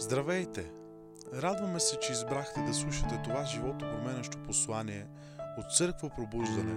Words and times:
Здравейте! 0.00 0.72
Радваме 1.34 1.80
се, 1.80 1.98
че 1.98 2.12
избрахте 2.12 2.60
да 2.60 2.74
слушате 2.74 3.20
това 3.24 3.44
живото 3.44 3.78
променящо 3.78 4.42
послание 4.42 5.06
от 5.58 5.76
Църква 5.76 6.10
Пробуждане. 6.16 6.74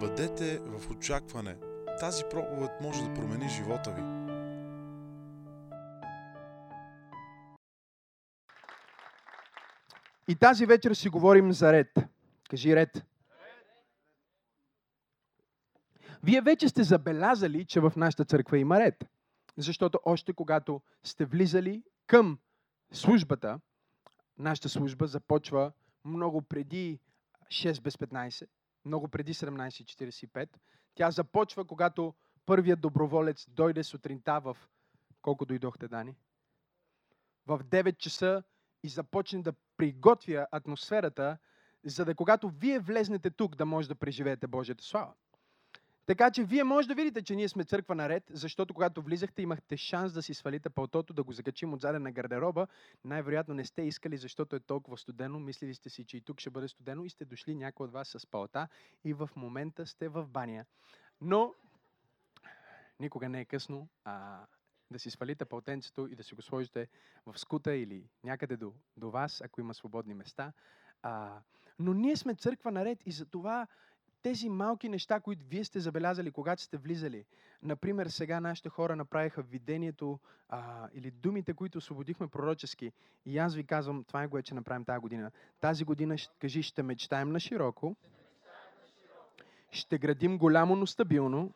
Бъдете 0.00 0.58
в 0.58 0.90
очакване. 0.90 1.56
Тази 2.00 2.24
проповед 2.30 2.70
може 2.80 3.02
да 3.04 3.14
промени 3.14 3.48
живота 3.48 3.90
ви. 3.90 4.02
И 10.28 10.36
тази 10.36 10.66
вечер 10.66 10.94
си 10.94 11.08
говорим 11.08 11.52
за 11.52 11.72
ред. 11.72 11.98
Кажи 12.50 12.76
ред. 12.76 13.04
Вие 16.22 16.40
вече 16.40 16.68
сте 16.68 16.82
забелязали, 16.82 17.64
че 17.64 17.80
в 17.80 17.92
нашата 17.96 18.24
църква 18.24 18.58
има 18.58 18.80
ред. 18.80 19.04
Защото 19.56 20.00
още 20.04 20.32
когато 20.32 20.80
сте 21.02 21.24
влизали 21.24 21.82
към 22.06 22.38
службата, 22.92 23.60
нашата 24.38 24.68
служба 24.68 25.06
започва 25.06 25.72
много 26.04 26.42
преди 26.42 27.00
6 27.46 27.82
без 27.82 27.96
15, 27.96 28.48
много 28.84 29.08
преди 29.08 29.34
17.45. 29.34 30.48
Тя 30.94 31.10
започва, 31.10 31.64
когато 31.64 32.14
първият 32.46 32.80
доброволец 32.80 33.46
дойде 33.50 33.84
сутринта 33.84 34.40
в... 34.40 34.56
Колко 35.22 35.44
дойдохте, 35.44 35.88
Дани? 35.88 36.16
В 37.46 37.58
9 37.58 37.96
часа 37.96 38.42
и 38.82 38.88
започне 38.88 39.42
да 39.42 39.52
приготвя 39.76 40.46
атмосферата, 40.52 41.38
за 41.84 42.04
да 42.04 42.14
когато 42.14 42.48
вие 42.48 42.78
влезнете 42.78 43.30
тук, 43.30 43.56
да 43.56 43.66
може 43.66 43.88
да 43.88 43.94
преживеете 43.94 44.46
Божията 44.46 44.84
слава. 44.84 45.12
Така 46.06 46.30
че 46.30 46.44
вие 46.44 46.64
може 46.64 46.88
да 46.88 46.94
видите, 46.94 47.22
че 47.22 47.36
ние 47.36 47.48
сме 47.48 47.64
църква 47.64 47.94
наред, 47.94 48.24
защото 48.30 48.74
когато 48.74 49.02
влизахте 49.02 49.42
имахте 49.42 49.76
шанс 49.76 50.12
да 50.12 50.22
си 50.22 50.34
свалите 50.34 50.70
палтото, 50.70 51.12
да 51.12 51.22
го 51.22 51.32
закачим 51.32 51.74
отзаде 51.74 51.98
на 51.98 52.12
гардероба. 52.12 52.66
Най-вероятно 53.04 53.54
не 53.54 53.64
сте 53.64 53.82
искали, 53.82 54.16
защото 54.16 54.56
е 54.56 54.60
толкова 54.60 54.98
студено. 54.98 55.40
Мислили 55.40 55.74
сте 55.74 55.90
си, 55.90 56.04
че 56.04 56.16
и 56.16 56.20
тук 56.20 56.40
ще 56.40 56.50
бъде 56.50 56.68
студено 56.68 57.04
и 57.04 57.10
сте 57.10 57.24
дошли 57.24 57.54
някой 57.54 57.84
от 57.84 57.92
вас 57.92 58.08
с 58.08 58.26
палта 58.26 58.68
и 59.04 59.12
в 59.12 59.30
момента 59.36 59.86
сте 59.86 60.08
в 60.08 60.26
баня. 60.26 60.64
Но 61.20 61.54
никога 63.00 63.28
не 63.28 63.40
е 63.40 63.44
късно 63.44 63.88
а, 64.04 64.40
да 64.90 64.98
си 64.98 65.10
свалите 65.10 65.44
палтенцето 65.44 66.08
и 66.10 66.16
да 66.16 66.24
си 66.24 66.34
го 66.34 66.42
сложите 66.42 66.88
в 67.26 67.38
скута 67.38 67.74
или 67.74 68.08
някъде 68.24 68.56
до, 68.56 68.72
до 68.96 69.10
вас, 69.10 69.40
ако 69.40 69.60
има 69.60 69.74
свободни 69.74 70.14
места. 70.14 70.52
А, 71.02 71.40
но 71.78 71.94
ние 71.94 72.16
сме 72.16 72.34
църква 72.34 72.72
наред 72.72 73.06
и 73.06 73.12
за 73.12 73.26
това 73.26 73.66
тези 74.24 74.48
малки 74.48 74.88
неща, 74.88 75.20
които 75.20 75.44
вие 75.48 75.64
сте 75.64 75.80
забелязали, 75.80 76.30
когато 76.30 76.62
сте 76.62 76.76
влизали. 76.76 77.24
Например, 77.62 78.06
сега 78.06 78.40
нашите 78.40 78.68
хора 78.68 78.96
направиха 78.96 79.42
видението 79.42 80.18
а, 80.48 80.88
или 80.94 81.10
думите, 81.10 81.54
които 81.54 81.78
освободихме 81.78 82.28
пророчески. 82.28 82.92
И 83.26 83.38
аз 83.38 83.54
ви 83.54 83.64
казвам, 83.64 84.04
това 84.04 84.22
е 84.22 84.28
което 84.28 84.46
ще 84.46 84.54
направим 84.54 84.84
тази 84.84 85.00
година. 85.00 85.30
Тази 85.60 85.84
година, 85.84 86.16
кажи, 86.38 86.62
ще 86.62 86.82
мечтаем 86.82 87.32
на 87.32 87.40
широко, 87.40 87.96
ще 89.70 89.98
градим 89.98 90.38
голямо, 90.38 90.76
но 90.76 90.86
стабилно, 90.86 91.52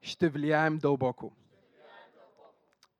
ще 0.00 0.28
влияем 0.28 0.78
дълбоко. 0.78 1.32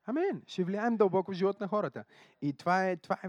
Амен. 0.06 0.42
Ще 0.46 0.64
влияем 0.64 0.96
дълбоко 0.96 1.30
в 1.30 1.34
живота 1.34 1.64
на 1.64 1.68
хората. 1.68 2.04
И 2.42 2.52
това 2.52 2.88
е, 2.88 2.96
това 2.96 3.18
е 3.24 3.28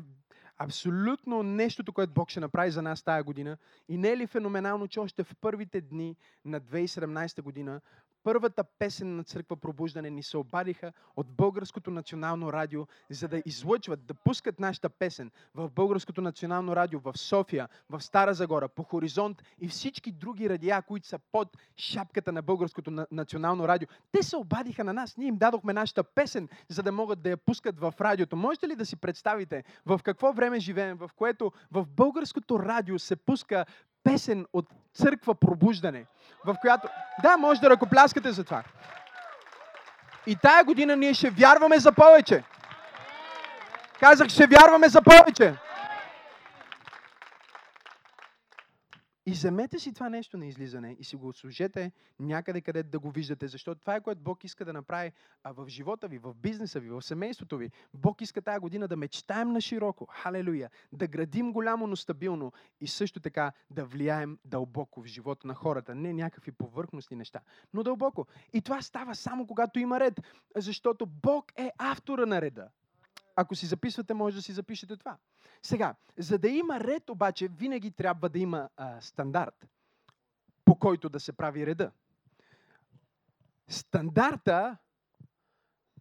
абсолютно 0.58 1.44
нещото, 1.44 1.94
което 1.94 2.13
Бог 2.13 2.30
ще 2.30 2.39
направи 2.39 2.72
за 2.72 2.81
нас 2.81 3.03
тази 3.03 3.23
година. 3.23 3.58
И 3.89 3.97
не 3.97 4.09
е 4.09 4.17
ли 4.17 4.27
феноменално, 4.27 4.88
че 4.88 5.00
още 5.00 5.23
в 5.23 5.36
първите 5.41 5.81
дни 5.81 6.16
на 6.45 6.61
2017 6.61 7.41
година 7.41 7.81
първата 8.28 8.64
песен 8.64 9.16
на 9.16 9.23
църква 9.23 9.56
Пробуждане 9.56 10.09
ни 10.09 10.23
се 10.23 10.38
обадиха 10.38 10.94
от 11.16 11.28
Българското 11.28 11.92
национално 11.92 12.53
радио, 12.53 12.88
за 13.09 13.28
да 13.28 13.42
излъчват, 13.45 14.06
да 14.06 14.14
пускат 14.14 14.59
нашата 14.59 14.89
песен 14.89 15.31
в 15.56 15.69
Българското 15.69 16.22
национално 16.22 16.75
радио, 16.75 17.00
в 17.00 17.17
София, 17.17 17.69
в 17.89 18.02
Стара 18.02 18.34
Загора, 18.34 18.67
по 18.67 18.84
Хоризонт 18.84 19.44
и 19.59 19.68
всички 19.68 20.12
други 20.12 20.50
радиа, 20.50 20.81
които 20.81 21.07
са 21.07 21.19
под 21.31 21.57
шапката 21.78 22.31
на 22.31 22.41
Българското 22.41 23.06
национално 23.12 23.68
радио. 23.68 23.88
Те 24.12 24.24
се 24.24 24.38
обадиха 24.38 24.84
на 24.84 24.94
нас. 24.94 25.18
Ние 25.18 25.28
им 25.28 25.38
дадохме 25.38 25.74
нашата 25.74 26.03
песен, 26.03 26.50
за 26.69 26.84
да 26.84 26.91
могат 26.91 27.22
да 27.22 27.30
я 27.30 27.38
пускат 27.38 27.80
в 27.80 27.94
радиото. 28.01 28.35
Можете 28.35 28.68
ли 28.68 28.75
да 28.75 28.85
си 28.85 28.96
представите 28.96 29.63
в 29.85 30.00
какво 30.03 30.34
време 30.34 30.59
живеем, 30.59 30.97
в 30.97 31.09
което 31.16 31.51
в 31.72 31.85
Българското 31.88 32.59
радио 32.59 33.00
се 33.00 33.16
пуска 33.16 33.66
песен 34.07 34.45
от 34.53 34.66
църква 34.94 35.35
пробуждане, 35.35 36.06
в 36.45 36.56
която... 36.62 36.88
Да, 37.22 37.38
може 37.38 37.62
да 37.62 37.69
ръкопляскате 37.69 38.31
за 38.31 38.44
това. 38.44 38.63
И 40.28 40.35
тая 40.35 40.63
година 40.63 40.95
ние 40.95 41.13
ще 41.13 41.29
вярваме 41.29 41.79
за 41.79 41.91
повече. 41.91 42.44
Казах, 44.00 44.28
ще 44.28 44.47
вярваме 44.47 44.90
за 44.90 45.01
повече. 45.01 45.53
И 49.27 49.31
вземете 49.31 49.79
си 49.79 49.93
това 49.93 50.09
нещо 50.09 50.38
на 50.38 50.45
излизане 50.45 50.95
и 50.99 51.03
си 51.03 51.15
го 51.15 51.33
служете 51.33 51.91
някъде, 52.19 52.61
където 52.61 52.89
да 52.89 52.99
го 52.99 53.11
виждате, 53.11 53.47
защото 53.47 53.81
това 53.81 53.95
е 53.95 54.01
което 54.01 54.21
Бог 54.21 54.43
иска 54.43 54.65
да 54.65 54.73
направи 54.73 55.11
а 55.43 55.51
в 55.51 55.67
живота 55.67 56.07
ви, 56.07 56.17
в 56.17 56.33
бизнеса 56.33 56.79
ви, 56.79 56.89
в 56.89 57.01
семейството 57.01 57.57
ви. 57.57 57.71
Бог 57.93 58.21
иска 58.21 58.41
тази 58.41 58.59
година 58.59 58.88
да 58.88 58.97
мечтаем 58.97 59.51
на 59.51 59.61
широко, 59.61 60.05
халелуя, 60.05 60.69
да 60.91 61.07
градим 61.07 61.53
голямо, 61.53 61.88
но 61.88 61.95
стабилно 61.95 62.51
и 62.81 62.88
също 62.88 63.19
така 63.19 63.51
да 63.69 63.85
влияем 63.85 64.39
дълбоко 64.45 65.01
в 65.01 65.05
живота 65.05 65.47
на 65.47 65.53
хората. 65.55 65.95
Не 65.95 66.13
някакви 66.13 66.51
повърхностни 66.51 67.17
неща, 67.17 67.39
но 67.73 67.83
дълбоко. 67.83 68.27
И 68.53 68.61
това 68.61 68.81
става 68.81 69.15
само 69.15 69.47
когато 69.47 69.79
има 69.79 69.99
ред, 69.99 70.21
защото 70.55 71.05
Бог 71.05 71.51
е 71.57 71.71
автора 71.77 72.25
на 72.25 72.41
реда. 72.41 72.67
Ако 73.35 73.55
си 73.55 73.65
записвате, 73.65 74.13
може 74.13 74.35
да 74.35 74.41
си 74.41 74.51
запишете 74.51 74.97
това. 74.97 75.17
Сега, 75.63 75.95
за 76.18 76.38
да 76.38 76.50
има 76.50 76.79
ред, 76.79 77.09
обаче, 77.09 77.47
винаги 77.47 77.91
трябва 77.91 78.29
да 78.29 78.40
има 78.40 78.69
а, 78.78 79.01
стандарт, 79.01 79.68
по 80.66 80.75
който 80.75 81.09
да 81.09 81.19
се 81.19 81.34
прави 81.34 81.66
реда. 81.66 81.91
Стандарта 83.68 84.78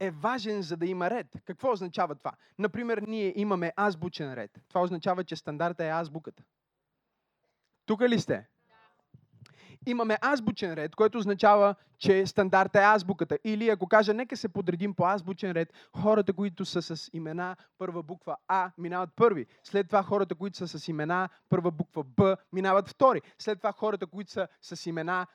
е 0.00 0.10
важен, 0.10 0.62
за 0.62 0.76
да 0.76 0.86
има 0.86 1.10
ред. 1.10 1.26
Какво 1.44 1.72
означава 1.72 2.14
това? 2.14 2.32
Например, 2.58 2.98
ние 2.98 3.32
имаме 3.36 3.72
азбучен 3.76 4.34
ред. 4.34 4.60
Това 4.68 4.82
означава, 4.82 5.24
че 5.24 5.36
стандарта 5.36 5.84
е 5.84 5.90
азбуката. 5.90 6.42
Тук 7.86 8.00
ли 8.00 8.20
сте? 8.20 8.48
Имаме 9.86 10.18
азбучен 10.22 10.74
ред, 10.74 10.96
което 10.96 11.18
означава, 11.18 11.74
че 11.98 12.26
стандарт 12.26 12.76
е 12.76 12.78
азбуката. 12.78 13.38
Или 13.44 13.68
ако 13.68 13.86
кажа, 13.88 14.14
нека 14.14 14.36
се 14.36 14.48
подредим 14.48 14.94
по 14.94 15.06
азбучен 15.06 15.52
ред, 15.52 15.72
хората, 15.96 16.32
които 16.32 16.64
са 16.64 16.82
с 16.82 17.10
имена 17.12 17.56
първа 17.78 18.02
буква 18.02 18.36
А, 18.48 18.70
минават 18.78 19.10
първи. 19.16 19.46
След 19.64 19.86
това 19.86 20.02
хората, 20.02 20.34
които 20.34 20.56
са 20.56 20.78
с 20.78 20.88
имена 20.88 21.28
първа 21.48 21.70
буква 21.70 22.04
Б, 22.04 22.36
минават 22.52 22.88
втори. 22.88 23.22
След 23.38 23.58
това 23.58 23.72
хората, 23.72 24.06
които 24.06 24.30
са 24.30 24.48
с 24.62 24.86
имена 24.86 25.26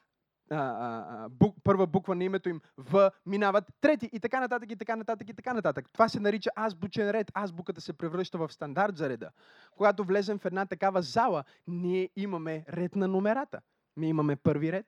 а, 0.52 0.58
а, 0.58 1.30
бук, 1.30 1.56
първа 1.64 1.88
буква 1.88 2.16
на 2.16 2.24
името 2.24 2.50
им 2.50 2.62
В, 2.78 3.12
минават 3.26 3.64
трети 3.82 4.10
и 4.14 4.20
така 4.20 4.40
нататък, 4.40 4.72
и 4.72 4.76
така 4.76 4.96
нататък, 4.96 5.30
и 5.30 5.34
така 5.34 5.54
нататък. 5.54 5.86
Това 5.94 6.10
се 6.10 6.20
нарича 6.20 6.50
азбучен 6.56 7.12
ред. 7.12 7.32
Азбуката 7.34 7.82
се 7.82 7.94
превръща 7.94 8.38
в 8.38 8.54
стандарт 8.54 8.98
за 8.98 9.10
реда. 9.10 9.30
Когато 9.78 10.04
влезем 10.04 10.40
в 10.40 10.46
една 10.46 10.66
такава 10.66 11.02
зала, 11.02 11.44
ние 11.68 12.10
имаме 12.16 12.66
ред 12.70 12.96
на 12.96 13.08
номерата. 13.08 13.62
Ми 13.98 14.10
имаме 14.10 14.36
първи 14.36 14.72
ред. 14.72 14.86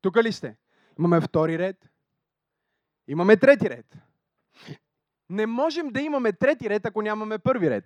Тук 0.00 0.16
ли 0.16 0.32
сте? 0.32 0.56
Имаме 0.98 1.20
втори 1.20 1.58
ред. 1.58 1.90
Имаме 3.08 3.36
трети 3.36 3.70
ред. 3.70 3.96
Не 5.30 5.46
можем 5.46 5.88
да 5.88 6.00
имаме 6.00 6.32
трети 6.32 6.70
ред, 6.70 6.86
ако 6.86 7.02
нямаме 7.02 7.38
първи 7.38 7.70
ред. 7.70 7.84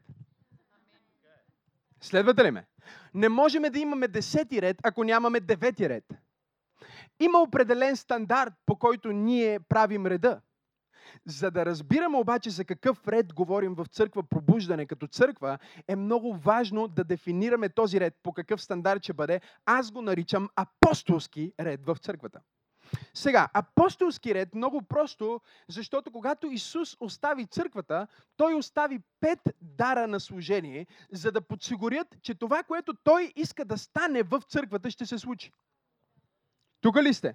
Следвате 2.00 2.44
ли 2.44 2.50
ме? 2.50 2.66
Не 3.14 3.28
можем 3.28 3.62
да 3.62 3.78
имаме 3.78 4.08
десети 4.08 4.62
ред, 4.62 4.76
ако 4.82 5.04
нямаме 5.04 5.40
девети 5.40 5.88
ред. 5.88 6.04
Има 7.20 7.38
определен 7.38 7.96
стандарт, 7.96 8.52
по 8.66 8.76
който 8.76 9.12
ние 9.12 9.60
правим 9.60 10.06
реда. 10.06 10.40
За 11.26 11.50
да 11.50 11.66
разбираме 11.66 12.18
обаче 12.18 12.50
за 12.50 12.64
какъв 12.64 13.08
ред 13.08 13.34
говорим 13.34 13.74
в 13.74 13.86
църква 13.86 14.22
пробуждане 14.22 14.86
като 14.86 15.06
църква, 15.06 15.58
е 15.88 15.96
много 15.96 16.36
важно 16.36 16.88
да 16.88 17.04
дефинираме 17.04 17.68
този 17.68 18.00
ред, 18.00 18.14
по 18.22 18.32
какъв 18.32 18.62
стандарт 18.62 19.02
ще 19.02 19.12
бъде. 19.12 19.40
Аз 19.66 19.90
го 19.90 20.02
наричам 20.02 20.48
апостолски 20.56 21.52
ред 21.60 21.86
в 21.86 21.96
църквата. 22.00 22.40
Сега, 23.14 23.48
апостолски 23.54 24.34
ред 24.34 24.54
много 24.54 24.82
просто, 24.82 25.40
защото 25.68 26.10
когато 26.10 26.46
Исус 26.46 26.96
остави 27.00 27.46
църквата, 27.46 28.06
Той 28.36 28.54
остави 28.54 28.98
пет 29.20 29.40
дара 29.62 30.06
на 30.06 30.20
служение, 30.20 30.86
за 31.12 31.32
да 31.32 31.40
подсигурят, 31.40 32.16
че 32.22 32.34
това, 32.34 32.62
което 32.62 32.94
Той 33.04 33.32
иска 33.36 33.64
да 33.64 33.78
стане 33.78 34.22
в 34.22 34.42
църквата, 34.48 34.90
ще 34.90 35.06
се 35.06 35.18
случи. 35.18 35.52
Тук 36.80 36.96
ли 36.96 37.14
сте? 37.14 37.34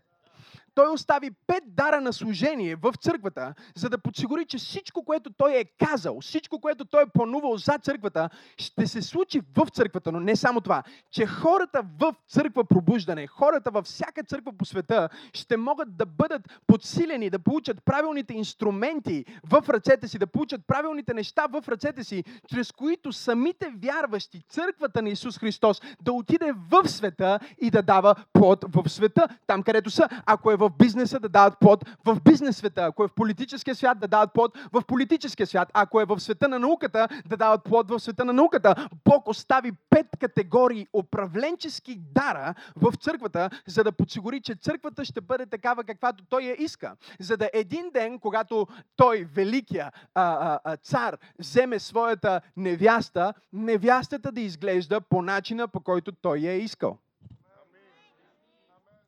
Той 0.75 0.91
остави 0.91 1.31
пет 1.47 1.63
дара 1.67 2.01
на 2.01 2.13
служение 2.13 2.75
в 2.75 2.93
църквата, 2.99 3.53
за 3.75 3.89
да 3.89 3.97
подсигури, 3.97 4.45
че 4.45 4.57
всичко, 4.57 5.05
което 5.05 5.29
той 5.37 5.53
е 5.53 5.65
казал, 5.65 6.21
всичко, 6.21 6.59
което 6.59 6.85
той 6.85 7.03
е 7.03 7.13
планувал 7.13 7.57
за 7.57 7.77
църквата, 7.81 8.29
ще 8.57 8.87
се 8.87 9.01
случи 9.01 9.41
в 9.57 9.67
църквата, 9.69 10.11
но 10.11 10.19
не 10.19 10.35
само 10.35 10.61
това, 10.61 10.83
че 11.11 11.25
хората 11.25 11.83
в 11.99 12.15
църква 12.27 12.65
пробуждане, 12.65 13.27
хората 13.27 13.71
във 13.71 13.85
всяка 13.85 14.23
църква 14.23 14.53
по 14.57 14.65
света 14.65 15.09
ще 15.33 15.57
могат 15.57 15.97
да 15.97 16.05
бъдат 16.05 16.41
подсилени, 16.67 17.29
да 17.29 17.39
получат 17.39 17.83
правилните 17.85 18.33
инструменти 18.33 19.25
в 19.43 19.69
ръцете 19.69 20.07
си, 20.07 20.17
да 20.19 20.27
получат 20.27 20.61
правилните 20.67 21.13
неща 21.13 21.47
в 21.47 21.63
ръцете 21.67 22.03
си, 22.03 22.23
чрез 22.47 22.71
които 22.71 23.11
самите 23.11 23.73
вярващи, 23.83 24.41
църквата 24.49 25.01
на 25.01 25.09
Исус 25.09 25.39
Христос, 25.39 25.81
да 26.01 26.13
отиде 26.13 26.53
в 26.71 26.87
света 26.87 27.39
и 27.61 27.71
да 27.71 27.81
дава 27.81 28.15
плод 28.33 28.65
в 28.67 28.89
света, 28.89 29.27
там 29.47 29.63
където 29.63 29.89
са. 29.89 30.09
Ако 30.25 30.51
е 30.51 30.55
в 30.63 30.71
бизнеса, 30.77 31.19
да 31.19 31.29
дават 31.29 31.59
плод 31.59 31.85
в 32.05 32.21
бизнес 32.21 32.57
света. 32.57 32.83
Ако 32.83 33.03
е 33.03 33.07
в 33.07 33.13
политическия 33.13 33.75
свят, 33.75 33.99
да 33.99 34.07
дават 34.07 34.33
плод 34.33 34.57
в 34.71 34.81
политическия 34.87 35.47
свят. 35.47 35.69
Ако 35.73 36.01
е 36.01 36.05
в 36.05 36.19
света 36.19 36.47
на 36.47 36.59
науката, 36.59 37.07
да 37.25 37.37
дават 37.37 37.63
плод 37.63 37.89
в 37.89 37.99
света 37.99 38.25
на 38.25 38.33
науката. 38.33 38.89
Бог 39.05 39.27
остави 39.27 39.71
пет 39.89 40.07
категории 40.19 40.87
управленчески 40.93 41.95
дара 41.95 42.53
в 42.75 42.93
църквата, 42.95 43.49
за 43.67 43.83
да 43.83 43.91
подсигури, 43.91 44.41
че 44.41 44.55
църквата 44.55 45.05
ще 45.05 45.21
бъде 45.21 45.45
такава, 45.45 45.83
каквато 45.83 46.23
той 46.29 46.43
я 46.43 46.55
иска. 46.63 46.95
За 47.19 47.37
да 47.37 47.49
един 47.53 47.89
ден, 47.93 48.19
когато 48.19 48.67
той, 48.95 49.27
великия 49.33 49.91
а, 50.15 50.59
а, 50.63 50.77
цар, 50.77 51.17
вземе 51.39 51.79
своята 51.79 52.41
невяста, 52.57 53.33
невястата 53.53 54.31
да 54.31 54.41
изглежда 54.41 55.01
по 55.01 55.21
начина, 55.21 55.67
по 55.67 55.79
който 55.79 56.11
той 56.11 56.37
я 56.37 56.51
е 56.51 56.57
искал. 56.57 56.97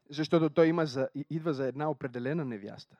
Защото 0.09 0.49
той 0.49 0.67
има 0.67 0.85
за, 0.85 1.09
идва 1.29 1.53
за 1.53 1.67
една 1.67 1.89
определена 1.89 2.45
невяста, 2.45 2.97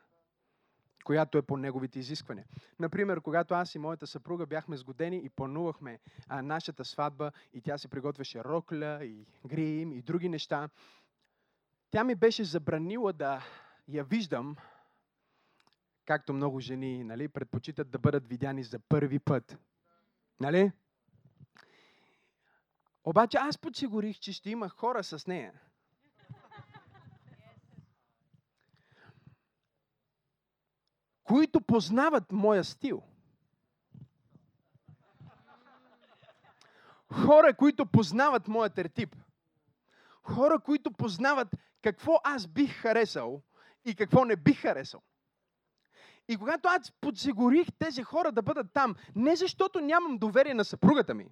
която 1.03 1.37
е 1.37 1.41
по 1.41 1.57
неговите 1.57 1.99
изисквания. 1.99 2.45
Например, 2.79 3.21
когато 3.21 3.53
аз 3.53 3.75
и 3.75 3.79
моята 3.79 4.07
съпруга 4.07 4.45
бяхме 4.45 4.77
сгодени 4.77 5.17
и 5.17 5.29
планувахме 5.29 5.99
а, 6.27 6.41
нашата 6.41 6.85
сватба 6.85 7.31
и 7.53 7.61
тя 7.61 7.77
се 7.77 7.87
приготвяше 7.87 8.43
рокля 8.43 8.99
и 9.05 9.25
грим 9.47 9.91
и 9.91 10.01
други 10.01 10.29
неща, 10.29 10.69
тя 11.91 12.03
ми 12.03 12.15
беше 12.15 12.43
забранила 12.43 13.13
да 13.13 13.45
я 13.87 14.03
виждам, 14.03 14.55
както 16.05 16.33
много 16.33 16.59
жени 16.59 17.03
нали, 17.03 17.27
предпочитат 17.27 17.89
да 17.89 17.99
бъдат 17.99 18.27
видяни 18.27 18.63
за 18.63 18.79
първи 18.79 19.19
път. 19.19 19.57
Нали? 20.39 20.71
Обаче 23.03 23.37
аз 23.37 23.57
подсигурих, 23.57 24.19
че 24.19 24.33
ще 24.33 24.49
има 24.49 24.69
хора 24.69 25.03
с 25.03 25.27
нея, 25.27 25.53
които 31.25 31.61
познават 31.61 32.31
моя 32.31 32.63
стил. 32.63 33.03
Хора, 37.13 37.53
които 37.53 37.85
познават 37.85 38.47
моя 38.47 38.69
тертип. 38.69 39.15
Хора, 40.23 40.59
които 40.59 40.91
познават 40.91 41.47
какво 41.83 42.19
аз 42.23 42.47
бих 42.47 42.81
харесал 42.81 43.41
и 43.85 43.95
какво 43.95 44.25
не 44.25 44.35
бих 44.35 44.61
харесал. 44.61 45.01
И 46.27 46.37
когато 46.37 46.69
аз 46.69 46.91
подсигурих 47.01 47.67
тези 47.79 48.03
хора 48.03 48.31
да 48.31 48.41
бъдат 48.41 48.67
там, 48.73 48.95
не 49.15 49.35
защото 49.35 49.81
нямам 49.81 50.17
доверие 50.17 50.53
на 50.53 50.65
съпругата 50.65 51.13
ми, 51.13 51.27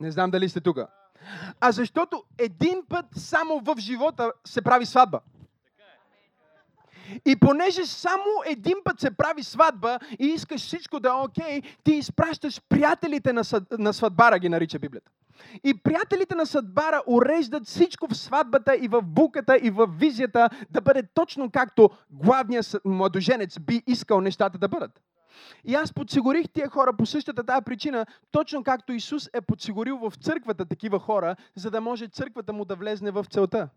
не 0.00 0.10
знам 0.10 0.30
дали 0.30 0.48
сте 0.48 0.60
тук, 0.60 0.78
а 1.60 1.72
защото 1.72 2.24
един 2.38 2.86
път 2.88 3.06
само 3.16 3.60
в 3.60 3.74
живота 3.78 4.32
се 4.46 4.62
прави 4.62 4.86
сватба. 4.86 5.20
И 7.26 7.36
понеже 7.36 7.86
само 7.86 8.24
един 8.46 8.76
път 8.84 9.00
се 9.00 9.10
прави 9.10 9.42
сватба 9.42 9.98
и 10.18 10.26
искаш 10.26 10.60
всичко 10.60 11.00
да 11.00 11.08
е 11.08 11.12
окей, 11.12 11.62
ти 11.84 11.92
изпращаш 11.92 12.60
приятелите 12.68 13.32
на, 13.78 13.92
сватбара, 13.92 14.38
ги 14.38 14.48
нарича 14.48 14.78
Библията. 14.78 15.10
И 15.64 15.74
приятелите 15.74 16.34
на 16.34 16.46
съдбара 16.46 17.02
уреждат 17.06 17.66
всичко 17.66 18.08
в 18.08 18.16
сватбата 18.16 18.76
и 18.76 18.88
в 18.88 19.02
буката 19.02 19.56
и 19.62 19.70
в 19.70 19.86
визията 19.98 20.48
да 20.70 20.80
бъде 20.80 21.02
точно 21.14 21.50
както 21.50 21.90
главният 22.10 22.76
младоженец 22.84 23.58
би 23.58 23.82
искал 23.86 24.20
нещата 24.20 24.58
да 24.58 24.68
бъдат. 24.68 25.00
И 25.64 25.74
аз 25.74 25.92
подсигурих 25.92 26.48
тия 26.52 26.68
хора 26.70 26.92
по 26.98 27.06
същата 27.06 27.44
тази 27.44 27.64
причина, 27.64 28.06
точно 28.30 28.64
както 28.64 28.92
Исус 28.92 29.28
е 29.34 29.40
подсигурил 29.40 29.98
в 29.98 30.12
църквата 30.22 30.64
такива 30.64 30.98
хора, 30.98 31.36
за 31.56 31.70
да 31.70 31.80
може 31.80 32.08
църквата 32.08 32.52
му 32.52 32.64
да 32.64 32.76
влезне 32.76 33.10
в 33.10 33.26
целта. 33.30 33.68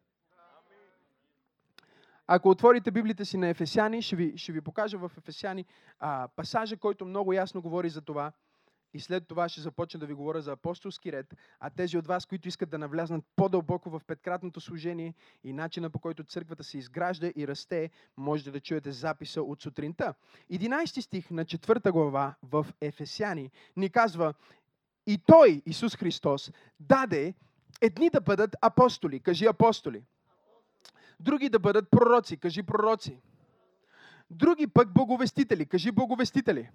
Ако 2.28 2.50
отворите 2.50 2.92
Библията 2.92 3.26
си 3.26 3.38
на 3.38 3.48
Ефесяни, 3.48 4.02
ще 4.02 4.16
ви, 4.16 4.38
ще 4.38 4.52
ви 4.52 4.62
покажа 4.62 4.98
в 4.98 5.12
Ефесяни 5.18 5.66
а, 6.00 6.28
пасажа, 6.36 6.78
който 6.78 7.06
много 7.06 7.34
ясно 7.34 7.62
говори 7.62 7.90
за 7.90 8.02
това. 8.02 8.32
И 8.94 9.00
след 9.00 9.28
това 9.28 9.50
ще 9.50 9.62
започна 9.62 10.00
да 10.00 10.06
ви 10.06 10.14
говоря 10.14 10.42
за 10.42 10.52
апостолски 10.52 11.12
ред, 11.12 11.34
а 11.60 11.70
тези 11.70 11.98
от 11.98 12.08
вас, 12.08 12.26
които 12.26 12.48
искат 12.48 12.70
да 12.70 12.78
навлязнат 12.78 13.26
по-дълбоко 13.36 13.90
в 13.90 14.02
петкратното 14.08 14.62
служение 14.62 15.14
и 15.44 15.54
начина 15.54 15.90
по 15.90 16.00
който 16.00 16.24
църквата 16.24 16.64
се 16.64 16.78
изгражда 16.78 17.32
и 17.36 17.48
расте, 17.48 17.90
можете 18.18 18.52
да 18.52 18.60
чуете 18.60 18.92
записа 18.92 19.42
от 19.42 19.62
сутринта. 19.62 20.14
11 20.52 21.02
стих 21.02 21.32
на 21.32 21.46
4 21.46 21.92
глава 21.92 22.36
в 22.44 22.68
Ефесяни 22.82 23.52
ни 23.76 23.90
казва 23.90 24.34
И 25.08 25.18
Той, 25.18 25.62
Исус 25.66 25.96
Христос, 25.96 26.52
даде 26.80 27.34
едни 27.82 28.10
да 28.10 28.22
бъдат 28.22 28.56
апостоли. 28.62 29.20
Кажи 29.20 29.46
апостоли 29.46 30.04
други 31.20 31.50
да 31.50 31.60
бъдат 31.60 31.90
пророци, 31.92 32.38
кажи 32.38 32.64
пророци. 32.64 33.22
Други 34.30 34.68
пък 34.68 34.94
боговестители, 34.94 35.66
кажи 35.66 35.92
боговестители. 35.92 36.70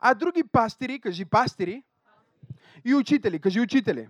А 0.00 0.14
други 0.14 0.44
пастири, 0.44 1.00
кажи 1.00 1.24
пастири. 1.24 1.82
И 2.84 2.94
учители, 2.94 3.38
кажи 3.38 3.60
учители. 3.60 4.08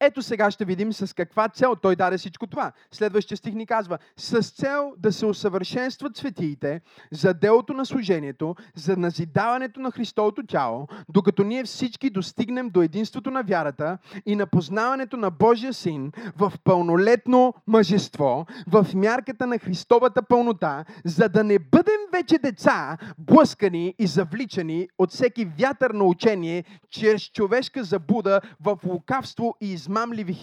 Ето 0.00 0.22
сега 0.22 0.50
ще 0.50 0.64
видим 0.64 0.92
с 0.92 1.14
каква 1.14 1.48
цел 1.48 1.76
той 1.82 1.96
даде 1.96 2.18
всичко 2.18 2.46
това. 2.46 2.72
Следващия 2.92 3.36
стих 3.36 3.54
ни 3.54 3.66
казва, 3.66 3.98
с 4.16 4.42
цел 4.42 4.92
да 4.98 5.12
се 5.12 5.26
усъвършенстват 5.26 6.16
светиите 6.16 6.80
за 7.12 7.34
делото 7.34 7.72
на 7.72 7.86
служението, 7.86 8.54
за 8.74 8.96
назидаването 8.96 9.80
на 9.80 9.90
Христовото 9.90 10.46
тяло, 10.46 10.88
докато 11.08 11.44
ние 11.44 11.64
всички 11.64 12.10
достигнем 12.10 12.70
до 12.70 12.82
единството 12.82 13.30
на 13.30 13.42
вярата 13.42 13.98
и 14.26 14.36
на 14.36 14.46
познаването 14.46 15.16
на 15.16 15.30
Божия 15.30 15.74
Син 15.74 16.12
в 16.36 16.52
пълнолетно 16.64 17.54
мъжество, 17.66 18.46
в 18.66 18.86
мярката 18.94 19.46
на 19.46 19.58
Христовата 19.58 20.22
пълнота, 20.22 20.84
за 21.04 21.28
да 21.28 21.44
не 21.44 21.58
бъдем 21.58 22.00
вече 22.12 22.38
деца, 22.38 22.98
блъскани 23.18 23.94
и 23.98 24.06
завличани 24.06 24.88
от 24.98 25.10
всеки 25.10 25.44
вятър 25.44 25.90
на 25.90 26.04
учение, 26.04 26.64
чрез 26.90 27.22
човешка 27.22 27.84
забуда 27.84 28.40
в 28.60 28.78
лукавство 28.86 29.56
и 29.60 29.72
измамливи 29.72 30.34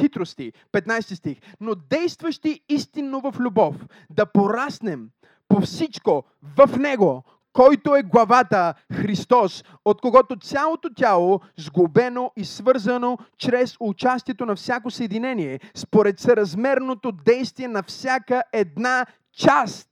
хитрости. 0.00 0.52
15 0.72 1.14
стих. 1.14 1.38
Но 1.60 1.74
действащи 1.74 2.60
истинно 2.68 3.20
в 3.20 3.34
любов, 3.40 3.76
да 4.10 4.26
пораснем 4.26 5.08
по 5.48 5.60
всичко 5.60 6.24
в 6.42 6.78
Него, 6.78 7.24
който 7.52 7.94
е 7.94 8.02
главата 8.02 8.74
Христос, 8.92 9.64
от 9.84 10.00
когото 10.00 10.36
цялото 10.36 10.94
тяло, 10.94 11.40
сгубено 11.56 12.32
и 12.36 12.44
свързано 12.44 13.18
чрез 13.38 13.76
участието 13.80 14.46
на 14.46 14.56
всяко 14.56 14.90
съединение, 14.90 15.60
според 15.74 16.20
съразмерното 16.20 17.12
действие 17.12 17.68
на 17.68 17.82
всяка 17.82 18.42
една 18.52 19.06
част, 19.32 19.88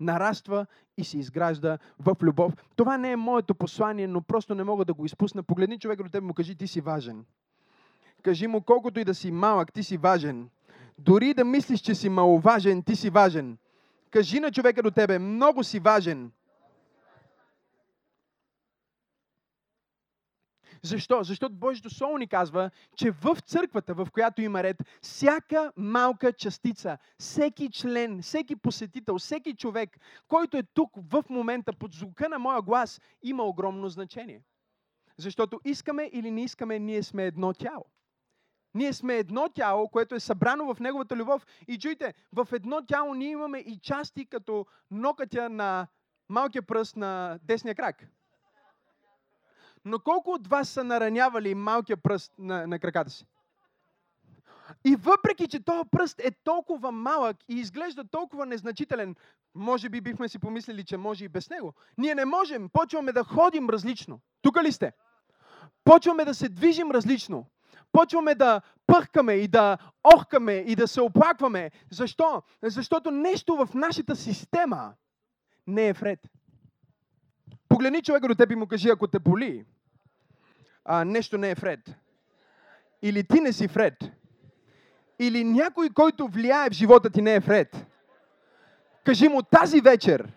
нараства 0.00 0.66
и 0.96 1.04
се 1.04 1.18
изгражда 1.18 1.78
в 1.98 2.16
любов. 2.22 2.52
Това 2.76 2.98
не 2.98 3.12
е 3.12 3.16
моето 3.16 3.54
послание, 3.54 4.06
но 4.06 4.20
просто 4.20 4.54
не 4.54 4.64
мога 4.64 4.84
да 4.84 4.94
го 4.94 5.04
изпусна. 5.04 5.42
Погледни 5.42 5.78
човека 5.78 6.02
до 6.02 6.08
теб 6.08 6.24
му 6.24 6.34
кажи, 6.34 6.54
ти 6.54 6.66
си 6.66 6.80
важен. 6.80 7.24
Кажи 8.22 8.46
му, 8.46 8.60
колкото 8.60 9.00
и 9.00 9.04
да 9.04 9.14
си 9.14 9.30
малък, 9.30 9.72
ти 9.72 9.82
си 9.82 9.96
важен. 9.96 10.48
Дори 10.98 11.34
да 11.34 11.44
мислиш, 11.44 11.80
че 11.80 11.94
си 11.94 12.08
маловажен, 12.08 12.82
ти 12.82 12.96
си 12.96 13.10
важен. 13.10 13.58
Кажи 14.10 14.40
на 14.40 14.52
човека 14.52 14.82
до 14.82 14.90
тебе, 14.90 15.18
много 15.18 15.64
си 15.64 15.78
важен. 15.78 16.30
Защо? 20.84 21.22
Защото 21.22 21.54
Божието 21.54 21.90
Слово 21.90 22.18
ни 22.18 22.28
казва, 22.28 22.70
че 22.96 23.10
в 23.10 23.36
църквата, 23.46 23.94
в 23.94 24.08
която 24.12 24.42
има 24.42 24.62
ред, 24.62 24.76
всяка 25.02 25.72
малка 25.76 26.32
частица, 26.32 26.98
всеки 27.18 27.70
член, 27.70 28.22
всеки 28.22 28.56
посетител, 28.56 29.18
всеки 29.18 29.56
човек, 29.56 29.98
който 30.28 30.56
е 30.56 30.62
тук 30.62 30.90
в 30.96 31.24
момента 31.28 31.72
под 31.72 31.92
звука 31.92 32.28
на 32.28 32.38
моя 32.38 32.62
глас, 32.62 33.00
има 33.22 33.42
огромно 33.42 33.88
значение. 33.88 34.42
Защото 35.16 35.60
искаме 35.64 36.10
или 36.12 36.30
не 36.30 36.44
искаме, 36.44 36.78
ние 36.78 37.02
сме 37.02 37.26
едно 37.26 37.52
тяло. 37.52 37.84
Ние 38.74 38.92
сме 38.92 39.16
едно 39.16 39.48
тяло, 39.48 39.88
което 39.88 40.14
е 40.14 40.20
събрано 40.20 40.74
в 40.74 40.80
Неговата 40.80 41.16
любов. 41.16 41.46
И 41.68 41.78
чуйте, 41.78 42.14
в 42.32 42.48
едно 42.52 42.86
тяло 42.86 43.14
ние 43.14 43.30
имаме 43.30 43.58
и 43.58 43.78
части 43.78 44.26
като 44.26 44.66
нокътя 44.90 45.48
на 45.48 45.86
малкия 46.28 46.62
пръст 46.62 46.96
на 46.96 47.38
десния 47.42 47.74
крак. 47.74 48.06
Но 49.84 49.98
колко 49.98 50.30
от 50.30 50.48
вас 50.48 50.68
са 50.68 50.84
наранявали 50.84 51.54
малкия 51.54 51.96
пръст 51.96 52.32
на, 52.38 52.66
на 52.66 52.78
краката 52.78 53.10
си? 53.10 53.26
И 54.84 54.96
въпреки, 54.96 55.48
че 55.48 55.64
този 55.64 55.88
пръст 55.90 56.20
е 56.20 56.30
толкова 56.30 56.92
малък 56.92 57.36
и 57.48 57.54
изглежда 57.54 58.04
толкова 58.04 58.46
незначителен, 58.46 59.16
може 59.54 59.88
би 59.88 60.00
бихме 60.00 60.28
си 60.28 60.38
помислили, 60.38 60.84
че 60.84 60.96
може 60.96 61.24
и 61.24 61.28
без 61.28 61.50
него. 61.50 61.74
Ние 61.98 62.14
не 62.14 62.24
можем. 62.24 62.68
Почваме 62.72 63.12
да 63.12 63.24
ходим 63.24 63.70
различно. 63.70 64.20
Тук 64.42 64.62
ли 64.62 64.72
сте? 64.72 64.92
Почваме 65.84 66.24
да 66.24 66.34
се 66.34 66.48
движим 66.48 66.90
различно. 66.90 67.46
Почваме 67.92 68.34
да 68.34 68.60
пъхкаме 68.86 69.32
и 69.32 69.48
да 69.48 69.78
охкаме 70.16 70.52
и 70.52 70.76
да 70.76 70.88
се 70.88 71.00
оплакваме. 71.00 71.70
Защо? 71.90 72.42
Защото 72.62 73.10
нещо 73.10 73.56
в 73.56 73.74
нашата 73.74 74.16
система 74.16 74.94
не 75.66 75.88
е 75.88 75.92
вред. 75.92 76.28
Погледни 77.72 78.02
човека 78.02 78.28
до 78.28 78.34
теб 78.34 78.50
и 78.50 78.54
му 78.54 78.66
кажи, 78.66 78.90
ако 78.90 79.08
те 79.08 79.18
боли, 79.18 79.64
а, 80.84 81.04
нещо 81.04 81.38
не 81.38 81.50
е 81.50 81.54
вред. 81.54 81.94
Или 83.02 83.24
ти 83.24 83.40
не 83.40 83.52
си 83.52 83.66
вред. 83.66 83.94
Или 85.18 85.44
някой, 85.44 85.90
който 85.90 86.28
влияе 86.28 86.70
в 86.70 86.72
живота 86.72 87.10
ти 87.10 87.22
не 87.22 87.34
е 87.34 87.40
вред. 87.40 87.86
Кажи 89.04 89.28
му 89.28 89.42
тази 89.42 89.80
вечер, 89.80 90.32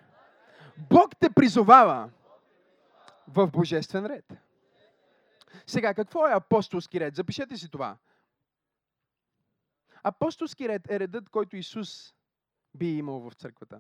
Бог 0.90 1.16
те 1.20 1.30
призовава 1.30 2.10
в 3.28 3.48
божествен 3.48 4.06
ред. 4.06 4.34
Сега, 5.68 5.94
какво 5.94 6.28
е 6.28 6.34
апостолски 6.34 7.00
ред? 7.00 7.16
Запишете 7.16 7.58
си 7.58 7.70
това. 7.70 7.98
Апостолски 10.04 10.70
ред 10.70 10.92
е 10.92 11.00
редът, 11.00 11.30
който 11.30 11.58
Исус 11.58 12.14
би 12.76 12.98
имал 12.98 13.20
в 13.20 13.34
църквата. 13.34 13.80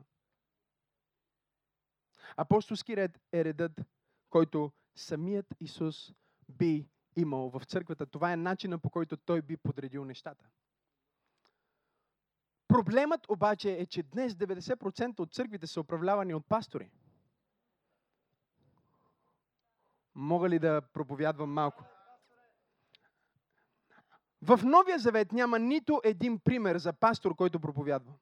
Апостолски 2.37 2.97
ред 2.97 3.19
е 3.33 3.45
редът, 3.45 3.81
който 4.29 4.71
самият 4.95 5.45
Исус 5.59 6.13
би 6.49 6.89
имал 7.15 7.49
в 7.49 7.61
църквата. 7.65 8.05
Това 8.05 8.31
е 8.31 8.37
начина 8.37 8.79
по 8.79 8.89
който 8.89 9.17
той 9.17 9.41
би 9.41 9.57
подредил 9.57 10.05
нещата. 10.05 10.45
Проблемът 12.67 13.29
обаче 13.29 13.71
е, 13.71 13.85
че 13.85 14.03
днес 14.03 14.33
90% 14.33 15.19
от 15.19 15.33
църквите 15.33 15.67
са 15.67 15.81
управлявани 15.81 16.33
от 16.33 16.45
пастори. 16.47 16.91
Мога 20.15 20.49
ли 20.49 20.59
да 20.59 20.81
проповядвам 20.81 21.53
малко? 21.53 21.83
В 24.41 24.59
Новия 24.63 24.99
Завет 24.99 25.31
няма 25.31 25.59
нито 25.59 26.01
един 26.03 26.39
пример 26.39 26.77
за 26.77 26.93
пастор, 26.93 27.35
който 27.35 27.59
проповядва. 27.59 28.13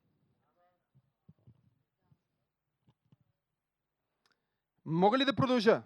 Мога 4.85 5.17
ли 5.17 5.25
да 5.25 5.35
продължа? 5.35 5.83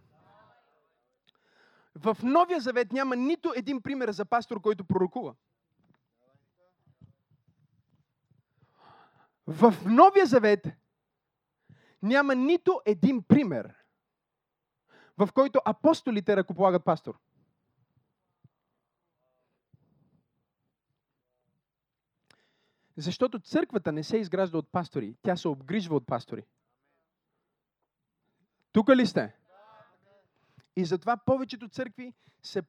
В 1.95 2.17
Новия 2.23 2.61
Завет 2.61 2.91
няма 2.91 3.15
нито 3.15 3.53
един 3.55 3.81
пример 3.81 4.11
за 4.11 4.25
пастор, 4.25 4.61
който 4.61 4.85
пророкува. 4.85 5.35
В 9.47 9.75
Новия 9.85 10.25
Завет 10.25 10.67
няма 12.01 12.35
нито 12.35 12.81
един 12.85 13.23
пример, 13.23 13.75
в 15.17 15.29
който 15.33 15.61
апостолите 15.65 16.37
ръкополагат 16.37 16.85
пастор. 16.85 17.19
Защото 22.97 23.39
църквата 23.39 23.91
не 23.91 24.03
се 24.03 24.17
изгражда 24.17 24.57
от 24.57 24.71
пастори, 24.71 25.15
тя 25.21 25.35
се 25.35 25.47
обгрижва 25.47 25.95
от 25.95 26.07
пастори. 26.07 26.45
Тук 28.77 28.89
ли 28.89 29.05
сте? 29.05 29.35
И 30.75 30.85
затова 30.85 31.17
повечето 31.17 31.67
църкви 31.67 32.13
се 32.43 32.61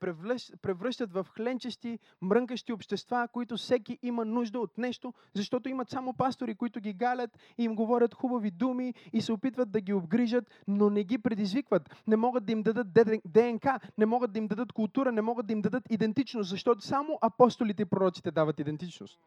превръщат 0.62 1.12
в 1.12 1.27
хленчести, 1.37 1.99
мрънкащи 2.23 2.73
общества, 2.73 3.29
които 3.33 3.57
всеки 3.57 3.99
има 4.03 4.25
нужда 4.25 4.61
от 4.61 4.79
нещо, 4.79 5.15
защото 5.35 5.69
имат 5.69 5.91
само 5.91 6.12
пастори, 6.12 6.55
които 6.55 6.81
ги 6.81 6.93
галят 6.93 7.38
и 7.59 7.65
им 7.65 7.75
говорят 7.77 8.15
хубави 8.15 8.50
думи 8.50 8.95
и 9.12 9.23
се 9.23 9.33
опитват 9.33 9.71
да 9.71 9.81
ги 9.81 9.93
обгрижат, 9.93 10.45
но 10.69 10.91
не 10.91 11.05
ги 11.05 11.19
предизвикват. 11.19 12.03
Не 12.07 12.17
могат 12.17 12.45
да 12.45 12.53
им 12.53 12.62
дадат 12.62 12.93
ДНК, 13.25 13.81
не 13.99 14.07
могат 14.07 14.33
да 14.33 14.38
им 14.38 14.47
дадат 14.47 14.73
култура, 14.73 15.12
не 15.12 15.23
могат 15.23 15.47
да 15.47 15.53
им 15.53 15.62
дадат 15.62 15.85
идентичност, 15.91 16.50
защото 16.50 16.81
само 16.81 17.19
апостолите 17.21 17.83
и 17.83 17.87
пророците 17.87 18.31
дават 18.31 18.61
идентичност. 18.61 19.19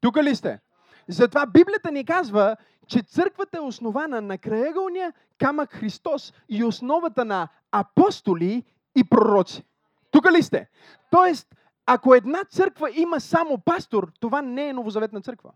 Тук 0.00 0.16
ли 0.16 0.36
сте? 0.36 0.60
Затова 1.08 1.46
Библията 1.46 1.90
ни 1.90 2.04
казва, 2.04 2.56
че 2.86 3.02
църквата 3.02 3.56
е 3.56 3.60
основана 3.60 4.20
на 4.20 4.38
краегълния 4.38 5.12
камък 5.38 5.72
Христос 5.72 6.32
и 6.48 6.64
основата 6.64 7.24
на 7.24 7.48
апостоли 7.72 8.64
и 8.96 9.04
пророци. 9.04 9.64
Тук 10.10 10.32
ли 10.32 10.42
сте? 10.42 10.70
Тоест, 11.10 11.54
ако 11.86 12.14
една 12.14 12.44
църква 12.44 12.90
има 12.94 13.20
само 13.20 13.58
пастор, 13.58 14.12
това 14.20 14.42
не 14.42 14.68
е 14.68 14.72
новозаветна 14.72 15.20
църква. 15.20 15.52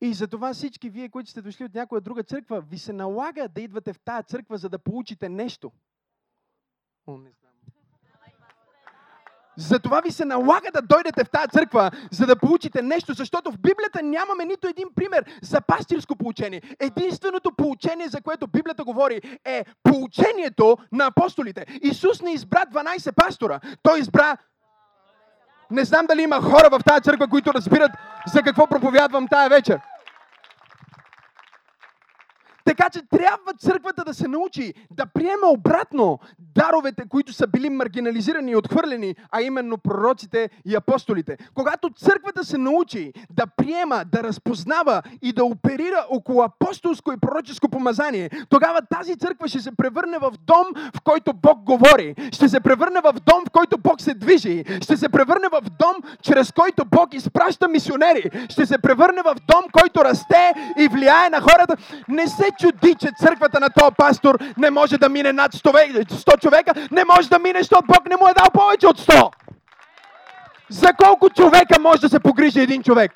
И 0.00 0.14
затова 0.14 0.54
всички 0.54 0.90
вие, 0.90 1.08
които 1.08 1.30
сте 1.30 1.42
дошли 1.42 1.64
от 1.64 1.74
някоя 1.74 2.00
друга 2.00 2.22
църква, 2.22 2.60
ви 2.60 2.78
се 2.78 2.92
налага 2.92 3.48
да 3.48 3.60
идвате 3.60 3.92
в 3.92 4.00
тази 4.00 4.26
църква, 4.26 4.58
за 4.58 4.68
да 4.68 4.78
получите 4.78 5.28
нещо. 5.28 5.72
О, 7.06 7.18
не 7.18 7.30
знам. 7.30 7.45
Затова 9.56 10.00
ви 10.00 10.10
се 10.10 10.24
налага 10.24 10.70
да 10.74 10.82
дойдете 10.82 11.24
в 11.24 11.30
тази 11.30 11.48
църква, 11.48 11.90
за 12.10 12.26
да 12.26 12.36
получите 12.36 12.82
нещо, 12.82 13.14
защото 13.14 13.52
в 13.52 13.58
Библията 13.58 14.02
нямаме 14.02 14.44
нито 14.44 14.68
един 14.68 14.88
пример 14.94 15.24
за 15.42 15.60
пастирско 15.60 16.16
получение. 16.16 16.62
Единственото 16.80 17.52
получение, 17.52 18.08
за 18.08 18.20
което 18.20 18.46
Библията 18.46 18.84
говори, 18.84 19.20
е 19.44 19.64
получението 19.82 20.76
на 20.92 21.06
апостолите. 21.06 21.66
Исус 21.82 22.22
не 22.22 22.32
избра 22.32 22.64
12 22.72 23.14
пастора. 23.14 23.60
Той 23.82 23.98
избра 23.98 24.36
не 25.70 25.84
знам 25.84 26.06
дали 26.06 26.22
има 26.22 26.40
хора 26.42 26.68
в 26.70 26.84
тази 26.84 27.02
църква, 27.02 27.28
които 27.28 27.54
разбират 27.54 27.90
за 28.26 28.42
какво 28.42 28.66
проповядвам 28.66 29.28
тая 29.28 29.48
вечер. 29.48 29.80
Така 32.66 32.90
че 32.90 33.02
трябва 33.10 33.54
църквата 33.58 34.04
да 34.04 34.14
се 34.14 34.28
научи 34.28 34.74
да 34.90 35.06
приема 35.06 35.46
обратно 35.46 36.18
даровете, 36.38 37.08
които 37.08 37.32
са 37.32 37.46
били 37.46 37.70
маргинализирани 37.70 38.50
и 38.50 38.56
отхвърлени, 38.56 39.14
а 39.30 39.42
именно 39.42 39.78
пророците 39.78 40.50
и 40.64 40.76
апостолите. 40.76 41.36
Когато 41.54 41.90
църквата 41.90 42.44
се 42.44 42.58
научи 42.58 43.12
да 43.30 43.46
приема, 43.46 44.04
да 44.12 44.22
разпознава 44.22 45.02
и 45.22 45.32
да 45.32 45.44
оперира 45.44 46.06
около 46.10 46.42
апостолско 46.42 47.12
и 47.12 47.16
пророческо 47.16 47.68
помазание, 47.68 48.30
тогава 48.48 48.80
тази 48.90 49.16
църква 49.16 49.48
ще 49.48 49.60
се 49.60 49.76
превърне 49.76 50.18
в 50.18 50.32
дом, 50.46 50.66
в 50.94 51.00
който 51.04 51.32
Бог 51.32 51.58
говори. 51.58 52.14
Ще 52.32 52.48
се 52.48 52.60
превърне 52.60 53.00
в 53.00 53.12
дом, 53.12 53.44
в 53.48 53.50
който 53.50 53.78
Бог 53.78 54.00
се 54.00 54.14
движи. 54.14 54.64
Ще 54.82 54.96
се 54.96 55.08
превърне 55.08 55.48
в 55.52 55.60
дом, 55.78 55.96
чрез 56.22 56.52
който 56.52 56.84
Бог 56.84 57.14
изпраща 57.14 57.68
мисионери. 57.68 58.30
Ще 58.48 58.66
се 58.66 58.78
превърне 58.78 59.22
в 59.22 59.34
дом, 59.48 59.64
който 59.72 60.04
расте 60.04 60.52
и 60.78 60.88
влияе 60.88 61.30
на 61.30 61.40
хората. 61.40 61.76
Не 62.08 62.26
се 62.26 62.55
чуди, 62.58 62.94
че 62.94 63.08
църквата 63.18 63.60
на 63.60 63.70
този 63.70 63.94
пастор 63.98 64.38
не 64.56 64.70
може 64.70 64.98
да 64.98 65.08
мине 65.08 65.32
над 65.32 65.54
100 65.54 66.40
човека, 66.40 66.72
не 66.90 67.04
може 67.04 67.28
да 67.28 67.38
мине, 67.38 67.58
защото 67.58 67.86
Бог 67.86 68.08
не 68.08 68.16
му 68.16 68.28
е 68.28 68.34
дал 68.34 68.50
повече 68.52 68.86
от 68.86 69.00
100. 69.00 69.32
За 70.68 70.92
колко 70.92 71.30
човека 71.30 71.80
може 71.80 72.00
да 72.00 72.08
се 72.08 72.20
погрижи 72.20 72.60
един 72.60 72.82
човек? 72.82 73.12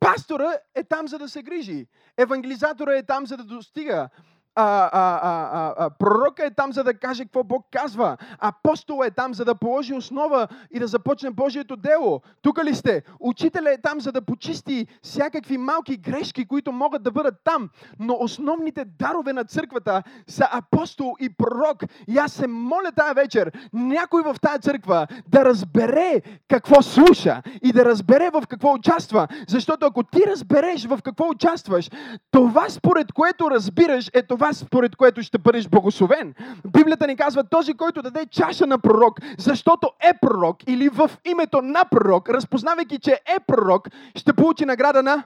Пастора 0.00 0.58
е 0.74 0.84
там, 0.84 1.08
за 1.08 1.18
да 1.18 1.28
се 1.28 1.42
грижи. 1.42 1.86
Евангелизатора 2.18 2.96
е 2.96 3.02
там, 3.02 3.26
за 3.26 3.36
да 3.36 3.44
достига 3.44 4.08
а, 4.54 4.90
а, 4.92 5.20
а, 5.22 5.74
а, 5.78 5.90
пророка 5.90 6.46
е 6.46 6.50
там, 6.50 6.72
за 6.72 6.84
да 6.84 6.94
каже 6.94 7.24
какво 7.24 7.44
Бог 7.44 7.66
казва. 7.70 8.16
Апостол 8.38 9.04
е 9.04 9.10
там, 9.10 9.34
за 9.34 9.44
да 9.44 9.54
положи 9.54 9.94
основа 9.94 10.48
и 10.70 10.78
да 10.78 10.86
започне 10.86 11.30
Божието 11.30 11.76
дело. 11.76 12.20
Тук 12.42 12.64
ли 12.64 12.74
сте? 12.74 13.02
Учителя 13.20 13.72
е 13.72 13.80
там, 13.80 14.00
за 14.00 14.12
да 14.12 14.22
почисти 14.22 14.86
всякакви 15.02 15.58
малки 15.58 15.96
грешки, 15.96 16.46
които 16.46 16.72
могат 16.72 17.02
да 17.02 17.10
бъдат 17.10 17.34
там. 17.44 17.68
Но 17.98 18.16
основните 18.20 18.84
дарове 18.84 19.32
на 19.32 19.44
църквата 19.44 20.02
са 20.26 20.48
апостол 20.52 21.14
и 21.20 21.36
пророк. 21.36 21.84
И 22.08 22.18
аз 22.18 22.32
се 22.32 22.46
моля 22.46 22.92
тази 22.96 23.14
вечер, 23.14 23.52
някой 23.72 24.22
в 24.22 24.36
тази 24.42 24.60
църква 24.60 25.06
да 25.28 25.44
разбере 25.44 26.22
какво 26.48 26.82
слуша 26.82 27.42
и 27.62 27.72
да 27.72 27.84
разбере 27.84 28.30
в 28.30 28.42
какво 28.48 28.72
участва. 28.72 29.28
Защото 29.48 29.86
ако 29.86 30.02
ти 30.02 30.26
разбереш 30.26 30.86
в 30.86 30.98
какво 31.04 31.28
участваш, 31.28 31.90
това 32.30 32.68
според 32.68 33.12
което 33.12 33.50
разбираш 33.50 34.10
е 34.14 34.22
това 34.22 34.41
това, 34.42 34.52
според 34.52 34.96
което 34.96 35.22
ще 35.22 35.38
бъдеш 35.38 35.68
благословен. 35.68 36.34
Библията 36.66 37.06
ни 37.06 37.16
казва, 37.16 37.44
този, 37.44 37.74
който 37.74 38.02
даде 38.02 38.26
чаша 38.26 38.66
на 38.66 38.78
пророк, 38.78 39.18
защото 39.38 39.90
е 40.00 40.18
пророк 40.22 40.68
или 40.68 40.88
в 40.88 41.10
името 41.24 41.62
на 41.62 41.84
пророк, 41.84 42.28
разпознавайки, 42.28 42.98
че 42.98 43.12
е 43.12 43.40
пророк, 43.46 43.88
ще 44.16 44.32
получи 44.32 44.64
награда 44.64 45.02
на... 45.02 45.24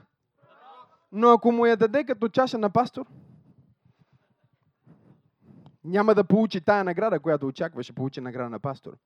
Но 1.11 1.29
ако 1.29 1.51
му 1.51 1.65
я 1.65 1.77
даде 1.77 2.03
като 2.03 2.29
чаша 2.29 2.57
на 2.57 2.69
пастор, 2.69 3.05
няма 5.83 6.15
да 6.15 6.23
получи 6.23 6.61
тая 6.61 6.83
награда, 6.83 7.19
която 7.19 7.47
очаква, 7.47 7.83
ще 7.83 7.93
получи 7.93 8.21
награда 8.21 8.49
на 8.49 8.59
пастор. 8.59 8.97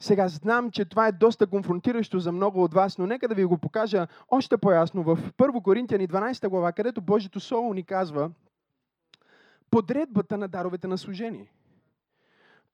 Сега 0.00 0.28
знам, 0.28 0.70
че 0.70 0.84
това 0.84 1.06
е 1.06 1.12
доста 1.12 1.46
конфронтиращо 1.46 2.18
за 2.18 2.32
много 2.32 2.64
от 2.64 2.74
вас, 2.74 2.98
но 2.98 3.06
нека 3.06 3.28
да 3.28 3.34
ви 3.34 3.44
го 3.44 3.58
покажа 3.58 4.06
още 4.30 4.56
по-ясно 4.56 5.02
в 5.02 5.16
1 5.16 5.62
Коринтияни 5.62 6.08
12 6.08 6.48
глава, 6.48 6.72
където 6.72 7.00
Божието 7.00 7.40
Слово 7.40 7.74
ни 7.74 7.84
казва, 7.84 8.30
подредбата 9.70 10.38
на 10.38 10.48
даровете 10.48 10.86
на 10.86 10.98
служение. 10.98 11.52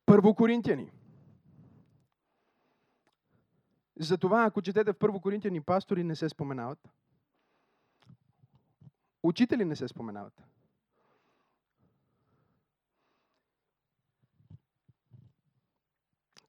Първо 0.07 0.35
Коринтияни. 0.35 0.91
Затова, 4.01 4.45
ако 4.45 4.63
четете 4.63 4.93
в 4.93 4.99
Първо 4.99 5.21
Коринтияни, 5.21 5.61
пастори 5.61 6.05
не 6.05 6.17
се 6.17 6.29
споменават. 6.29 6.89
Учители 9.23 9.65
не 9.65 9.77
се 9.77 9.89
споменават. 9.89 10.43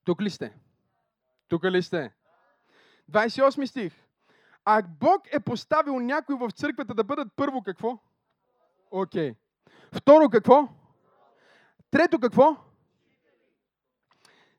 Тук 0.04 0.22
ли 0.22 0.30
сте? 0.30 0.58
Тук 1.48 1.64
ли 1.64 1.82
сте? 1.84 2.14
28 3.12 3.66
стих. 3.66 3.94
А 4.66 4.82
Бог 4.82 5.22
е 5.34 5.40
поставил 5.40 6.00
някой 6.00 6.36
в 6.36 6.52
църквата 6.52 6.94
да 6.94 7.04
бъдат 7.04 7.34
първо 7.36 7.64
какво? 7.64 8.00
Окей. 8.92 9.32
Okay. 9.32 9.36
Второ 9.92 10.30
какво? 10.30 10.70
Трето 11.92 12.20
какво? 12.20 12.58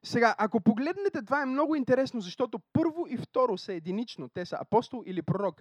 Сега, 0.02 0.34
ако 0.38 0.60
погледнете, 0.60 1.22
това 1.22 1.42
е 1.42 1.46
много 1.46 1.74
интересно, 1.74 2.20
защото 2.20 2.58
първо 2.72 3.06
и 3.08 3.16
второ 3.16 3.58
са 3.58 3.72
единично. 3.72 4.28
Те 4.28 4.46
са 4.46 4.56
апостол 4.60 5.02
или 5.06 5.22
пророк. 5.22 5.60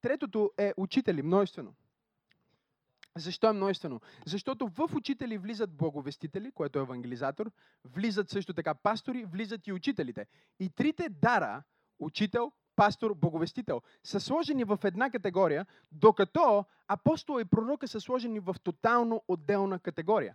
Третото 0.00 0.50
е 0.58 0.72
учители, 0.76 1.22
множествено. 1.22 1.74
Защо 3.16 3.48
е 3.48 3.52
множествено? 3.52 4.00
Защото 4.26 4.68
в 4.68 4.88
учители 4.94 5.38
влизат 5.38 5.76
благовестители, 5.76 6.52
което 6.52 6.78
е 6.78 6.82
евангелизатор, 6.82 7.50
влизат 7.84 8.30
също 8.30 8.54
така 8.54 8.74
пастори, 8.74 9.24
влизат 9.24 9.66
и 9.66 9.72
учителите. 9.72 10.26
И 10.60 10.70
трите 10.70 11.08
дара, 11.08 11.62
учител, 11.98 12.52
пастор, 12.76 13.14
боговестител, 13.14 13.80
са 14.02 14.20
сложени 14.20 14.64
в 14.64 14.78
една 14.84 15.10
категория, 15.10 15.66
докато 15.92 16.64
апостол 16.88 17.40
и 17.40 17.44
пророка 17.44 17.88
са 17.88 18.00
сложени 18.00 18.40
в 18.40 18.56
тотално 18.62 19.22
отделна 19.28 19.78
категория. 19.78 20.34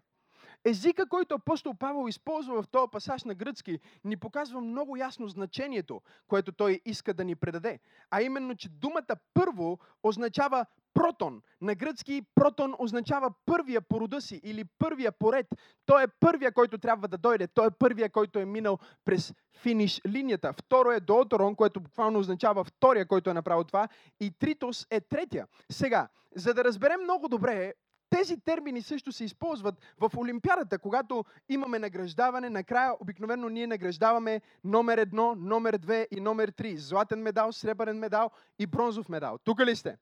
Езика, 0.66 1.10
който 1.10 1.36
апостол 1.36 1.74
Павел 1.74 2.08
използва 2.08 2.62
в 2.62 2.68
този 2.68 2.92
пасаж 2.92 3.24
на 3.24 3.36
гръцки, 3.36 3.80
ни 4.04 4.18
показва 4.18 4.62
много 4.62 4.98
ясно 4.98 5.28
значението, 5.28 6.02
което 6.28 6.52
той 6.52 6.82
иска 6.86 7.14
да 7.14 7.24
ни 7.24 7.36
предаде. 7.36 7.80
А 8.12 8.22
именно, 8.22 8.56
че 8.56 8.70
думата 8.70 9.16
първо 9.34 9.80
означава 10.04 10.66
протон. 10.94 11.42
На 11.62 11.76
гръцки 11.76 12.22
протон 12.36 12.76
означава 12.80 13.32
първия 13.46 13.82
по 13.82 14.02
рода 14.02 14.22
си 14.22 14.42
или 14.44 14.64
първия 14.80 15.12
поред. 15.12 15.48
Той 15.86 16.04
е 16.04 16.08
първия, 16.08 16.52
който 16.52 16.78
трябва 16.78 17.08
да 17.08 17.18
дойде. 17.18 17.48
Той 17.48 17.68
е 17.68 17.72
първия, 17.80 18.10
който 18.10 18.40
е 18.40 18.46
минал 18.46 18.80
през 19.06 19.34
финиш 19.58 20.02
линията. 20.08 20.54
Второ 20.54 20.92
е 20.92 21.00
дооторон, 21.00 21.56
което 21.56 21.80
буквално 21.80 22.20
означава 22.20 22.64
втория, 22.64 23.06
който 23.06 23.30
е 23.30 23.34
направил 23.34 23.64
това. 23.64 23.88
И 24.20 24.32
тритос 24.40 24.88
е 24.92 25.02
третия. 25.02 25.48
Сега, 25.72 26.08
за 26.36 26.54
да 26.54 26.64
разберем 26.64 27.02
много 27.04 27.28
добре 27.28 27.74
тези 28.10 28.38
термини 28.38 28.82
също 28.82 29.12
се 29.12 29.24
използват 29.24 29.76
в 30.00 30.12
Олимпиадата, 30.18 30.80
когато 30.80 31.26
имаме 31.50 31.80
награждаване. 31.80 32.50
Накрая 32.50 32.94
обикновено 33.00 33.50
ние 33.50 33.68
награждаваме 33.68 34.42
номер 34.64 34.98
едно, 34.98 35.36
номер 35.36 35.78
две 35.78 36.08
и 36.12 36.20
номер 36.20 36.50
три. 36.50 36.78
Златен 36.78 37.22
медал, 37.22 37.52
сребърен 37.52 38.00
медал 38.00 38.32
и 38.60 38.68
бронзов 38.68 39.10
медал. 39.10 39.38
Тук 39.44 39.60
ли 39.60 39.76
сте? 39.76 39.98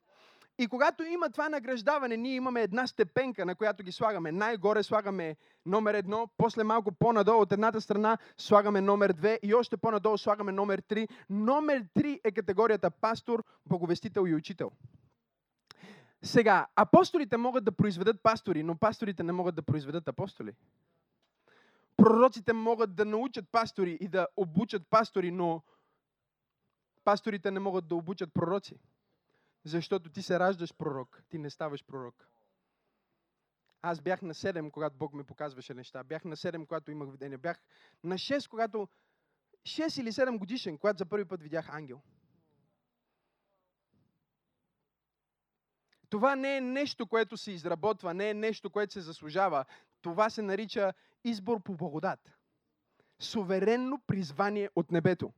И 0.60 0.68
когато 0.68 1.04
има 1.04 1.30
това 1.30 1.50
награждаване, 1.50 2.18
ние 2.18 2.36
имаме 2.36 2.62
една 2.62 2.88
степенка, 2.88 3.46
на 3.46 3.56
която 3.56 3.84
ги 3.84 3.92
слагаме. 3.92 4.32
Най-горе 4.32 4.84
слагаме 4.84 5.36
номер 5.66 5.94
едно, 5.94 6.30
после 6.38 6.64
малко 6.64 6.92
по-надолу 6.92 7.42
от 7.42 7.52
едната 7.52 7.82
страна 7.82 8.18
слагаме 8.38 8.82
номер 8.82 9.14
две 9.14 9.40
и 9.44 9.54
още 9.54 9.78
по-надолу 9.78 10.18
слагаме 10.18 10.52
номер 10.52 10.80
три. 10.80 11.08
Номер 11.30 11.84
три 11.94 12.20
е 12.24 12.32
категорията 12.32 12.92
пастор, 12.92 13.44
боговестител 13.66 14.28
и 14.28 14.36
учител. 14.36 14.72
Сега, 16.22 16.68
апостолите 16.76 17.38
могат 17.38 17.64
да 17.64 17.72
произведат 17.72 18.24
пастори, 18.24 18.64
но 18.64 18.78
пасторите 18.78 19.24
не 19.24 19.32
могат 19.32 19.56
да 19.56 19.62
произведат 19.62 20.08
апостоли. 20.08 20.54
Пророците 21.98 22.54
могат 22.54 22.96
да 22.96 23.06
научат 23.06 23.50
пастори 23.52 23.98
и 24.02 24.08
да 24.08 24.28
обучат 24.38 24.88
пастори, 24.90 25.32
но 25.32 25.64
пасторите 27.04 27.52
не 27.52 27.60
могат 27.60 27.88
да 27.88 27.96
обучат 27.96 28.34
пророци. 28.34 28.80
Защото 29.66 30.10
ти 30.10 30.22
се 30.22 30.40
раждаш 30.40 30.74
пророк, 30.74 31.24
ти 31.30 31.38
не 31.38 31.50
ставаш 31.50 31.86
пророк. 31.86 32.28
Аз 33.82 34.02
бях 34.02 34.22
на 34.22 34.34
7, 34.34 34.72
когато 34.72 34.96
Бог 34.96 35.14
ми 35.14 35.24
показваше 35.24 35.74
неща. 35.74 36.04
Бях 36.04 36.26
на 36.26 36.36
7, 36.36 36.68
когато 36.68 36.92
имах 36.92 37.12
видение. 37.12 37.38
Бях 37.38 37.62
на 38.04 38.16
6, 38.16 38.50
когато 38.50 38.88
6 39.64 40.02
или 40.02 40.12
7 40.12 40.38
годишен, 40.38 40.78
когато 40.78 40.98
за 40.98 41.06
първи 41.06 41.26
път 41.26 41.44
видях 41.44 41.70
ангел. 41.70 42.02
Това 46.10 46.36
не 46.36 46.58
е 46.58 46.62
нещо, 46.62 47.08
което 47.08 47.38
се 47.38 47.52
изработва, 47.52 48.14
не 48.14 48.30
е 48.30 48.34
нещо, 48.34 48.70
което 48.70 48.94
се 48.94 49.02
заслужава. 49.02 49.66
Това 50.02 50.30
се 50.30 50.42
нарича 50.42 50.94
избор 51.24 51.64
по 51.64 51.76
благодат. 51.76 52.20
Суверенно 53.20 54.02
призвание 54.08 54.70
от 54.76 54.92
небето. 54.92 55.34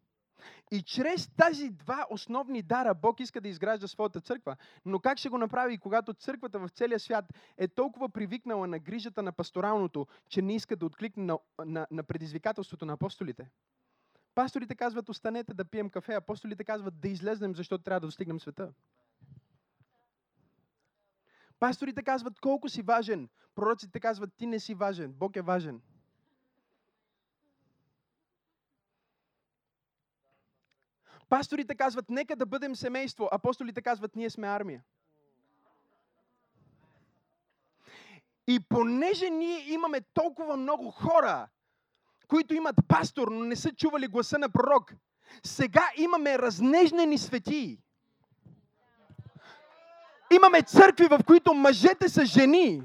И 0.71 0.81
чрез 0.81 1.29
тази 1.37 1.69
два 1.69 2.05
основни 2.09 2.61
дара 2.61 2.93
Бог 2.93 3.19
иска 3.19 3.41
да 3.41 3.47
изгражда 3.47 3.87
своята 3.87 4.21
църква. 4.21 4.55
Но 4.85 4.99
как 4.99 5.17
ще 5.17 5.29
го 5.29 5.37
направи, 5.37 5.77
когато 5.77 6.13
църквата 6.13 6.59
в 6.59 6.69
целия 6.69 6.99
свят 6.99 7.25
е 7.57 7.67
толкова 7.67 8.09
привикнала 8.09 8.67
на 8.67 8.79
грижата 8.79 9.23
на 9.23 9.31
пасторалното, 9.31 10.07
че 10.29 10.41
не 10.41 10.55
иска 10.55 10.75
да 10.75 10.85
откликне 10.85 11.23
на, 11.23 11.39
на, 11.65 11.87
на 11.91 12.03
предизвикателството 12.03 12.85
на 12.85 12.93
апостолите? 12.93 13.49
Пасторите 14.35 14.75
казват, 14.75 15.09
останете 15.09 15.53
да 15.53 15.65
пием 15.65 15.89
кафе, 15.89 16.13
апостолите 16.13 16.63
казват 16.63 16.99
да 16.99 17.07
излезнем, 17.07 17.55
защото 17.55 17.83
трябва 17.83 17.99
да 17.99 18.07
достигнем 18.07 18.39
света. 18.39 18.73
Пасторите 21.59 22.03
казват 22.03 22.39
колко 22.39 22.69
си 22.69 22.81
важен. 22.81 23.29
Пророците 23.55 23.99
казват 23.99 24.29
ти 24.37 24.45
не 24.45 24.59
си 24.59 24.73
важен. 24.73 25.13
Бог 25.13 25.35
е 25.35 25.41
важен. 25.41 25.81
Пасторите 31.29 31.75
казват 31.75 32.09
нека 32.09 32.35
да 32.35 32.45
бъдем 32.45 32.75
семейство. 32.75 33.29
Апостолите 33.31 33.81
казват 33.81 34.15
ние 34.15 34.29
сме 34.29 34.47
армия. 34.47 34.83
И 38.47 38.59
понеже 38.69 39.29
ние 39.29 39.73
имаме 39.73 40.01
толкова 40.01 40.57
много 40.57 40.91
хора, 40.91 41.47
които 42.27 42.53
имат 42.53 42.75
пастор, 42.87 43.27
но 43.27 43.43
не 43.43 43.55
са 43.55 43.73
чували 43.73 44.07
гласа 44.07 44.39
на 44.39 44.49
пророк, 44.49 44.93
сега 45.43 45.89
имаме 45.97 46.39
разнежнени 46.39 47.17
светии. 47.17 47.79
Имаме 50.35 50.61
църкви, 50.61 51.05
в 51.05 51.19
които 51.27 51.53
мъжете 51.53 52.09
са 52.09 52.25
жени. 52.25 52.81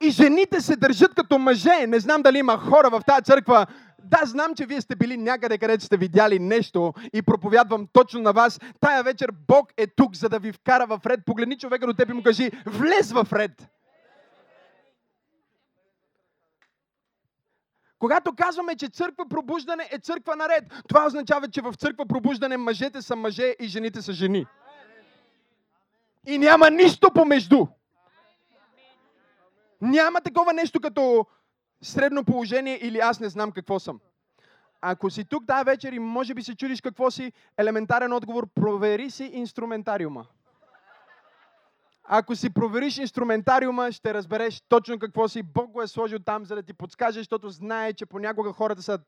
И 0.00 0.10
жените 0.10 0.60
се 0.60 0.76
държат 0.76 1.14
като 1.14 1.38
мъже. 1.38 1.86
Не 1.86 2.00
знам 2.00 2.22
дали 2.22 2.38
има 2.38 2.58
хора 2.58 2.90
в 2.90 3.02
тази 3.06 3.22
църква. 3.22 3.66
Да, 4.04 4.20
знам, 4.24 4.54
че 4.54 4.66
вие 4.66 4.80
сте 4.80 4.96
били 4.96 5.16
някъде, 5.16 5.58
където 5.58 5.84
сте 5.84 5.96
видяли 5.96 6.38
нещо 6.38 6.94
и 7.12 7.22
проповядвам 7.22 7.86
точно 7.92 8.20
на 8.20 8.32
вас. 8.32 8.60
Тая 8.80 9.02
вечер 9.02 9.30
Бог 9.48 9.72
е 9.76 9.86
тук, 9.86 10.16
за 10.16 10.28
да 10.28 10.38
ви 10.38 10.52
вкара 10.52 10.86
в 10.86 11.06
ред. 11.06 11.20
Погледни 11.26 11.58
човека 11.58 11.86
до 11.86 11.94
теб 11.94 12.10
и 12.10 12.12
му 12.12 12.22
кажи, 12.22 12.50
влез 12.66 13.12
в 13.12 13.26
ред. 13.32 13.68
Когато 17.98 18.34
казваме, 18.34 18.76
че 18.76 18.88
църква 18.88 19.28
пробуждане 19.28 19.88
е 19.90 19.98
църква 19.98 20.36
наред, 20.36 20.64
това 20.88 21.06
означава, 21.06 21.48
че 21.48 21.60
в 21.60 21.74
църква 21.74 22.06
пробуждане 22.06 22.56
мъжете 22.56 23.02
са 23.02 23.16
мъже 23.16 23.54
и 23.60 23.66
жените 23.66 24.02
са 24.02 24.12
жени. 24.12 24.46
И 26.26 26.38
няма 26.38 26.70
нищо 26.70 27.10
помежду. 27.14 27.66
Няма 29.80 30.20
такова 30.20 30.52
нещо 30.52 30.80
като 30.80 31.26
средно 31.82 32.24
положение 32.24 32.78
или 32.82 32.98
аз 32.98 33.20
не 33.20 33.28
знам 33.28 33.52
какво 33.52 33.78
съм. 33.78 34.00
Ако 34.80 35.10
си 35.10 35.24
тук 35.24 35.46
тази 35.46 35.64
вечер 35.64 35.92
и 35.92 35.98
може 35.98 36.34
би 36.34 36.42
се 36.42 36.56
чудиш 36.56 36.80
какво 36.80 37.10
си, 37.10 37.32
елементарен 37.58 38.12
отговор, 38.12 38.46
провери 38.54 39.10
си 39.10 39.24
инструментариума. 39.24 40.26
Ако 42.08 42.36
си 42.36 42.54
провериш 42.54 42.98
инструментариума, 42.98 43.92
ще 43.92 44.14
разбереш 44.14 44.62
точно 44.68 44.98
какво 44.98 45.28
си. 45.28 45.42
Бог 45.42 45.70
го 45.70 45.82
е 45.82 45.86
сложил 45.86 46.18
там, 46.18 46.44
за 46.44 46.54
да 46.54 46.62
ти 46.62 46.72
подскаже, 46.72 47.20
защото 47.20 47.50
знае, 47.50 47.92
че 47.92 48.06
понякога 48.06 48.52
хората 48.52 48.82
са... 48.82 48.98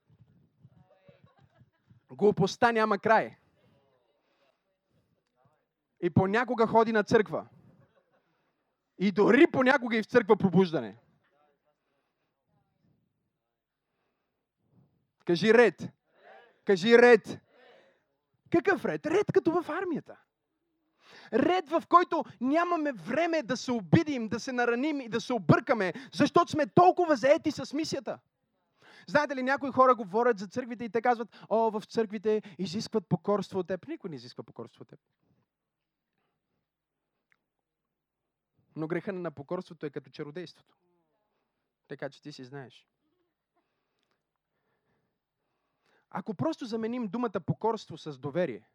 Глупостта 2.11 2.73
няма 2.73 2.99
край. 2.99 3.37
И 6.01 6.11
понякога 6.11 6.67
ходи 6.67 6.93
на 6.93 7.05
църква. 7.05 7.47
И 8.99 9.13
дори 9.13 9.47
понякога 9.47 9.97
и 9.97 10.03
в 10.03 10.07
църква 10.07 10.37
пробуждане. 10.37 10.97
Кажи 15.25 15.55
ред. 15.55 15.89
Кажи 16.65 16.99
ред. 16.99 17.39
Какъв 18.51 18.85
ред? 18.85 19.07
Ред 19.07 19.33
като 19.33 19.63
в 19.63 19.69
армията. 19.69 20.17
Ред, 21.33 21.69
в 21.69 21.83
който 21.89 22.25
нямаме 22.41 22.93
време 22.93 23.43
да 23.43 23.57
се 23.57 23.73
обидим, 23.73 24.29
да 24.29 24.41
се 24.41 24.53
нараним 24.53 25.01
и 25.01 25.09
да 25.09 25.21
се 25.21 25.33
объркаме, 25.33 25.93
защото 26.13 26.53
сме 26.53 26.67
толкова 26.67 27.17
заети 27.17 27.51
с 27.51 27.73
мисията. 27.75 28.19
Знаете 29.07 29.37
ли, 29.37 29.43
някои 29.43 29.71
хора 29.71 29.95
говорят 29.95 30.39
за 30.39 30.47
църквите 30.47 30.85
и 30.85 30.89
те 30.89 31.03
казват, 31.03 31.29
о, 31.49 31.71
в 31.71 31.83
църквите 31.85 32.43
изискват 32.59 33.07
покорство 33.09 33.59
от 33.59 33.67
теб. 33.67 33.89
Никой 33.89 34.11
не 34.11 34.17
изисква 34.17 34.45
покорство 34.45 34.83
от 34.83 34.89
теб. 34.89 35.01
Но 38.79 38.89
греха 38.89 39.13
на 39.13 39.31
покорството 39.31 39.87
е 39.87 39.91
като 39.91 40.11
чародейството. 40.11 40.77
Така 41.89 42.11
че 42.11 42.23
ти 42.23 42.33
си 42.33 42.45
знаеш. 42.45 42.87
Ако 46.11 46.35
просто 46.35 46.67
заменим 46.67 47.09
думата 47.09 47.41
покорство 47.47 47.99
с 47.99 48.19
доверие, 48.19 48.69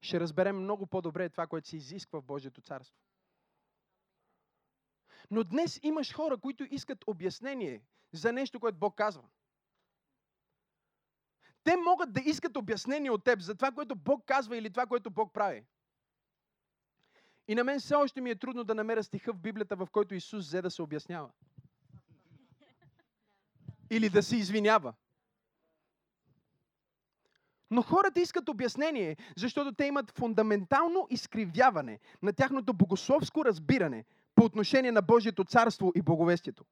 ще 0.00 0.20
разберем 0.20 0.58
много 0.58 0.86
по-добре 0.86 1.28
това, 1.28 1.46
което 1.46 1.68
се 1.68 1.76
изисква 1.76 2.20
в 2.20 2.24
Божието 2.24 2.60
царство. 2.60 2.98
Но 5.30 5.44
днес 5.44 5.80
имаш 5.82 6.14
хора, 6.14 6.38
които 6.38 6.64
искат 6.64 7.04
обяснение 7.06 7.84
за 8.12 8.32
нещо, 8.32 8.60
което 8.60 8.78
Бог 8.78 8.96
казва. 8.96 9.28
Те 11.64 11.76
могат 11.76 12.12
да 12.12 12.20
искат 12.20 12.56
обяснение 12.56 13.10
от 13.10 13.24
теб 13.24 13.40
за 13.40 13.54
това, 13.54 13.72
което 13.72 13.96
Бог 13.96 14.24
казва 14.26 14.56
или 14.56 14.70
това, 14.70 14.86
което 14.86 15.10
Бог 15.10 15.32
прави. 15.32 15.66
И 17.48 17.54
на 17.54 17.64
мен 17.64 17.80
все 17.80 17.94
още 17.94 18.20
ми 18.20 18.30
е 18.30 18.34
трудно 18.36 18.64
да 18.64 18.74
намеря 18.74 19.02
стиха 19.02 19.32
в 19.32 19.38
Библията, 19.38 19.76
в 19.76 19.88
който 19.92 20.14
Исус 20.14 20.46
взе 20.46 20.62
да 20.62 20.70
се 20.70 20.82
обяснява. 20.82 21.30
Или 23.90 24.08
да 24.08 24.22
се 24.22 24.36
извинява. 24.36 24.94
Но 27.70 27.82
хората 27.82 28.20
искат 28.20 28.48
обяснение, 28.48 29.16
защото 29.36 29.72
те 29.72 29.84
имат 29.84 30.10
фундаментално 30.10 31.06
изкривяване 31.10 31.98
на 32.22 32.32
тяхното 32.32 32.74
богословско 32.74 33.44
разбиране 33.44 34.04
по 34.34 34.44
отношение 34.44 34.92
на 34.92 35.02
Божието 35.02 35.44
царство 35.44 35.92
и 35.94 36.02
боговестието. 36.02 36.64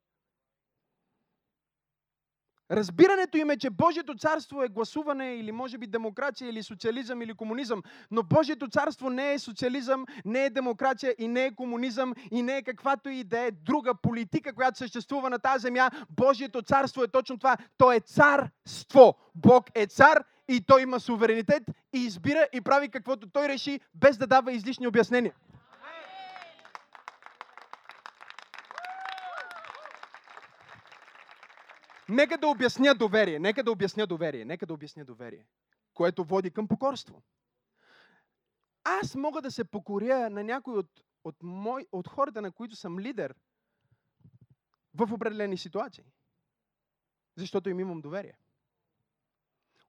Разбирането 2.71 3.39
им 3.39 3.51
е, 3.51 3.57
че 3.57 3.71
Божието 3.71 4.15
царство 4.15 4.63
е 4.63 4.69
гласуване 4.69 5.35
или 5.35 5.53
може 5.53 5.79
би 5.79 5.87
демокрация 5.87 6.49
или 6.49 6.63
социализъм 6.63 7.23
или 7.23 7.35
комунизъм. 7.35 7.83
Но 8.11 8.23
Божието 8.23 8.69
царство 8.69 9.11
не 9.11 9.33
е 9.33 9.39
социализъм, 9.39 10.07
не 10.25 10.45
е 10.45 10.51
демокрация 10.51 11.15
и 11.19 11.29
не 11.29 11.45
е 11.45 11.55
комунизъм 11.55 12.15
и 12.31 12.43
не 12.43 12.57
е 12.57 12.63
каквато 12.63 13.09
и 13.09 13.25
да 13.25 13.39
е 13.39 13.51
друга 13.51 13.95
политика, 13.95 14.55
която 14.55 14.79
съществува 14.79 15.31
на 15.31 15.39
тази 15.39 15.63
земя. 15.63 15.91
Божието 16.11 16.63
царство 16.63 17.03
е 17.03 17.09
точно 17.09 17.39
това. 17.39 17.57
То 17.79 17.93
е 17.93 18.01
царство. 18.01 19.15
Бог 19.35 19.65
е 19.75 19.87
цар 19.87 20.25
и 20.49 20.61
той 20.61 20.83
има 20.83 21.01
суверенитет 21.01 21.63
и 21.93 21.99
избира 21.99 22.47
и 22.53 22.61
прави 22.61 22.89
каквото 22.89 23.31
той 23.31 23.49
реши, 23.49 23.81
без 23.95 24.19
да 24.19 24.27
дава 24.27 24.53
излишни 24.53 24.87
обяснения. 24.87 25.33
Нека 32.15 32.39
да 32.39 32.49
обясня 32.49 32.95
доверие, 32.95 33.39
нека 33.39 33.63
да 33.63 33.73
обясня 33.73 34.07
доверие, 34.07 34.45
нека 34.45 34.67
да 34.67 34.75
обясня 34.75 35.05
доверие, 35.05 35.47
което 35.95 36.25
води 36.25 36.51
към 36.51 36.69
покорство. 36.69 37.23
Аз 38.85 39.15
мога 39.15 39.43
да 39.43 39.51
се 39.51 39.65
покоря 39.65 40.31
на 40.31 40.45
някой 40.45 40.75
от, 40.75 40.91
от, 41.25 41.37
мой, 41.43 41.87
от 41.93 42.09
хората, 42.09 42.43
на 42.43 42.53
които 42.53 42.77
съм 42.77 42.99
лидер, 42.99 43.35
в 44.95 45.13
определени 45.13 45.59
ситуации. 45.59 46.05
Защото 47.37 47.69
им 47.71 47.81
имам 47.81 48.01
доверие. 48.01 48.39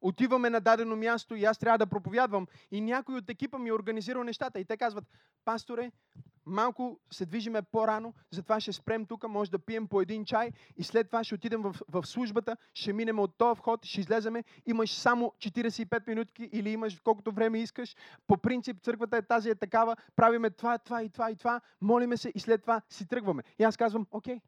Отиваме 0.01 0.49
на 0.49 0.61
дадено 0.61 0.95
място 0.95 1.35
и 1.35 1.45
аз 1.45 1.57
трябва 1.57 1.77
да 1.77 1.87
проповядвам. 1.87 2.47
И 2.71 2.81
някой 2.81 3.15
от 3.15 3.29
екипа 3.29 3.57
ми 3.57 3.69
е 3.69 3.73
организирал 3.73 4.23
нещата. 4.23 4.59
И 4.59 4.65
те 4.65 4.77
казват, 4.77 5.05
пасторе, 5.45 5.91
малко 6.45 6.99
се 7.11 7.25
движиме 7.25 7.61
по-рано, 7.61 8.13
затова 8.31 8.59
ще 8.59 8.73
спрем 8.73 9.05
тук, 9.05 9.27
може 9.29 9.51
да 9.51 9.59
пием 9.59 9.87
по 9.87 10.01
един 10.01 10.25
чай 10.25 10.51
и 10.77 10.83
след 10.83 11.07
това 11.07 11.23
ще 11.23 11.35
отидем 11.35 11.61
в, 11.61 11.75
в 11.87 12.05
службата, 12.05 12.57
ще 12.73 12.93
минем 12.93 13.19
от 13.19 13.37
този 13.37 13.57
вход, 13.57 13.85
ще 13.85 13.99
излеземе, 13.99 14.43
имаш 14.65 14.93
само 14.93 15.33
45 15.37 16.07
минутки 16.07 16.49
или 16.51 16.69
имаш 16.69 16.99
колкото 17.03 17.31
време 17.31 17.59
искаш. 17.59 17.95
По 18.27 18.37
принцип 18.37 18.81
църквата 18.81 19.17
е 19.17 19.21
тази 19.21 19.49
е 19.49 19.55
такава, 19.55 19.95
правиме 20.15 20.49
това, 20.49 20.77
това 20.77 21.03
и 21.03 21.09
това 21.09 21.31
и 21.31 21.35
това, 21.35 21.61
молиме 21.81 22.17
се 22.17 22.31
и 22.35 22.39
след 22.39 22.61
това 22.61 22.81
си 22.89 23.07
тръгваме. 23.07 23.43
И 23.59 23.63
аз 23.63 23.77
казвам, 23.77 24.07
окей. 24.11 24.39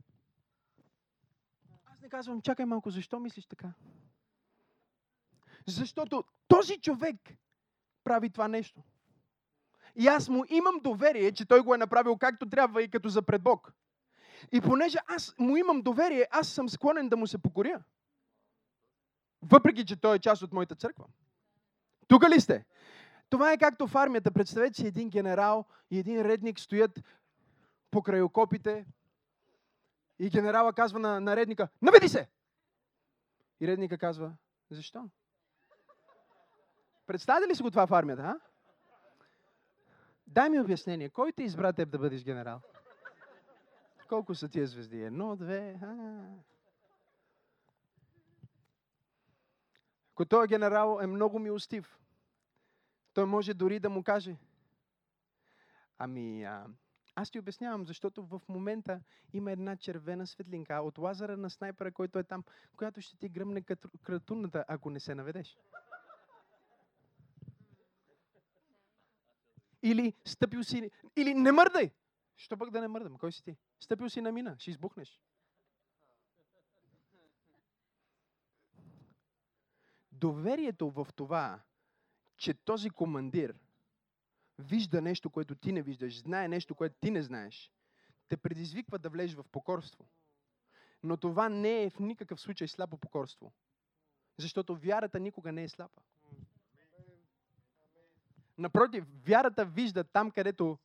Аз 1.86 2.01
не 2.01 2.10
казвам, 2.10 2.41
чакай 2.41 2.65
малко, 2.65 2.89
защо 2.89 3.19
мислиш 3.19 3.45
така? 3.45 3.73
Защото 5.65 6.23
този 6.47 6.79
човек 6.79 7.15
прави 8.03 8.29
това 8.29 8.47
нещо. 8.47 8.83
И 9.97 10.07
аз 10.07 10.29
му 10.29 10.45
имам 10.49 10.79
доверие, 10.79 11.31
че 11.31 11.45
той 11.45 11.62
го 11.62 11.75
е 11.75 11.77
направил 11.77 12.17
както 12.17 12.49
трябва 12.49 12.83
и 12.83 12.89
като 12.89 13.10
за 13.10 13.21
пред 13.21 13.43
Бог. 13.43 13.73
И 14.51 14.62
понеже 14.62 14.97
аз 15.07 15.36
му 15.39 15.57
имам 15.57 15.81
доверие, 15.81 16.27
аз 16.31 16.47
съм 16.47 16.69
склонен 16.69 17.10
да 17.10 17.17
му 17.17 17.27
се 17.27 17.38
покоря. 17.38 17.83
Въпреки, 19.41 19.86
че 19.86 19.95
той 19.95 20.15
е 20.15 20.19
част 20.19 20.41
от 20.41 20.53
моята 20.53 20.75
църква. 20.75 21.05
Тук 22.07 22.29
ли 22.29 22.41
сте? 22.41 22.65
Това 23.29 23.51
е 23.51 23.57
както 23.57 23.88
в 23.88 23.95
армията. 23.95 24.31
Представете 24.31 24.81
си 24.81 24.88
един 24.88 25.10
генерал 25.10 25.65
и 25.91 25.99
един 25.99 26.21
редник 26.21 26.60
стоят 26.60 26.99
покрай 27.91 28.21
окопите 28.21 28.86
и 30.19 30.29
генерала 30.29 30.73
казва 30.73 30.99
на, 30.99 31.19
на 31.21 31.36
редника, 31.36 31.67
наведи 31.81 32.10
се! 32.10 32.29
И 33.60 33.67
редника 33.67 33.97
казва, 33.97 34.33
защо? 34.69 35.10
Представете 37.07 37.49
ли 37.49 37.55
си 37.55 37.63
го 37.63 37.69
това 37.69 37.88
в 37.88 37.91
армията, 37.91 38.23
а? 38.23 38.39
Дай 40.28 40.50
ми 40.50 40.60
обяснение. 40.60 41.10
Кой 41.10 41.32
те 41.32 41.44
избра 41.44 41.74
теб 41.74 41.90
да 41.90 41.98
бъдеш 41.98 42.24
генерал? 42.24 42.62
Колко 44.10 44.36
са 44.36 44.50
тия 44.50 44.68
звезди? 44.68 45.02
Едно, 45.02 45.36
две. 45.36 45.80
А. 45.84 46.24
Ако 50.12 50.26
този 50.26 50.48
генерал 50.48 51.00
е 51.02 51.08
много 51.08 51.40
милостив, 51.40 52.00
той 53.13 53.26
може 53.26 53.54
дори 53.54 53.80
да 53.80 53.90
му 53.90 54.04
каже, 54.04 54.38
ами, 55.98 56.44
а, 56.44 56.68
аз 57.16 57.32
ти 57.32 57.40
обяснявам, 57.40 57.86
защото 57.86 58.26
в 58.26 58.42
момента 58.50 59.02
има 59.34 59.52
една 59.52 59.76
червена 59.76 60.28
светлинка 60.28 60.82
от 60.82 60.98
лазара 60.98 61.38
на 61.38 61.50
снайпера, 61.50 61.92
който 61.92 62.20
е 62.20 62.24
там, 62.24 62.44
която 62.78 63.02
ще 63.02 63.18
ти 63.18 63.30
гръмне 63.30 63.62
кратуната, 64.04 64.66
ако 64.68 64.90
не 64.90 65.00
се 65.00 65.16
наведеш. 65.16 65.58
Или 69.91 70.13
стъпил 70.26 70.63
си... 70.63 70.91
Или 71.15 71.34
не 71.34 71.52
мърдай! 71.52 71.91
Що 72.36 72.58
пък 72.58 72.71
да 72.71 72.82
не 72.82 72.88
мърдам? 72.88 73.17
Кой 73.17 73.32
си 73.32 73.43
ти? 73.43 73.58
Стъпил 73.80 74.10
си 74.10 74.21
на 74.21 74.32
мина, 74.32 74.56
ще 74.60 74.71
избухнеш. 74.71 75.21
Доверието 80.12 80.89
в 80.89 81.08
това, 81.15 81.60
че 82.38 82.54
този 82.54 82.89
командир 82.89 83.56
вижда 84.60 85.02
нещо, 85.02 85.30
което 85.30 85.56
ти 85.56 85.71
не 85.71 85.82
виждаш, 85.82 86.19
знае 86.19 86.47
нещо, 86.47 86.76
което 86.76 86.95
ти 87.00 87.12
не 87.12 87.23
знаеш, 87.23 87.71
те 88.28 88.38
предизвиква 88.38 89.00
да 89.00 89.10
влезеш 89.10 89.36
в 89.36 89.43
покорство. 89.52 90.08
Но 91.04 91.17
това 91.17 91.50
не 91.50 91.84
е 91.84 91.89
в 91.89 92.00
никакъв 92.00 92.41
случай 92.41 92.67
слабо 92.67 92.97
покорство. 92.97 93.54
Защото 94.38 94.76
вярата 94.76 95.19
никога 95.19 95.52
не 95.52 95.63
е 95.63 95.69
слаба. 95.69 96.02
Напротив, 98.58 99.06
вярата 99.26 99.65
вижда 99.65 100.04
там, 100.04 100.32
където 100.32 100.78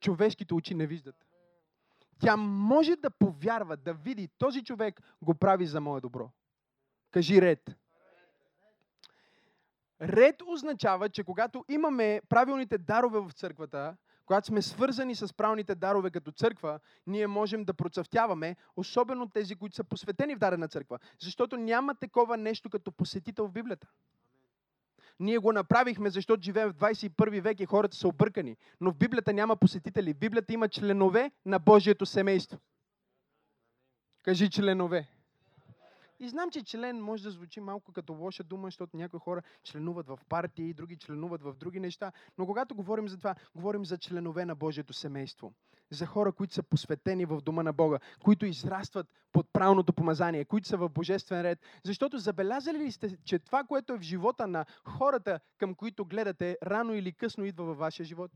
човешките 0.00 0.54
очи 0.54 0.74
не 0.74 0.86
виждат. 0.86 1.26
Тя 2.20 2.36
може 2.36 2.96
да 2.96 3.10
повярва, 3.10 3.76
да 3.76 3.94
види, 3.94 4.28
този 4.38 4.64
човек 4.64 5.00
го 5.22 5.34
прави 5.34 5.66
за 5.66 5.80
мое 5.80 6.00
добро. 6.00 6.30
Кажи 7.10 7.42
ред. 7.42 7.76
Ред 10.00 10.42
означава, 10.46 11.08
че 11.08 11.24
когато 11.24 11.64
имаме 11.68 12.20
правилните 12.28 12.78
дарове 12.78 13.20
в 13.20 13.32
църквата, 13.32 13.96
когато 14.26 14.46
сме 14.46 14.62
свързани 14.62 15.14
с 15.14 15.34
правилните 15.34 15.74
дарове 15.74 16.10
като 16.10 16.32
църква, 16.32 16.80
ние 17.06 17.26
можем 17.26 17.64
да 17.64 17.74
процъфтяваме, 17.74 18.56
особено 18.76 19.28
тези, 19.28 19.56
които 19.56 19.76
са 19.76 19.84
посветени 19.84 20.34
в 20.34 20.38
дадена 20.38 20.68
църква. 20.68 20.98
Защото 21.20 21.56
няма 21.56 21.94
такова 21.94 22.36
нещо 22.36 22.70
като 22.70 22.92
посетител 22.92 23.46
в 23.46 23.52
Библията. 23.52 23.88
Ние 25.20 25.38
го 25.38 25.52
направихме, 25.52 26.10
защото 26.10 26.42
живеем 26.42 26.72
в 26.72 26.74
21 26.74 27.40
век 27.40 27.60
и 27.60 27.66
хората 27.66 27.96
са 27.96 28.08
объркани. 28.08 28.56
Но 28.80 28.90
в 28.90 28.96
Библията 28.96 29.32
няма 29.32 29.56
посетители. 29.56 30.14
В 30.14 30.18
Библията 30.18 30.52
има 30.52 30.68
членове 30.68 31.30
на 31.46 31.58
Божието 31.58 32.06
семейство. 32.06 32.58
Кажи 34.24 34.50
членове. 34.50 35.08
И 36.20 36.28
знам, 36.28 36.50
че 36.50 36.64
член 36.64 37.02
може 37.02 37.22
да 37.22 37.30
звучи 37.30 37.60
малко 37.60 37.92
като 37.92 38.12
лоша 38.12 38.44
дума, 38.44 38.66
защото 38.66 38.96
някои 38.96 39.20
хора 39.20 39.42
членуват 39.64 40.08
в 40.08 40.18
партии, 40.28 40.74
други 40.74 40.96
членуват 40.96 41.42
в 41.42 41.54
други 41.54 41.80
неща. 41.80 42.12
Но 42.38 42.46
когато 42.46 42.74
говорим 42.74 43.08
за 43.08 43.16
това, 43.18 43.34
говорим 43.54 43.84
за 43.84 43.98
членове 43.98 44.44
на 44.44 44.54
Божието 44.54 44.92
семейство. 44.92 45.52
За 45.90 46.06
хора, 46.06 46.32
които 46.32 46.54
са 46.54 46.62
посветени 46.62 47.24
в 47.24 47.40
дома 47.40 47.62
на 47.62 47.72
Бога, 47.72 47.98
които 48.22 48.46
израстват 48.46 49.06
под 49.32 49.46
правилното 49.52 49.92
помазание, 49.92 50.44
които 50.44 50.68
са 50.68 50.76
в 50.76 50.88
божествен 50.88 51.42
ред. 51.42 51.58
Защото 51.84 52.18
забелязали 52.18 52.78
ли 52.78 52.92
сте, 52.92 53.16
че 53.24 53.38
това, 53.38 53.64
което 53.64 53.92
е 53.92 53.98
в 53.98 54.02
живота 54.02 54.46
на 54.46 54.64
хората, 54.84 55.40
към 55.58 55.74
които 55.74 56.04
гледате, 56.04 56.58
рано 56.62 56.94
или 56.94 57.12
късно 57.12 57.44
идва 57.44 57.64
във 57.64 57.78
вашия 57.78 58.06
живот? 58.06 58.30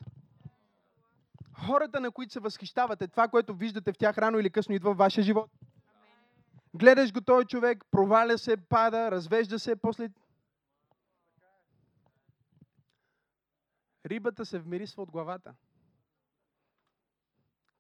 Хората, 1.66 2.00
на 2.00 2.10
които 2.10 2.32
се 2.32 2.40
възхищавате, 2.40 3.08
това, 3.08 3.28
което 3.28 3.54
виждате 3.54 3.92
в 3.92 3.98
тях, 3.98 4.18
рано 4.18 4.38
или 4.38 4.50
късно 4.50 4.74
идва 4.74 4.90
във 4.90 4.98
вашия 4.98 5.24
живот. 5.24 5.50
Гледаш 6.74 7.12
го 7.12 7.20
този 7.20 7.46
човек, 7.46 7.84
проваля 7.90 8.38
се, 8.38 8.56
пада, 8.56 9.10
развежда 9.10 9.58
се, 9.58 9.76
после... 9.76 10.10
Рибата 14.06 14.46
се 14.46 14.58
вмирисва 14.58 15.02
от 15.02 15.10
главата. 15.10 15.54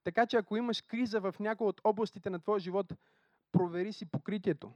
Така 0.04 0.26
че 0.26 0.36
ако 0.36 0.56
имаш 0.56 0.82
криза 0.82 1.20
в 1.20 1.34
някоя 1.40 1.68
от 1.68 1.80
областите 1.84 2.30
на 2.30 2.40
твоя 2.40 2.60
живот, 2.60 2.92
провери 3.52 3.92
си 3.92 4.06
покритието. 4.06 4.72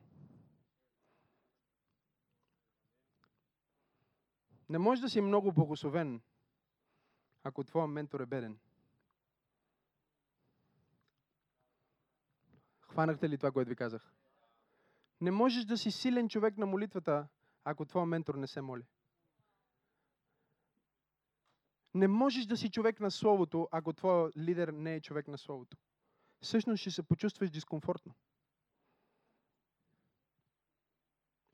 Не 4.69 4.79
можеш 4.79 5.03
да 5.03 5.11
си 5.11 5.21
много 5.21 5.53
благословен, 5.53 6.21
ако 7.45 7.65
твоя 7.65 7.87
ментор 7.87 8.21
е 8.21 8.27
беден. 8.27 8.59
Хванахте 12.97 13.29
ли 13.29 13.37
това, 13.39 13.53
което 13.53 13.69
ви 13.69 13.77
казах? 13.77 14.13
Не 15.21 15.31
можеш 15.31 15.65
да 15.65 15.79
си 15.79 15.91
силен 15.91 16.29
човек 16.29 16.59
на 16.59 16.67
молитвата, 16.67 17.29
ако 17.65 17.85
твоя 17.85 18.07
ментор 18.07 18.35
не 18.35 18.47
се 18.47 18.61
моли. 18.61 18.83
Не 21.95 22.09
можеш 22.09 22.47
да 22.47 22.57
си 22.57 22.71
човек 22.71 23.01
на 23.01 23.11
Словото, 23.11 23.69
ако 23.73 23.93
твой 23.93 24.31
лидер 24.37 24.69
не 24.69 24.95
е 24.95 25.01
човек 25.01 25.29
на 25.29 25.39
Словото. 25.39 25.77
Всъщност 26.41 26.81
ще 26.81 26.91
се 26.91 27.03
почувстваш 27.03 27.51
дискомфортно. 27.51 28.15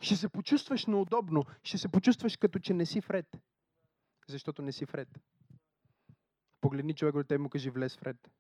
Ще 0.01 0.17
се 0.17 0.29
почувстваш 0.29 0.87
неудобно. 0.87 1.45
Ще 1.63 1.79
се 1.79 1.89
почувстваш 1.89 2.37
като 2.37 2.59
че 2.59 2.75
не 2.75 2.87
си 2.87 3.01
вред. 3.01 3.39
Защото 4.29 4.63
не 4.63 4.73
си 4.73 4.85
вред. 4.85 5.19
Погледни 6.61 6.95
човек 6.95 7.15
от 7.15 7.29
теб 7.29 7.41
му 7.41 7.51
кажи 7.51 7.71
влез 7.71 7.97
вред. 7.97 8.31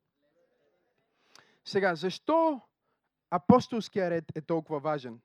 Сега, 1.64 1.94
защо 1.94 2.60
апостолския 3.32 4.10
ред 4.10 4.24
е 4.34 4.40
толкова 4.40 4.80
важен? 4.80 5.20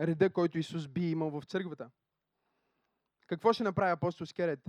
Реда, 0.00 0.30
който 0.30 0.58
Исус 0.58 0.88
би 0.88 1.10
имал 1.10 1.30
в 1.30 1.44
църквата. 1.44 1.90
Какво 3.26 3.52
ще 3.52 3.62
направи 3.62 3.92
апостолския 3.92 4.46
ред? 4.46 4.60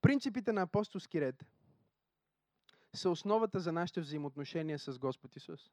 Принципите 0.00 0.52
на 0.52 0.62
апостолски 0.62 1.20
ред 1.20 1.46
са 2.94 3.10
основата 3.10 3.60
за 3.60 3.72
нашите 3.72 4.00
взаимоотношения 4.00 4.78
с 4.78 4.98
Господ 4.98 5.36
Исус. 5.36 5.70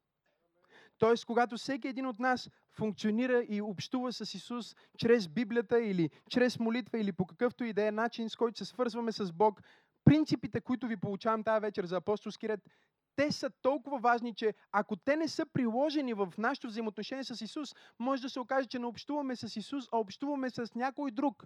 Тоест, 0.97 1.25
когато 1.25 1.57
всеки 1.57 1.87
един 1.87 2.05
от 2.05 2.19
нас 2.19 2.49
функционира 2.71 3.43
и 3.49 3.61
общува 3.61 4.13
с 4.13 4.33
Исус 4.33 4.75
чрез 4.97 5.27
Библията 5.27 5.81
или 5.81 6.09
чрез 6.29 6.59
молитва 6.59 6.99
или 6.99 7.11
по 7.11 7.25
какъвто 7.25 7.63
и 7.63 7.73
да 7.73 7.87
е 7.87 7.91
начин, 7.91 8.29
с 8.29 8.35
който 8.35 8.57
се 8.57 8.65
свързваме 8.65 9.11
с 9.11 9.31
Бог, 9.31 9.61
принципите, 10.03 10.61
които 10.61 10.87
ви 10.87 10.97
получавам 10.97 11.43
тази 11.43 11.61
вечер 11.61 11.85
за 11.85 11.95
апостолски 11.95 12.49
ред, 12.49 12.59
те 13.15 13.31
са 13.31 13.49
толкова 13.49 13.99
важни, 13.99 14.35
че 14.35 14.53
ако 14.71 14.95
те 14.95 15.15
не 15.15 15.27
са 15.27 15.45
приложени 15.45 16.13
в 16.13 16.33
нашето 16.37 16.67
взаимоотношение 16.67 17.23
с 17.23 17.41
Исус, 17.41 17.75
може 17.99 18.21
да 18.21 18.29
се 18.29 18.39
окаже, 18.39 18.67
че 18.67 18.79
не 18.79 18.85
общуваме 18.85 19.35
с 19.35 19.55
Исус, 19.55 19.85
а 19.91 19.97
общуваме 19.97 20.49
с 20.49 20.75
някой 20.75 21.11
друг. 21.11 21.45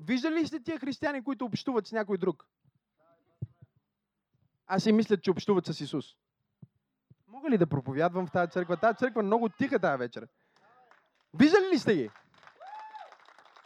Виждали 0.00 0.34
ли 0.34 0.46
сте 0.46 0.60
тия 0.60 0.78
християни, 0.78 1.24
които 1.24 1.44
общуват 1.44 1.86
с 1.86 1.92
някой 1.92 2.18
друг? 2.18 2.46
Аз 4.66 4.82
си 4.82 4.92
мисля, 4.92 5.20
че 5.20 5.30
общуват 5.30 5.66
с 5.66 5.80
Исус. 5.80 6.04
Мога 7.28 7.50
ли 7.50 7.58
да 7.58 7.66
проповядвам 7.66 8.26
в 8.26 8.32
тази 8.32 8.50
църква? 8.50 8.76
Тази 8.76 8.98
църква 8.98 9.20
е 9.20 9.24
много 9.24 9.48
тиха 9.48 9.78
тази 9.78 9.98
вечер. 9.98 10.28
Виждали 11.34 11.68
ли 11.72 11.78
сте 11.78 11.94
ги? 11.94 12.10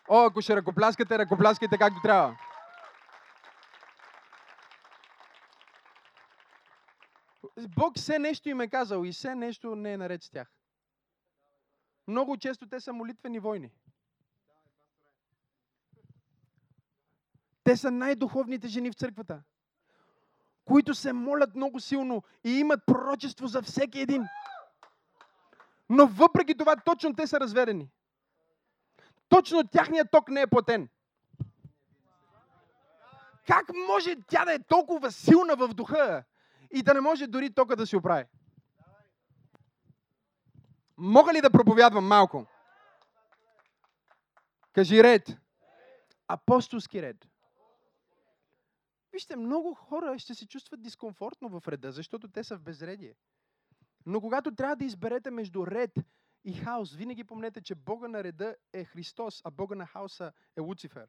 О, 0.08 0.24
ако 0.24 0.40
ще 0.40 0.56
ръкопляскате, 0.56 1.18
ръкопляскайте 1.18 1.78
както 1.78 2.00
трябва. 2.02 2.36
Бог 7.56 7.98
все 7.98 8.18
нещо 8.18 8.48
им 8.48 8.60
е 8.60 8.68
казал 8.68 9.04
и 9.04 9.12
все 9.12 9.34
нещо 9.34 9.76
не 9.76 9.92
е 9.92 9.96
наред 9.96 10.22
с 10.22 10.30
тях. 10.30 10.52
Много 12.08 12.36
често 12.36 12.68
те 12.68 12.80
са 12.80 12.92
молитвени 12.92 13.38
войни. 13.38 13.70
Те 17.64 17.76
са 17.76 17.90
най-духовните 17.90 18.68
жени 18.68 18.90
в 18.90 18.94
църквата, 18.94 19.42
които 20.64 20.94
се 20.94 21.12
молят 21.12 21.54
много 21.54 21.80
силно 21.80 22.22
и 22.44 22.50
имат 22.50 22.86
пророчество 22.86 23.46
за 23.46 23.62
всеки 23.62 24.00
един. 24.00 24.24
Но 25.88 26.06
въпреки 26.06 26.56
това, 26.56 26.76
точно 26.76 27.14
те 27.14 27.26
са 27.26 27.40
разверени. 27.40 27.90
Точно 29.28 29.68
тяхният 29.68 30.10
ток 30.10 30.28
не 30.28 30.40
е 30.40 30.46
платен. 30.46 30.88
Как 33.46 33.66
може 33.88 34.16
тя 34.28 34.44
да 34.44 34.54
е 34.54 34.62
толкова 34.62 35.12
силна 35.12 35.56
в 35.56 35.68
духа 35.68 36.24
и 36.70 36.82
да 36.82 36.94
не 36.94 37.00
може 37.00 37.26
дори 37.26 37.54
тока 37.54 37.76
да 37.76 37.86
си 37.86 37.96
оправи? 37.96 38.24
Мога 40.96 41.32
ли 41.32 41.40
да 41.40 41.50
проповядвам 41.50 42.06
малко? 42.06 42.46
Кажи 44.72 45.02
ред. 45.02 45.36
Апостолски 46.28 47.02
ред. 47.02 47.28
Вижте, 49.12 49.36
много 49.36 49.74
хора 49.74 50.18
ще 50.18 50.34
се 50.34 50.46
чувстват 50.46 50.82
дискомфортно 50.82 51.48
в 51.48 51.68
реда, 51.68 51.92
защото 51.92 52.28
те 52.28 52.44
са 52.44 52.56
в 52.56 52.62
безредие. 52.62 53.14
Но 54.06 54.20
когато 54.20 54.54
трябва 54.54 54.76
да 54.76 54.84
изберете 54.84 55.30
между 55.30 55.66
ред 55.66 55.90
и 56.44 56.52
хаос, 56.52 56.94
винаги 56.94 57.24
помнете, 57.24 57.62
че 57.62 57.74
Бога 57.74 58.08
на 58.08 58.24
реда 58.24 58.56
е 58.72 58.84
Христос, 58.84 59.40
а 59.44 59.50
Бога 59.50 59.74
на 59.74 59.86
хаоса 59.86 60.32
е 60.56 60.60
Луцифер. 60.60 61.08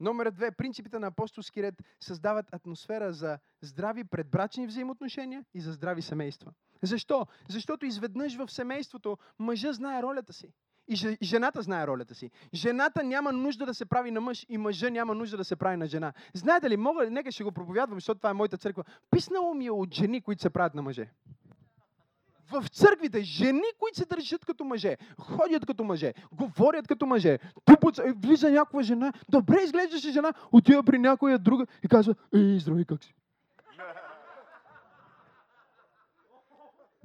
Номер 0.00 0.30
две. 0.30 0.50
Принципите 0.50 0.98
на 0.98 1.06
апостолски 1.06 1.62
ред 1.62 1.74
създават 2.00 2.46
атмосфера 2.52 3.12
за 3.12 3.38
здрави 3.62 4.04
предбрачни 4.04 4.66
взаимоотношения 4.66 5.44
и 5.54 5.60
за 5.60 5.72
здрави 5.72 6.02
семейства. 6.02 6.52
Защо? 6.82 7.26
Защото 7.48 7.86
изведнъж 7.86 8.36
в 8.36 8.48
семейството 8.48 9.18
мъжа 9.38 9.72
знае 9.72 10.02
ролята 10.02 10.32
си. 10.32 10.52
И 10.88 11.16
жената 11.22 11.62
знае 11.62 11.86
ролята 11.86 12.14
си. 12.14 12.30
Жената 12.54 13.02
няма 13.02 13.32
нужда 13.32 13.66
да 13.66 13.74
се 13.74 13.86
прави 13.86 14.10
на 14.10 14.20
мъж 14.20 14.46
и 14.48 14.58
мъжа 14.58 14.90
няма 14.90 15.14
нужда 15.14 15.36
да 15.36 15.44
се 15.44 15.56
прави 15.56 15.76
на 15.76 15.86
жена. 15.86 16.12
Знаете 16.34 16.70
ли, 16.70 16.76
мога 16.76 17.04
ли, 17.04 17.10
нека 17.10 17.32
ще 17.32 17.44
го 17.44 17.52
проповядвам, 17.52 17.96
защото 17.96 18.18
това 18.18 18.30
е 18.30 18.32
моята 18.32 18.58
църква. 18.58 18.84
Писнало 19.10 19.54
ми 19.54 19.66
е 19.66 19.70
от 19.70 19.94
жени, 19.94 20.20
които 20.20 20.42
се 20.42 20.50
правят 20.50 20.74
на 20.74 20.82
мъже. 20.82 21.10
В 22.50 22.68
църквите 22.68 23.22
жени, 23.22 23.62
които 23.78 23.98
се 23.98 24.04
държат 24.04 24.44
като 24.44 24.64
мъже, 24.64 24.96
ходят 25.18 25.66
като 25.66 25.84
мъже, 25.84 26.14
говорят 26.32 26.88
като 26.88 27.06
мъже, 27.06 27.38
тупат, 27.64 28.00
влиза 28.16 28.50
някаква 28.50 28.82
жена, 28.82 29.12
добре 29.28 29.62
изглеждаше 29.62 30.12
жена, 30.12 30.32
отива 30.52 30.82
при 30.82 30.98
някоя 30.98 31.38
друга 31.38 31.66
и 31.82 31.88
казва, 31.88 32.14
ей, 32.34 32.58
здрави, 32.58 32.84
как 32.84 33.04
си? 33.04 33.14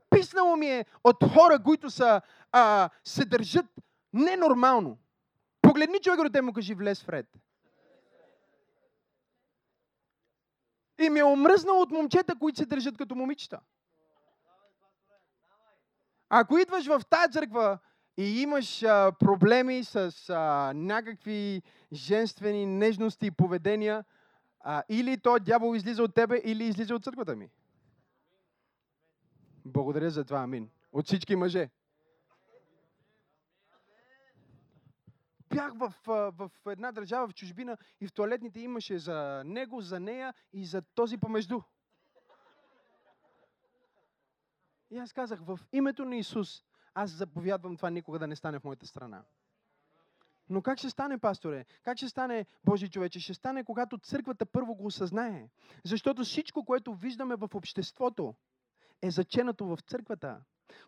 Писнало 0.09 0.55
ми 0.55 0.67
е 0.67 0.85
от 1.03 1.23
хора, 1.33 1.63
които 1.63 1.89
са 1.89 2.21
а, 2.51 2.89
се 3.03 3.25
държат 3.25 3.65
ненормално. 4.13 4.97
Погледни 5.61 5.99
човек 5.99 6.29
до 6.29 6.43
му 6.43 6.53
кажи 6.53 6.73
влез 6.73 7.03
вред. 7.03 7.27
И 10.99 11.09
ми 11.09 11.19
е 11.19 11.23
омръзнал 11.23 11.81
от 11.81 11.91
момчета, 11.91 12.35
които 12.39 12.57
се 12.57 12.65
държат 12.65 12.97
като 12.97 13.15
момичета. 13.15 13.59
Ако 16.33 16.57
идваш 16.57 16.87
в 16.87 17.01
тази 17.09 17.31
църква 17.31 17.79
и 18.17 18.41
имаш 18.41 18.83
а, 18.83 19.11
проблеми 19.19 19.83
с 19.83 20.13
а, 20.29 20.73
някакви 20.75 21.61
женствени 21.93 22.65
нежности 22.65 23.25
и 23.25 23.31
поведения, 23.31 24.03
а, 24.59 24.83
или 24.89 25.17
той 25.17 25.39
дявол 25.39 25.75
излиза 25.75 26.03
от 26.03 26.15
тебе, 26.15 26.41
или 26.43 26.63
излиза 26.63 26.95
от 26.95 27.03
църквата 27.03 27.35
ми. 27.35 27.49
Благодаря 29.65 30.09
за 30.09 30.23
това, 30.23 30.39
амин. 30.39 30.69
От 30.91 31.05
всички 31.05 31.35
мъже. 31.35 31.69
бях 35.53 35.73
в, 35.75 35.93
в 36.37 36.51
една 36.67 36.91
държава 36.91 37.27
в 37.27 37.33
чужбина 37.33 37.77
и 38.01 38.07
в 38.07 38.13
туалетните 38.13 38.59
имаше 38.59 38.97
за 38.97 39.43
него, 39.45 39.81
за 39.81 39.99
нея 39.99 40.33
и 40.53 40.65
за 40.65 40.81
този 40.81 41.17
помежду. 41.17 41.61
И 44.91 44.97
аз 44.97 45.13
казах, 45.13 45.39
в 45.39 45.59
името 45.71 46.05
на 46.05 46.15
Исус, 46.15 46.63
аз 46.93 47.11
заповядвам 47.11 47.75
това 47.75 47.89
никога 47.89 48.19
да 48.19 48.27
не 48.27 48.35
стане 48.35 48.59
в 48.59 48.63
моята 48.63 48.87
страна. 48.87 49.23
Но 50.49 50.61
как 50.61 50.77
ще 50.77 50.89
стане, 50.89 51.17
пасторе? 51.17 51.65
Как 51.83 51.97
ще 51.97 52.09
стане, 52.09 52.45
Божи 52.65 52.89
човече? 52.89 53.19
Ще 53.19 53.33
стане, 53.33 53.63
когато 53.63 53.97
църквата 53.97 54.45
първо 54.45 54.75
го 54.75 54.85
осъзнае. 54.85 55.49
Защото 55.85 56.23
всичко, 56.23 56.65
което 56.65 56.93
виждаме 56.93 57.35
в 57.35 57.49
обществото, 57.53 58.35
е 59.01 59.11
заченато 59.11 59.65
в 59.65 59.77
църквата. 59.87 60.41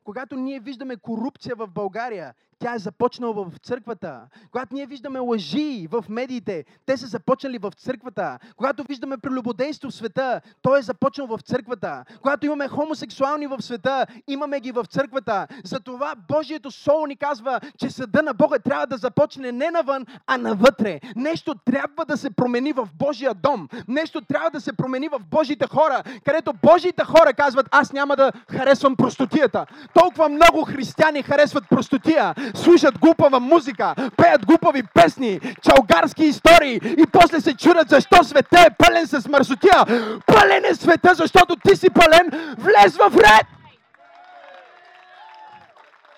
Когато 0.03 0.35
ние 0.35 0.59
виждаме 0.59 0.97
корупция 0.97 1.55
в 1.55 1.67
България, 1.67 2.35
тя 2.63 2.73
е 2.75 2.79
започнала 2.79 3.33
в 3.33 3.57
църквата. 3.57 4.21
Когато 4.51 4.75
ние 4.75 4.85
виждаме 4.85 5.19
лъжи 5.19 5.87
в 5.91 6.05
медиите, 6.09 6.65
те 6.85 6.97
са 6.97 7.07
започнали 7.07 7.57
в 7.57 7.71
църквата. 7.77 8.39
Когато 8.55 8.83
виждаме 8.83 9.17
прелюбодейство 9.17 9.89
в 9.89 9.93
света, 9.93 10.41
то 10.61 10.77
е 10.77 10.81
започнал 10.81 11.27
в 11.27 11.39
църквата. 11.41 12.03
Когато 12.21 12.45
имаме 12.45 12.67
хомосексуални 12.67 13.47
в 13.47 13.61
света, 13.61 14.05
имаме 14.27 14.59
ги 14.59 14.71
в 14.71 14.85
църквата. 14.89 15.47
Затова 15.63 16.15
Божието 16.27 16.71
Соло 16.71 17.05
ни 17.05 17.15
казва, 17.15 17.59
че 17.79 17.89
съда 17.89 18.21
на 18.21 18.33
Бога 18.33 18.59
трябва 18.59 18.87
да 18.87 18.97
започне 18.97 19.51
не 19.51 19.71
навън, 19.71 20.05
а 20.27 20.37
навътре. 20.37 20.99
Нещо 21.15 21.55
трябва 21.65 22.05
да 22.05 22.17
се 22.17 22.29
промени 22.29 22.73
в 22.73 22.89
Божия 22.99 23.33
дом. 23.33 23.67
Нещо 23.87 24.21
трябва 24.21 24.49
да 24.51 24.61
се 24.61 24.73
промени 24.73 25.07
в 25.07 25.19
Божите 25.31 25.67
хора, 25.67 26.03
където 26.25 26.53
Божите 26.63 27.03
хора 27.03 27.33
казват, 27.33 27.67
аз 27.71 27.93
няма 27.93 28.15
да 28.15 28.31
харесвам 28.51 28.95
простотията. 28.95 29.65
Толкова 29.93 30.29
много 30.29 30.65
християни 30.65 31.23
харесват 31.23 31.63
простотия 31.69 32.35
слушат 32.53 32.99
глупава 32.99 33.39
музика, 33.39 33.95
пеят 34.17 34.45
глупави 34.45 34.83
песни, 34.93 35.39
чалгарски 35.61 36.23
истории 36.23 36.75
и 36.75 37.05
после 37.13 37.41
се 37.41 37.57
чудят 37.57 37.89
защо 37.89 38.23
света 38.23 38.65
е 38.67 38.75
пълен 38.77 39.07
с 39.07 39.27
мърсотия. 39.27 39.85
Пълен 40.25 40.65
е 40.65 40.75
света, 40.75 41.13
защото 41.13 41.55
ти 41.55 41.75
си 41.75 41.89
пълен, 41.89 42.55
влез 42.57 42.97
в 42.97 43.17
ред! 43.17 43.47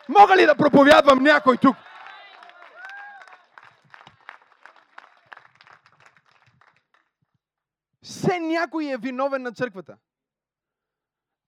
Мога 0.09 0.37
ли 0.37 0.45
да 0.45 0.55
проповядвам 0.55 1.23
някой 1.23 1.57
тук? 1.57 1.75
Все 8.03 8.39
някой 8.39 8.85
е 8.85 8.97
виновен 8.97 9.41
на 9.41 9.51
църквата, 9.51 9.97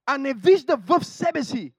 а 0.05 0.17
не 0.17 0.33
вижда 0.33 0.77
в 0.77 1.05
себе 1.05 1.43
си 1.43 1.73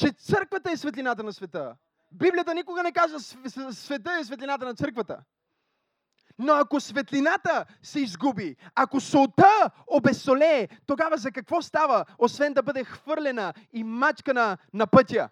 че 0.00 0.12
църквата 0.12 0.70
е 0.72 0.76
светлината 0.76 1.22
на 1.22 1.32
света. 1.32 1.76
Библията 2.12 2.54
никога 2.54 2.82
не 2.82 2.92
казва 2.92 3.20
света 3.72 4.12
е 4.20 4.24
светлината 4.24 4.64
на 4.64 4.74
църквата. 4.74 5.24
Но 6.38 6.52
ако 6.52 6.80
светлината 6.80 7.66
се 7.82 8.00
изгуби, 8.00 8.56
ако 8.74 9.00
солта 9.00 9.70
обесолее, 9.86 10.68
тогава 10.86 11.16
за 11.16 11.32
какво 11.32 11.62
става, 11.62 12.04
освен 12.18 12.52
да 12.52 12.62
бъде 12.62 12.84
хвърлена 12.84 13.54
и 13.72 13.84
мачкана 13.84 14.58
на 14.72 14.86
пътя? 14.86 15.30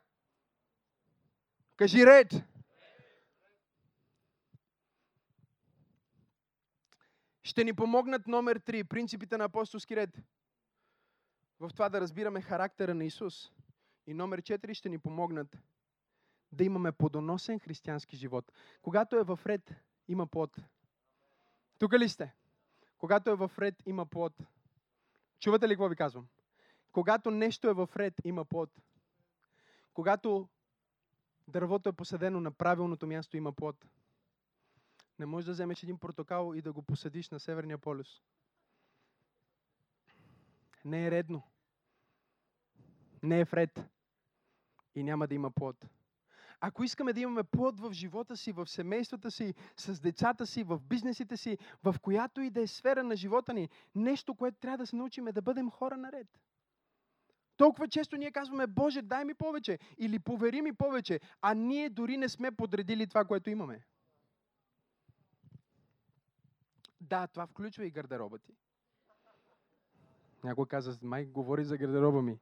Кажи 1.77 2.07
ред. 2.07 2.33
Ще 7.43 7.65
ни 7.65 7.73
помогнат 7.73 8.27
номер 8.27 8.59
3, 8.61 8.85
принципите 8.85 9.37
на 9.37 9.45
апостолски 9.45 9.97
ред. 9.97 10.11
В 11.61 11.71
това 11.73 11.89
да 11.89 12.01
разбираме 12.01 12.41
характера 12.41 12.95
на 12.95 13.05
Исус. 13.05 13.51
И 14.09 14.15
номер 14.15 14.43
4 14.43 14.75
ще 14.75 14.89
ни 14.89 14.99
помогнат 14.99 15.59
да 16.53 16.65
имаме 16.65 16.93
подоносен 16.93 17.59
християнски 17.59 18.17
живот. 18.17 18.53
Когато 18.83 19.17
е 19.17 19.23
в 19.23 19.41
ред, 19.47 19.75
има 20.09 20.27
плод. 20.27 20.57
Тук 21.79 21.93
ли 21.93 22.09
сте? 22.09 22.35
Когато 22.99 23.31
е 23.31 23.35
в 23.35 23.51
ред, 23.59 23.75
има 23.87 24.07
плод. 24.07 24.33
Чувате 25.41 25.69
ли 25.69 25.73
какво 25.73 25.89
ви 25.89 25.97
казвам? 25.97 26.29
Когато 26.93 27.31
нещо 27.31 27.69
е 27.69 27.75
в 27.75 27.89
ред, 27.97 28.15
има 28.25 28.45
плод. 28.45 28.71
Когато 29.95 30.49
дървото 31.49 31.89
е 31.89 31.93
посадено 31.93 32.41
на 32.41 32.51
правилното 32.51 33.07
място, 33.07 33.37
има 33.37 33.53
плод. 33.53 33.87
Не 35.19 35.27
можеш 35.27 35.47
да 35.47 35.53
вземеш 35.53 35.83
един 35.83 35.99
портокал 35.99 36.53
и 36.55 36.63
да 36.63 36.73
го 36.73 36.83
посадиш 36.83 37.31
на 37.31 37.41
Северния 37.41 37.79
полюс. 37.79 38.23
Не 40.85 41.07
е 41.07 41.11
редно. 41.11 41.43
Не 43.23 43.41
е 43.41 43.45
вред. 43.45 43.89
И 44.95 45.03
няма 45.03 45.27
да 45.27 45.35
има 45.35 45.51
плод. 45.51 45.87
Ако 46.61 46.85
искаме 46.85 47.13
да 47.13 47.21
имаме 47.21 47.43
плод 47.45 47.81
в 47.81 47.93
живота 47.93 48.37
си, 48.37 48.53
в 48.53 48.67
семействата 48.67 49.31
си, 49.31 49.55
с 49.77 50.01
децата 50.01 50.47
си, 50.47 50.63
в 50.63 50.81
бизнесите 50.81 51.37
си, 51.37 51.59
в 51.85 51.95
която 52.03 52.41
и 52.41 52.51
да 52.51 52.61
е 52.61 52.67
сфера 52.67 53.05
на 53.05 53.17
живота 53.17 53.55
ни, 53.55 53.69
нещо, 53.95 54.35
което 54.35 54.59
трябва 54.59 54.79
да 54.79 54.87
се 54.87 54.97
научим 54.97 55.29
е 55.29 55.33
да 55.33 55.43
бъдем 55.43 55.71
хора 55.71 55.97
наред. 55.97 56.27
Толкова 57.57 57.89
често 57.89 58.17
ние 58.17 58.31
казваме, 58.31 58.67
Боже, 58.67 59.03
дай 59.03 59.25
ми 59.25 59.35
повече 59.35 59.79
или 59.99 60.19
повери 60.19 60.63
ми 60.63 60.73
повече, 60.73 61.21
а 61.43 61.55
ние 61.55 61.91
дори 61.91 62.17
не 62.17 62.29
сме 62.29 62.51
подредили 62.51 63.07
това, 63.07 63.25
което 63.25 63.51
имаме. 63.51 63.85
Да, 67.01 67.27
това 67.27 67.47
включва 67.47 67.87
и 67.87 67.91
гардероба 67.91 68.39
ти. 68.39 68.53
Някой 70.45 70.67
каза, 70.67 70.99
май 71.03 71.27
говори 71.27 71.65
за 71.65 71.77
гардероба 71.77 72.23
ми. 72.23 72.39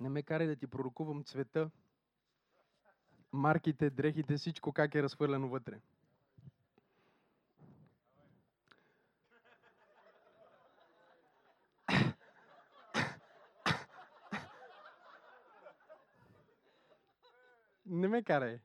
Не 0.00 0.08
ме 0.08 0.22
карай 0.22 0.46
да 0.46 0.56
ти 0.56 0.66
пророкувам 0.66 1.24
цвета, 1.24 1.70
марките, 3.32 3.90
дрехите, 3.90 4.36
всичко 4.36 4.72
как 4.72 4.94
е 4.94 5.02
разхвърлено 5.02 5.48
вътре. 5.48 5.80
Не 17.86 18.08
ме 18.08 18.22
карай. 18.22 18.60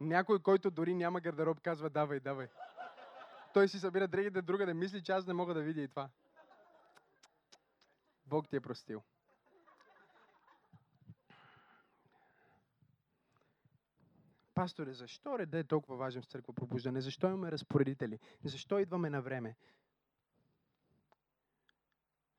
Някой, 0.00 0.38
който 0.38 0.70
дори 0.70 0.94
няма 0.94 1.20
гардероб, 1.20 1.60
казва 1.60 1.90
давай, 1.90 2.20
давай. 2.20 2.48
Той 3.54 3.68
си 3.68 3.78
събира 3.78 4.08
дрехите 4.08 4.42
друга 4.42 4.66
да 4.66 4.74
мисли, 4.74 5.02
че 5.02 5.12
аз 5.12 5.26
не 5.26 5.32
мога 5.32 5.54
да 5.54 5.62
видя 5.62 5.80
и 5.80 5.88
това. 5.88 6.10
Бог 8.26 8.48
ти 8.48 8.56
е 8.56 8.60
простил. 8.60 9.02
Пасторе, 14.54 14.92
защо 14.92 15.38
реда 15.38 15.58
е 15.58 15.64
толкова 15.64 15.96
важен 15.96 16.22
в 16.22 16.26
църква 16.26 16.54
пробуждане? 16.54 17.00
Защо 17.00 17.26
имаме 17.28 17.52
разпоредители? 17.52 18.18
Защо 18.44 18.78
идваме 18.78 19.10
на 19.10 19.22
време? 19.22 19.56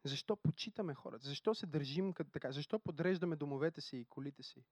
Защо 0.04 0.36
почитаме 0.36 0.93
хората? 0.93 1.28
Защо 1.28 1.56
се 1.56 1.65
държим 1.65 2.13
като 2.13 2.32
така? 2.32 2.52
Защо 2.52 2.80
подреждаме 2.80 3.36
домовете 3.36 3.82
си 3.82 3.97
и 3.97 4.06
колите 4.06 4.43
си? 4.43 4.63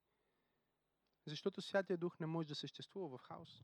Защото 1.25 1.61
Святия 1.61 1.97
Дух 1.97 2.19
не 2.19 2.25
може 2.25 2.47
да 2.47 2.55
съществува 2.55 3.17
в 3.17 3.21
хаос. 3.21 3.63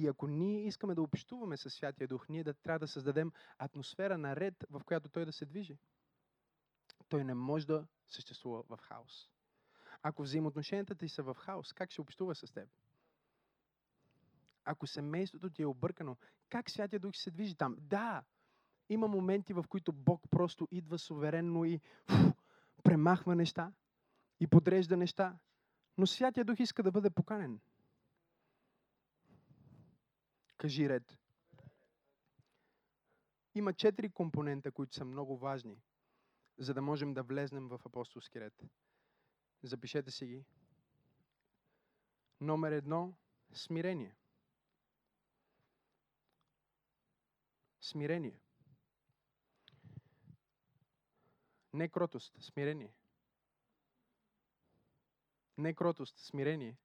И 0.00 0.06
ако 0.06 0.26
ние 0.26 0.66
искаме 0.66 0.94
да 0.94 1.02
общуваме 1.02 1.56
с 1.56 1.70
Святия 1.70 2.08
Дух, 2.08 2.28
ние 2.28 2.44
да 2.44 2.54
трябва 2.54 2.78
да 2.78 2.88
създадем 2.88 3.32
атмосфера 3.58 4.18
на 4.18 4.36
ред, 4.36 4.64
в 4.70 4.80
която 4.84 5.08
Той 5.08 5.24
да 5.24 5.32
се 5.32 5.46
движи. 5.46 5.78
Той 7.08 7.24
не 7.24 7.34
може 7.34 7.66
да 7.66 7.86
съществува 8.06 8.62
в 8.62 8.78
хаос. 8.82 9.28
Ако 10.02 10.22
взаимоотношенията 10.22 10.94
ти 10.94 11.08
са 11.08 11.22
в 11.22 11.34
хаос, 11.34 11.72
как 11.72 11.90
ще 11.90 12.00
общува 12.00 12.34
с 12.34 12.52
теб? 12.52 12.68
Ако 14.64 14.86
семейството 14.86 15.50
ти 15.50 15.62
е 15.62 15.66
объркано, 15.66 16.16
как 16.48 16.70
Святия 16.70 17.00
Дух 17.00 17.12
ще 17.12 17.22
се 17.22 17.30
движи 17.30 17.56
там? 17.56 17.76
Да, 17.80 18.24
има 18.88 19.08
моменти, 19.08 19.52
в 19.52 19.64
които 19.68 19.92
Бог 19.92 20.22
просто 20.30 20.68
идва 20.70 20.98
суверенно 20.98 21.64
и 21.64 21.80
фу, 22.06 22.32
премахва 22.82 23.36
неща 23.36 23.72
и 24.40 24.46
подрежда 24.46 24.96
неща. 24.96 25.38
Но 25.98 26.06
Святия 26.06 26.44
Дух 26.44 26.60
иска 26.60 26.82
да 26.82 26.92
бъде 26.92 27.10
поканен. 27.10 27.60
Кажи 30.60 30.88
ред. 30.88 31.18
Има 33.54 33.72
четири 33.74 34.10
компонента, 34.10 34.72
които 34.72 34.94
са 34.94 35.04
много 35.04 35.38
важни, 35.38 35.82
за 36.58 36.74
да 36.74 36.82
можем 36.82 37.14
да 37.14 37.22
влезнем 37.22 37.68
в 37.68 37.80
апостолски 37.84 38.40
ред. 38.40 38.62
Запишете 39.62 40.10
си 40.10 40.26
ги. 40.26 40.44
Номер 42.40 42.72
едно– 42.72 43.14
смирение. 43.52 44.16
Смирение. 47.80 48.40
Не 51.72 51.88
кротост, 51.88 52.42
смирение. 52.42 52.94
Не 55.58 55.74
кротост, 55.74 56.18
смирение. 56.18 56.76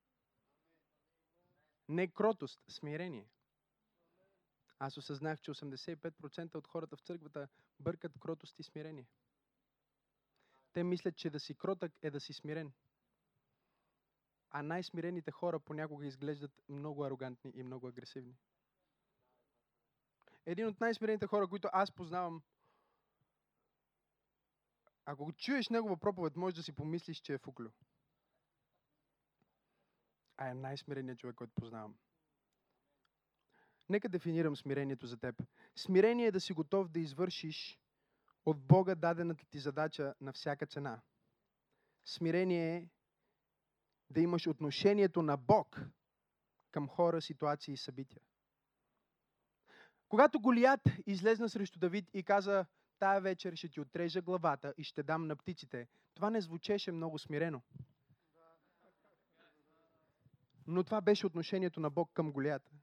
Не 1.90 2.08
кротост, 2.08 2.64
смирение. 2.68 3.30
Аз 4.80 4.98
осъзнах, 4.98 5.42
че 5.42 5.52
85% 5.52 6.56
от 6.56 6.68
хората 6.68 6.98
в 6.98 7.02
църквата 7.02 7.48
бъркат 7.80 8.20
кротост 8.20 8.60
и 8.60 8.64
смирение. 8.64 9.08
Те 10.74 10.84
мислят, 10.84 11.18
че 11.18 11.30
да 11.30 11.40
си 11.40 11.56
кротък 11.56 11.92
е 12.02 12.12
да 12.12 12.20
си 12.20 12.34
смирен. 12.34 12.74
А 14.50 14.64
най-смирените 14.64 15.32
хора 15.32 15.60
понякога 15.60 16.06
изглеждат 16.06 16.62
много 16.70 17.06
арогантни 17.06 17.52
и 17.56 17.64
много 17.64 17.88
агресивни. 17.88 18.38
Един 20.46 20.68
от 20.68 20.80
най-смирените 20.80 21.28
хора, 21.28 21.48
които 21.48 21.70
аз 21.74 21.92
познавам, 21.92 22.44
ако 25.06 25.26
го 25.26 25.34
чуеш 25.34 25.70
негова 25.70 25.98
проповед, 25.98 26.36
може 26.36 26.56
да 26.56 26.64
си 26.64 26.76
помислиш, 26.76 27.18
че 27.18 27.34
е 27.34 27.38
фуклю. 27.38 27.70
А 30.38 30.50
е 30.50 30.54
най-смиреният 30.54 31.20
човек, 31.20 31.36
който 31.36 31.54
познавам. 31.56 31.98
Нека 33.90 34.10
дефинирам 34.10 34.56
смирението 34.56 35.08
за 35.08 35.18
теб. 35.18 35.44
Смирение 35.76 36.28
е 36.28 36.32
да 36.32 36.40
си 36.40 36.54
готов 36.54 36.90
да 36.90 37.00
извършиш 37.00 37.80
от 38.46 38.62
Бога 38.62 38.96
дадената 38.96 39.46
ти 39.46 39.60
задача 39.60 40.14
на 40.22 40.34
всяка 40.34 40.66
цена. 40.66 41.02
Смирение 42.06 42.76
е 42.76 42.88
да 44.10 44.22
имаш 44.22 44.48
отношението 44.48 45.22
на 45.22 45.38
Бог 45.38 45.82
към 46.72 46.88
хора, 46.88 47.22
ситуации 47.22 47.74
и 47.74 47.78
събития. 47.78 48.22
Когато 50.10 50.40
Голият 50.40 50.82
излезна 51.06 51.50
срещу 51.50 51.80
Давид 51.80 52.10
и 52.14 52.24
каза, 52.24 52.66
тая 53.00 53.22
вечер 53.22 53.56
ще 53.56 53.70
ти 53.70 53.82
отрежа 53.82 54.22
главата 54.22 54.74
и 54.78 54.84
ще 54.84 55.04
дам 55.04 55.28
на 55.28 55.36
птиците, 55.36 55.88
това 56.14 56.30
не 56.30 56.42
звучеше 56.42 56.92
много 56.92 57.20
смирено. 57.20 57.62
Но 60.68 60.84
това 60.84 61.02
беше 61.02 61.28
отношението 61.28 61.80
на 61.80 61.90
Бог 61.90 62.12
към 62.14 62.32
Голията 62.32 62.75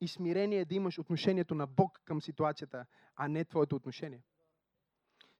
и 0.00 0.08
смирение 0.08 0.64
да 0.64 0.74
имаш 0.74 0.98
отношението 0.98 1.54
на 1.54 1.66
Бог 1.66 2.00
към 2.04 2.22
ситуацията, 2.22 2.86
а 3.16 3.28
не 3.28 3.44
твоето 3.44 3.76
отношение. 3.76 4.22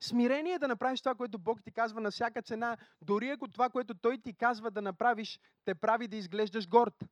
Смирение 0.01 0.53
е 0.53 0.59
да 0.59 0.69
направиш 0.69 1.01
това, 1.01 1.15
което 1.15 1.39
Бог 1.39 1.63
ти 1.63 1.73
казва 1.73 2.01
на 2.01 2.11
всяка 2.11 2.43
цена, 2.43 2.77
дори 3.03 3.29
ако 3.29 3.49
това, 3.49 3.71
което 3.71 3.95
Той 3.95 4.19
ти 4.19 4.35
казва 4.35 4.71
да 4.71 4.83
направиш, 4.83 5.41
те 5.65 5.75
прави 5.75 6.09
да 6.09 6.17
изглеждаш 6.17 6.69
горд. 6.69 7.05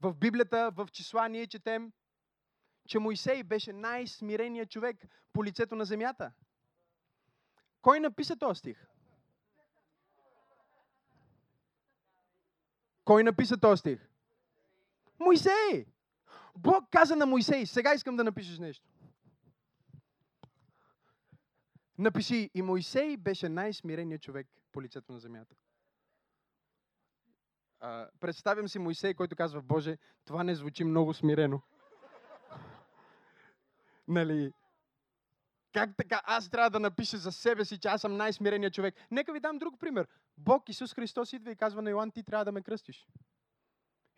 В 0.00 0.14
Библията, 0.14 0.70
в 0.74 0.88
числа 0.92 1.28
ние 1.28 1.46
четем, 1.46 1.92
че 2.88 2.98
Моисей 2.98 3.42
беше 3.42 3.72
най-смиреният 3.72 4.70
човек 4.70 5.06
по 5.32 5.44
лицето 5.44 5.74
на 5.76 5.84
земята. 5.84 6.32
Кой 7.82 8.00
написа 8.00 8.36
този 8.36 8.58
стих? 8.58 8.86
Кой 13.04 13.24
написа 13.24 13.60
този 13.60 13.80
стих? 13.80 14.07
Моисей! 15.20 15.86
Бог 16.56 16.84
каза 16.90 17.16
на 17.16 17.26
Моисей, 17.26 17.66
сега 17.66 17.94
искам 17.94 18.16
да 18.16 18.24
напишеш 18.24 18.58
нещо. 18.58 18.88
Напиши, 21.98 22.50
и 22.54 22.62
Моисей 22.62 23.16
беше 23.16 23.48
най-смиреният 23.48 24.22
човек 24.22 24.46
по 24.72 24.82
лицето 24.82 25.12
на 25.12 25.18
земята. 25.18 25.54
А, 27.80 28.08
представям 28.20 28.68
си 28.68 28.78
Моисей, 28.78 29.14
който 29.14 29.36
казва, 29.36 29.62
Боже, 29.62 29.98
това 30.24 30.44
не 30.44 30.54
звучи 30.54 30.84
много 30.84 31.14
смирено. 31.14 31.62
нали? 34.08 34.52
Как 35.72 35.96
така 35.96 36.22
аз 36.24 36.50
трябва 36.50 36.70
да 36.70 36.80
напиша 36.80 37.16
за 37.16 37.32
себе 37.32 37.64
си, 37.64 37.78
че 37.78 37.88
аз 37.88 38.00
съм 38.00 38.16
най-смиреният 38.16 38.74
човек? 38.74 38.94
Нека 39.10 39.32
ви 39.32 39.40
дам 39.40 39.58
друг 39.58 39.80
пример. 39.80 40.08
Бог, 40.36 40.68
Исус 40.68 40.94
Христос, 40.94 41.32
идва 41.32 41.52
и 41.52 41.56
казва 41.56 41.82
на 41.82 41.90
Йоан, 41.90 42.10
ти 42.10 42.22
трябва 42.22 42.44
да 42.44 42.52
ме 42.52 42.62
кръстиш. 42.62 43.06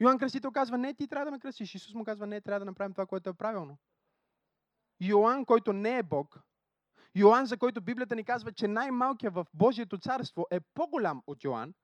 Йоан 0.00 0.18
Кръстител 0.18 0.50
казва, 0.50 0.78
не, 0.78 0.94
ти 0.94 1.08
трябва 1.08 1.24
да 1.24 1.30
ме 1.30 1.38
кръстиш. 1.40 1.74
Исус 1.74 1.94
му 1.94 2.04
казва, 2.04 2.26
не, 2.26 2.40
трябва 2.40 2.58
да 2.58 2.64
направим 2.64 2.92
това, 2.92 3.06
което 3.06 3.30
е 3.30 3.34
правилно. 3.34 3.78
Йоан, 5.00 5.44
който 5.44 5.72
не 5.72 5.98
е 5.98 6.02
Бог, 6.02 6.40
Йоан, 7.14 7.46
за 7.46 7.56
който 7.56 7.80
Библията 7.80 8.16
ни 8.16 8.24
казва, 8.24 8.52
че 8.52 8.68
най-малкият 8.68 9.34
в 9.34 9.46
Божието 9.54 9.98
царство 9.98 10.46
е 10.50 10.60
по-голям 10.60 11.22
от 11.26 11.44
Йоан, 11.44 11.74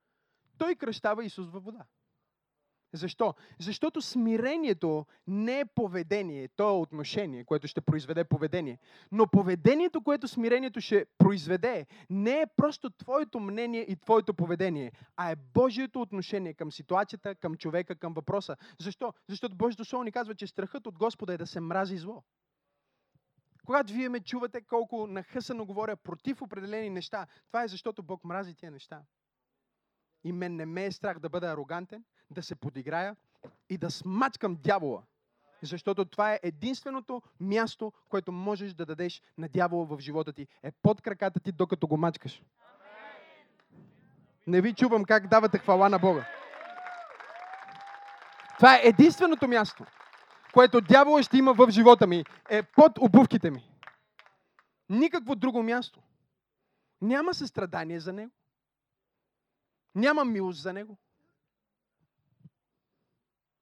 той 0.58 0.74
кръщава 0.74 1.24
Исус 1.24 1.48
във 1.48 1.64
вода. 1.64 1.84
Защо? 2.96 3.34
Защото 3.58 4.02
смирението 4.02 5.06
не 5.26 5.60
е 5.60 5.64
поведение, 5.64 6.48
то 6.48 6.68
е 6.68 6.80
отношение, 6.80 7.44
което 7.44 7.68
ще 7.68 7.80
произведе 7.80 8.24
поведение. 8.24 8.78
Но 9.12 9.26
поведението, 9.26 10.02
което 10.02 10.28
смирението 10.28 10.80
ще 10.80 11.06
произведе, 11.18 11.86
не 12.10 12.40
е 12.40 12.46
просто 12.56 12.90
твоето 12.90 13.40
мнение 13.40 13.80
и 13.80 13.96
твоето 13.96 14.34
поведение, 14.34 14.92
а 15.16 15.30
е 15.30 15.36
Божието 15.36 16.00
отношение 16.00 16.54
към 16.54 16.72
ситуацията, 16.72 17.34
към 17.34 17.56
човека, 17.56 17.96
към 17.96 18.12
въпроса. 18.12 18.56
Защо? 18.80 19.12
Защото 19.28 19.56
Божието 19.56 19.84
Слово 19.84 20.04
ни 20.04 20.12
казва, 20.12 20.34
че 20.34 20.46
страхът 20.46 20.86
от 20.86 20.98
Господа 20.98 21.34
е 21.34 21.38
да 21.38 21.46
се 21.46 21.60
мрази 21.60 21.96
зло. 21.96 22.22
Когато 23.66 23.92
вие 23.92 24.08
ме 24.08 24.20
чувате 24.20 24.60
колко 24.60 25.06
нахъсано 25.06 25.66
говоря 25.66 25.96
против 25.96 26.42
определени 26.42 26.90
неща, 26.90 27.26
това 27.46 27.64
е 27.64 27.68
защото 27.68 28.02
Бог 28.02 28.24
мрази 28.24 28.54
тия 28.54 28.70
неща. 28.70 29.02
И 30.26 30.32
мен 30.32 30.56
не 30.56 30.66
ме 30.66 30.84
е 30.84 30.92
страх 30.92 31.18
да 31.18 31.28
бъда 31.28 31.52
арогантен, 31.52 32.04
да 32.30 32.42
се 32.42 32.54
подиграя 32.54 33.16
и 33.68 33.78
да 33.78 33.90
смачкам 33.90 34.56
дявола. 34.56 35.02
Защото 35.62 36.04
това 36.04 36.32
е 36.32 36.40
единственото 36.42 37.22
място, 37.40 37.92
което 38.08 38.32
можеш 38.32 38.74
да 38.74 38.86
дадеш 38.86 39.22
на 39.38 39.48
дявола 39.48 39.84
в 39.84 40.00
живота 40.00 40.32
ти. 40.32 40.46
Е 40.62 40.70
под 40.70 41.00
краката 41.00 41.40
ти, 41.40 41.52
докато 41.52 41.86
го 41.86 41.96
мачкаш. 41.96 42.42
Не 44.46 44.60
ви 44.60 44.74
чувам 44.74 45.04
как 45.04 45.28
давате 45.28 45.58
хвала 45.58 45.88
на 45.88 45.98
Бога. 45.98 46.26
Това 48.56 48.76
е 48.76 48.80
единственото 48.84 49.48
място, 49.48 49.84
което 50.52 50.80
дявола 50.80 51.22
ще 51.22 51.38
има 51.38 51.52
в 51.52 51.70
живота 51.70 52.06
ми, 52.06 52.24
е 52.48 52.62
под 52.62 52.98
обувките 52.98 53.50
ми. 53.50 53.70
Никакво 54.88 55.34
друго 55.34 55.62
място. 55.62 56.00
Няма 57.02 57.34
състрадание 57.34 58.00
за 58.00 58.12
него. 58.12 58.32
Няма 59.96 60.24
милост 60.24 60.62
за 60.62 60.72
него. 60.72 60.98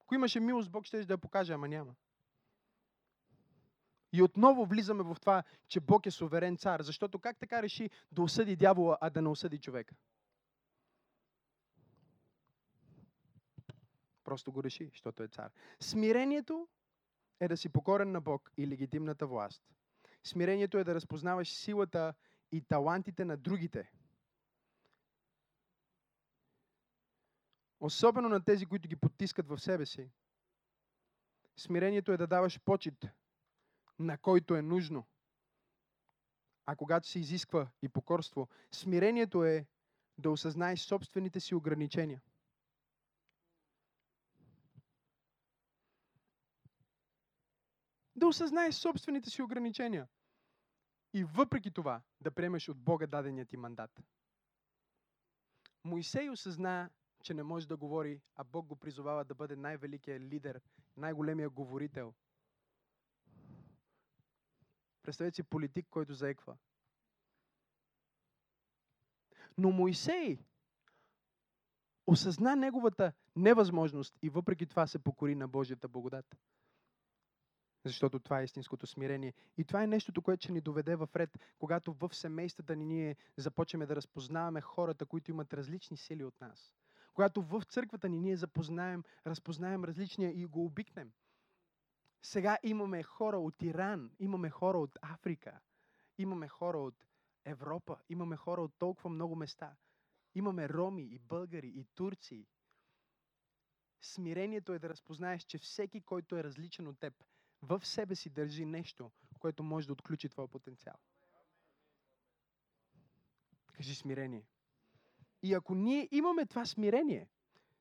Ако 0.01 0.15
имаше 0.15 0.41
милост, 0.41 0.71
Бог 0.71 0.85
ще 0.85 1.05
да 1.05 1.13
я 1.13 1.19
покаже, 1.19 1.53
ама 1.53 1.69
няма. 1.69 1.95
И 4.13 4.23
отново 4.23 4.67
влизаме 4.67 5.03
в 5.03 5.17
това, 5.21 5.43
че 5.69 5.81
Бог 5.81 6.07
е 6.07 6.11
суверен 6.11 6.57
цар. 6.57 6.81
Защото 6.81 7.19
как 7.19 7.39
така 7.39 7.63
реши 7.63 7.91
да 8.13 8.23
осъди 8.23 8.57
дявола, 8.57 8.99
а 9.01 9.11
да 9.11 9.23
не 9.23 9.29
осъди 9.29 9.59
човека? 9.59 9.95
Просто 14.25 14.53
го 14.53 14.65
реши, 14.65 14.89
защото 14.89 15.23
е 15.23 15.29
цар. 15.29 15.51
Смирението 15.81 16.69
е 17.41 17.49
да 17.49 17.57
си 17.57 17.69
покорен 17.69 18.13
на 18.13 18.21
Бог 18.21 18.51
и 18.57 18.69
легитимната 18.69 19.27
власт. 19.27 19.63
Смирението 20.25 20.79
е 20.79 20.85
да 20.85 20.95
разпознаваш 20.95 21.53
силата 21.53 22.15
и 22.53 22.61
талантите 22.61 23.25
на 23.25 23.37
другите– 23.37 23.91
Особено 27.85 28.29
на 28.29 28.45
тези, 28.45 28.67
които 28.67 28.89
ги 28.89 28.97
потискат 28.97 29.49
в 29.49 29.59
себе 29.59 29.87
си. 29.87 30.11
Смирението 31.57 32.13
е 32.13 32.17
да 32.17 32.27
даваш 32.27 32.61
почет 32.61 33.07
на 33.99 34.19
който 34.19 34.57
е 34.57 34.63
нужно. 34.63 35.07
А 36.67 36.77
когато 36.77 37.09
се 37.09 37.19
изисква 37.19 37.71
и 37.83 37.89
покорство, 37.89 38.49
смирението 38.73 39.45
е 39.45 39.67
да 40.19 40.31
осъзнаеш 40.31 40.81
собствените 40.81 41.41
си 41.41 41.55
ограничения. 41.55 42.23
Да 48.17 48.27
осъзнаеш 48.27 48.75
собствените 48.75 49.31
си 49.31 49.43
ограничения. 49.43 50.09
И 51.13 51.25
въпреки 51.25 51.71
това 51.71 52.03
да 52.21 52.31
приемеш 52.31 52.69
от 52.69 52.79
Бога 52.79 53.07
даденият 53.07 53.49
ти 53.49 53.57
мандат. 53.57 54.01
Моисей 55.85 56.31
осъзна 56.31 56.91
че 57.25 57.35
не 57.35 57.43
може 57.43 57.69
да 57.69 57.77
говори, 57.77 58.21
а 58.37 58.45
Бог 58.45 58.67
го 58.67 58.77
призовава 58.77 59.25
да 59.25 59.35
бъде 59.35 59.57
най-великият 59.57 60.23
лидер, 60.23 60.61
най-големия 60.97 61.51
говорител. 61.51 62.15
Представете 65.03 65.35
си 65.35 65.43
политик, 65.43 65.87
който 65.91 66.15
заеква. 66.15 66.57
Но 69.59 69.71
Моисей 69.71 70.39
осъзна 72.07 72.57
неговата 72.57 73.13
невъзможност 73.37 74.19
и 74.23 74.31
въпреки 74.31 74.67
това 74.67 74.87
се 74.87 74.99
покори 74.99 75.35
на 75.35 75.49
Божията 75.49 75.89
благодат. 75.89 76.37
Защото 77.85 78.21
това 78.21 78.41
е 78.41 78.45
истинското 78.45 78.87
смирение. 78.87 79.35
И 79.57 79.65
това 79.65 79.83
е 79.83 79.87
нещото, 79.87 80.23
което 80.23 80.43
ще 80.43 80.53
ни 80.53 80.61
доведе 80.61 80.97
в 80.97 81.09
ред, 81.17 81.39
когато 81.59 81.93
в 81.93 82.15
семействата 82.15 82.77
ни 82.77 82.85
ние 82.85 83.17
започнем 83.37 83.87
да 83.87 83.97
разпознаваме 83.97 84.61
хората, 84.61 85.07
които 85.07 85.31
имат 85.31 85.55
различни 85.55 85.97
сили 85.97 86.25
от 86.25 86.41
нас 86.41 86.75
когато 87.15 87.43
в 87.43 87.63
църквата 87.63 88.09
ни 88.09 88.21
ние 88.21 88.37
запознаем, 88.37 89.03
разпознаем 89.27 89.85
различния 89.85 90.31
и 90.31 90.47
го 90.47 90.65
обикнем. 90.65 91.13
Сега 92.23 92.59
имаме 92.63 93.03
хора 93.03 93.39
от 93.39 93.63
Иран, 93.63 94.11
имаме 94.19 94.51
хора 94.51 94.79
от 94.79 94.99
Африка, 95.03 95.61
имаме 96.19 96.49
хора 96.49 96.79
от 96.79 96.95
Европа, 97.45 97.97
имаме 98.09 98.37
хора 98.37 98.63
от 98.63 98.75
толкова 98.79 99.11
много 99.11 99.37
места. 99.37 99.77
Имаме 100.35 100.69
роми 100.69 101.03
и 101.03 101.19
българи 101.19 101.69
и 101.69 101.85
турци. 101.85 102.47
Смирението 104.01 104.73
е 104.73 104.79
да 104.79 104.89
разпознаеш, 104.89 105.43
че 105.43 105.59
всеки, 105.59 106.01
който 106.01 106.37
е 106.37 106.45
различен 106.45 106.89
от 106.89 106.99
теб, 106.99 107.25
в 107.63 107.87
себе 107.87 108.15
си 108.15 108.31
държи 108.31 108.65
нещо, 108.65 109.11
което 109.39 109.63
може 109.63 109.87
да 109.87 109.93
отключи 109.93 110.29
твоя 110.29 110.49
потенциал. 110.49 110.97
Кажи 113.73 113.95
смирение. 113.95 114.47
И 115.45 115.55
ако 115.55 115.75
ние 115.75 116.09
имаме 116.11 116.47
това 116.47 116.67
смирение, 116.67 117.29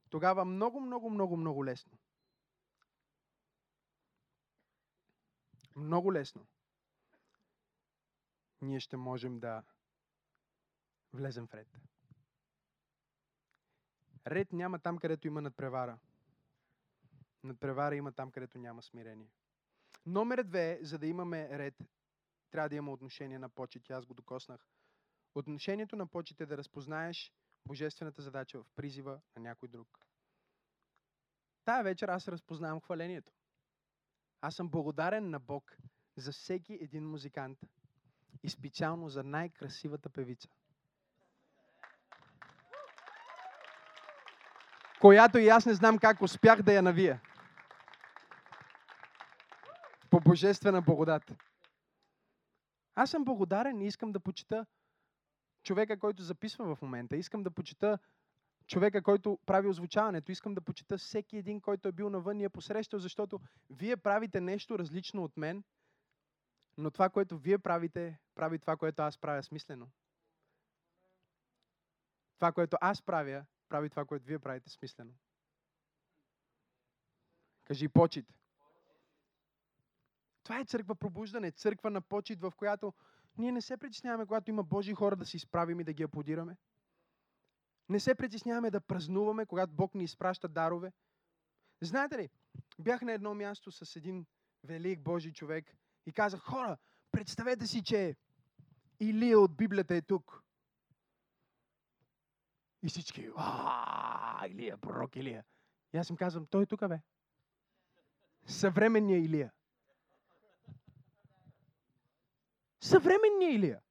тогава 0.09 0.45
много, 0.45 0.81
много, 0.81 1.09
много, 1.09 1.37
много 1.37 1.65
лесно. 1.65 1.97
Много 5.75 6.13
лесно. 6.13 6.47
Ние 8.61 8.79
ще 8.79 8.97
можем 8.97 9.39
да 9.39 9.63
влезем 11.13 11.47
в 11.47 11.53
ред. 11.53 11.79
Ред 14.27 14.53
няма 14.53 14.79
там, 14.79 14.97
където 14.97 15.27
има 15.27 15.41
надпревара. 15.41 15.99
Надпревара 17.43 17.95
има 17.95 18.11
там, 18.11 18.31
където 18.31 18.57
няма 18.57 18.81
смирение. 18.81 19.31
Номер 20.05 20.43
две, 20.43 20.79
за 20.81 20.99
да 20.99 21.07
имаме 21.07 21.49
ред, 21.57 21.75
трябва 22.51 22.69
да 22.69 22.75
има 22.75 22.91
отношение 22.91 23.39
на 23.39 23.49
почет. 23.49 23.89
Аз 23.89 24.05
го 24.05 24.13
докоснах. 24.13 24.67
Отношението 25.35 25.95
на 25.95 26.07
почет 26.07 26.41
е 26.41 26.45
да 26.45 26.57
разпознаеш 26.57 27.33
божествената 27.65 28.21
задача 28.21 28.59
в 28.59 28.65
призива 28.75 29.19
на 29.35 29.41
някой 29.41 29.69
друг. 29.69 29.87
Тая 31.65 31.83
вечер 31.83 32.07
аз 32.07 32.27
разпознавам 32.27 32.81
хвалението. 32.81 33.33
Аз 34.41 34.55
съм 34.55 34.69
благодарен 34.69 35.29
на 35.29 35.39
Бог 35.39 35.77
за 36.17 36.31
всеки 36.31 36.73
един 36.81 37.09
музикант 37.09 37.59
и 38.43 38.49
специално 38.49 39.09
за 39.09 39.23
най-красивата 39.23 40.09
певица. 40.09 40.49
Която 45.01 45.37
и 45.37 45.49
аз 45.49 45.65
не 45.65 45.73
знам 45.73 45.99
как 45.99 46.21
успях 46.21 46.61
да 46.61 46.73
я 46.73 46.81
навия. 46.81 47.21
По 50.09 50.19
божествена 50.19 50.81
благодат. 50.81 51.31
Аз 52.95 53.09
съм 53.11 53.25
благодарен 53.25 53.81
и 53.81 53.87
искам 53.87 54.11
да 54.11 54.19
почита 54.19 54.65
човека, 55.63 55.99
който 55.99 56.23
записва 56.23 56.75
в 56.75 56.81
момента. 56.81 57.17
Искам 57.17 57.43
да 57.43 57.51
почита 57.51 57.99
човека, 58.67 59.03
който 59.03 59.39
прави 59.45 59.67
озвучаването. 59.67 60.31
Искам 60.31 60.53
да 60.53 60.61
почита 60.61 60.97
всеки 60.97 61.37
един, 61.37 61.61
който 61.61 61.87
е 61.87 61.91
бил 61.91 62.09
навън 62.09 62.39
и 62.39 62.43
е 62.43 62.49
посрещал, 62.49 62.99
защото 62.99 63.39
вие 63.69 63.97
правите 63.97 64.41
нещо 64.41 64.79
различно 64.79 65.23
от 65.23 65.37
мен, 65.37 65.63
но 66.77 66.91
това, 66.91 67.09
което 67.09 67.37
вие 67.37 67.57
правите, 67.57 68.19
прави 68.35 68.59
това, 68.59 68.77
което 68.77 69.01
аз 69.01 69.17
правя 69.17 69.43
смислено. 69.43 69.91
Това, 72.35 72.51
което 72.51 72.77
аз 72.81 73.01
правя, 73.01 73.45
прави 73.69 73.89
това, 73.89 74.05
което 74.05 74.25
вие 74.25 74.39
правите 74.39 74.69
смислено. 74.69 75.13
Кажи 77.65 77.87
почет. 77.87 78.25
Това 80.43 80.59
е 80.59 80.65
църква 80.65 80.95
пробуждане, 80.95 81.51
църква 81.51 81.89
на 81.89 82.01
почет, 82.01 82.41
в 82.41 82.53
която 82.57 82.93
ние 83.37 83.51
не 83.51 83.61
се 83.61 83.77
притесняваме, 83.77 84.25
когато 84.25 84.51
има 84.51 84.63
Божи 84.63 84.93
хора 84.93 85.15
да 85.15 85.25
се 85.25 85.37
изправим 85.37 85.79
и 85.79 85.83
да 85.83 85.93
ги 85.93 86.03
аплодираме. 86.03 86.57
Не 87.89 87.99
се 87.99 88.15
притесняваме 88.15 88.71
да 88.71 88.81
празнуваме, 88.81 89.45
когато 89.45 89.73
Бог 89.73 89.95
ни 89.95 90.03
изпраща 90.03 90.47
дарове. 90.47 90.91
Знаете 91.81 92.17
ли, 92.17 92.29
бях 92.79 93.01
на 93.01 93.11
едно 93.11 93.35
място 93.35 93.71
с 93.71 93.95
един 93.95 94.25
велик 94.63 95.01
Божий 95.01 95.31
човек 95.31 95.75
и 96.05 96.13
казах, 96.13 96.39
хора, 96.39 96.77
представете 97.11 97.67
си, 97.67 97.83
че 97.83 98.15
Илия 98.99 99.39
от 99.39 99.55
Библията 99.55 99.95
е 99.95 100.01
тук. 100.01 100.43
И 102.83 102.87
всички, 102.89 103.29
а, 103.35 104.47
Илия, 104.47 104.77
пророк 104.77 105.15
Илия. 105.15 105.45
И 105.93 105.97
аз 105.97 106.09
им 106.09 106.15
казвам, 106.15 106.45
той 106.45 106.63
е 106.63 106.65
тук, 106.65 106.87
бе. 106.87 106.99
Съвременния 108.45 109.19
Илия. 109.19 109.51
Съвременния 112.83 113.55
Илия. 113.55 113.81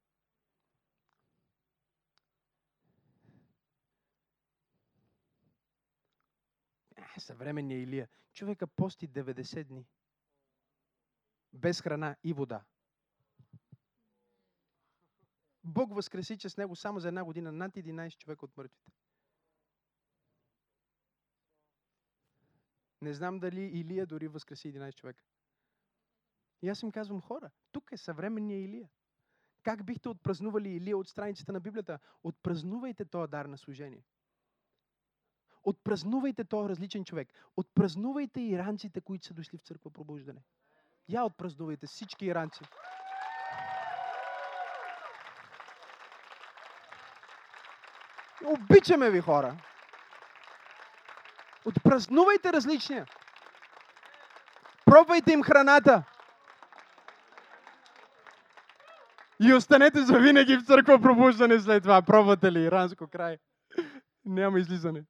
Съвременния 7.17 7.81
Илия. 7.81 8.09
Човека 8.33 8.67
пости 8.67 9.09
90 9.09 9.63
дни. 9.63 9.87
Без 11.53 11.81
храна 11.81 12.15
и 12.23 12.33
вода. 12.33 12.63
Бог 15.63 15.93
възкреси, 15.95 16.37
че 16.37 16.49
с 16.49 16.57
него 16.57 16.75
само 16.75 16.99
за 16.99 17.07
една 17.07 17.23
година 17.23 17.51
над 17.51 17.75
11 17.75 18.17
човека 18.17 18.45
от 18.45 18.57
мъртвите. 18.57 18.91
Не 23.01 23.13
знам 23.13 23.39
дали 23.39 23.61
Илия 23.61 24.05
дори 24.05 24.27
възкреси 24.27 24.73
11 24.73 24.95
човека. 24.95 25.23
И 26.63 26.69
аз 26.69 26.83
им 26.83 26.91
казвам, 26.91 27.21
хора, 27.21 27.49
тук 27.71 27.91
е 27.91 27.97
съвременния 27.97 28.63
Илия. 28.63 28.89
Как 29.63 29.85
бихте 29.85 30.09
отпразнували 30.09 30.69
Илия 30.69 30.97
от 30.97 31.07
страницата 31.07 31.53
на 31.53 31.59
Библията? 31.59 31.99
Отпразнувайте 32.23 33.05
този 33.05 33.31
дар 33.31 33.45
на 33.45 33.57
служение. 33.57 34.03
Отпразнувайте 35.63 36.43
този 36.43 36.69
различен 36.69 37.05
човек. 37.05 37.33
Отпразнувайте 37.57 38.41
иранците, 38.41 39.01
които 39.01 39.25
са 39.25 39.33
дошли 39.33 39.57
в 39.57 39.61
църква 39.61 39.91
пробуждане. 39.91 40.43
Я 41.09 41.23
отпразнувайте 41.23 41.87
всички 41.87 42.25
иранци. 42.25 42.63
Обичаме 48.45 49.09
ви 49.09 49.21
хора. 49.21 49.57
Отпразнувайте 51.65 52.53
различния. 52.53 53.05
Пробвайте 54.85 55.31
им 55.31 55.43
храната. 55.43 56.03
И 59.43 59.53
останете 59.53 60.01
за 60.01 60.19
винаги 60.19 60.57
в 60.57 60.65
църква 60.65 61.01
пробуждане 61.01 61.59
след 61.59 61.83
това. 61.83 62.01
Пробвате 62.01 62.51
ли 62.51 62.59
иранско 62.59 63.07
край? 63.07 63.37
Няма 64.25 64.59
излизане. 64.59 65.05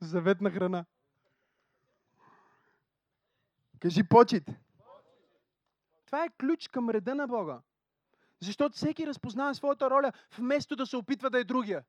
Заветна 0.00 0.50
храна. 0.50 0.84
Кажи 3.80 4.02
почет. 4.08 4.44
Това 6.06 6.24
е 6.24 6.30
ключ 6.40 6.68
към 6.68 6.90
реда 6.90 7.14
на 7.14 7.26
Бога. 7.28 7.60
Защото 8.40 8.76
всеки 8.76 9.06
разпознава 9.06 9.54
своята 9.54 9.90
роля, 9.90 10.12
вместо 10.38 10.76
да 10.76 10.86
се 10.86 10.96
опитва 10.96 11.30
да 11.30 11.38
е 11.38 11.44
другия. 11.44 11.84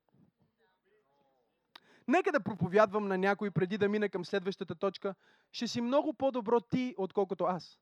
Нека 2.07 2.31
да 2.31 2.43
проповядвам 2.43 3.07
на 3.07 3.17
някой 3.17 3.51
преди 3.51 3.77
да 3.77 3.89
мина 3.89 4.09
към 4.09 4.25
следващата 4.25 4.75
точка. 4.75 5.15
Ще 5.51 5.67
си 5.67 5.81
много 5.81 6.13
по-добро 6.13 6.61
ти, 6.61 6.95
отколкото 6.97 7.43
аз. 7.43 7.79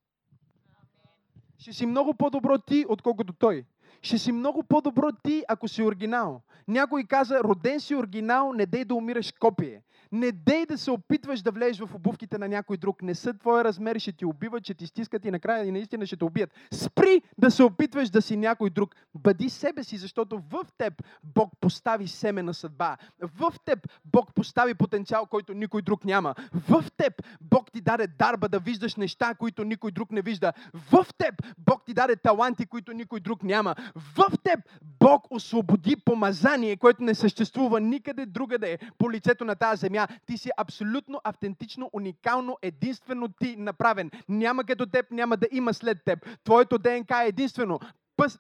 Ще 1.62 1.74
си 1.74 1.86
много 1.86 2.14
по-добро 2.14 2.58
ти, 2.58 2.86
отколкото 2.90 3.34
той. 3.34 3.66
Ще 4.02 4.18
си 4.18 4.32
много 4.32 4.64
по-добро 4.64 5.12
ти, 5.24 5.44
ако 5.48 5.68
си 5.68 5.84
оригинал. 5.84 6.42
Някой 6.68 7.04
каза, 7.04 7.44
роден 7.44 7.80
си 7.80 7.96
оригинал, 7.96 8.54
не 8.54 8.66
дей 8.66 8.86
да 8.86 8.96
умираш 8.96 9.34
копие. 9.40 9.82
Не 10.12 10.32
дей 10.32 10.66
да 10.66 10.78
се 10.78 10.92
опитваш 10.92 11.42
да 11.42 11.52
влезеш 11.52 11.80
в 11.80 11.96
обувките 11.96 12.38
на 12.38 12.48
някой 12.48 12.78
друг. 12.78 13.02
Не 13.02 13.16
са 13.16 13.34
твоя 13.34 13.64
размер, 13.64 14.00
ще 14.00 14.12
ти 14.12 14.26
убиват, 14.26 14.64
ще 14.64 14.74
ти 14.74 14.88
стискат 14.88 15.26
и 15.26 15.32
накрая 15.32 15.66
и 15.66 15.72
наистина 15.72 16.06
ще 16.06 16.18
те 16.18 16.26
убият. 16.26 16.54
Спри 16.74 17.22
да 17.38 17.52
се 17.52 17.64
опитваш 17.64 18.10
да 18.10 18.22
си 18.22 18.38
някой 18.38 18.70
друг. 18.70 18.96
Бъди 19.16 19.50
себе 19.50 19.84
си, 19.84 19.98
защото 19.98 20.42
в 20.50 20.66
теб 20.78 21.04
Бог 21.24 21.52
постави 21.62 22.08
семе 22.08 22.44
на 22.44 22.54
съдба. 22.54 22.98
В 23.22 23.54
теб 23.66 23.80
Бог 24.06 24.34
постави 24.34 24.74
потенциал, 24.74 25.26
който 25.26 25.54
никой 25.54 25.82
друг 25.82 26.06
няма. 26.06 26.36
В 26.54 26.86
теб 26.98 27.14
Бог 27.42 27.72
ти 27.72 27.82
даде 27.82 28.08
дарба 28.08 28.50
да 28.50 28.60
виждаш 28.60 28.96
неща, 28.96 29.36
които 29.36 29.64
никой 29.64 29.92
друг 29.92 30.12
не 30.12 30.22
вижда. 30.22 30.54
В 30.74 31.06
теб 31.18 31.36
Бог 31.58 31.86
ти 31.86 31.94
даде 31.94 32.16
таланти, 32.16 32.66
които 32.66 32.94
никой 32.94 33.20
друг 33.20 33.44
няма. 33.44 33.76
В 33.96 34.38
теб 34.44 34.60
Бог 35.00 35.28
освободи 35.30 35.96
помазание, 35.96 36.78
което 36.78 37.04
не 37.04 37.16
съществува 37.16 37.80
никъде 37.80 38.26
другаде 38.26 38.78
по 38.98 39.12
лицето 39.12 39.46
на 39.46 39.56
тази 39.56 39.80
земя. 39.80 40.08
Ти 40.26 40.38
си 40.38 40.50
абсолютно 40.58 41.22
автентично, 41.24 41.90
уникално, 41.94 42.58
единствено 42.62 43.28
ти 43.28 43.56
направен. 43.58 44.12
Няма 44.30 44.64
като 44.64 44.86
теб, 44.86 45.12
няма 45.12 45.38
да 45.38 45.48
има 45.52 45.74
след 45.74 45.98
теб. 46.06 46.28
Твоето 46.44 46.78
ДНК 46.78 47.24
е 47.24 47.28
единствено 47.28 47.80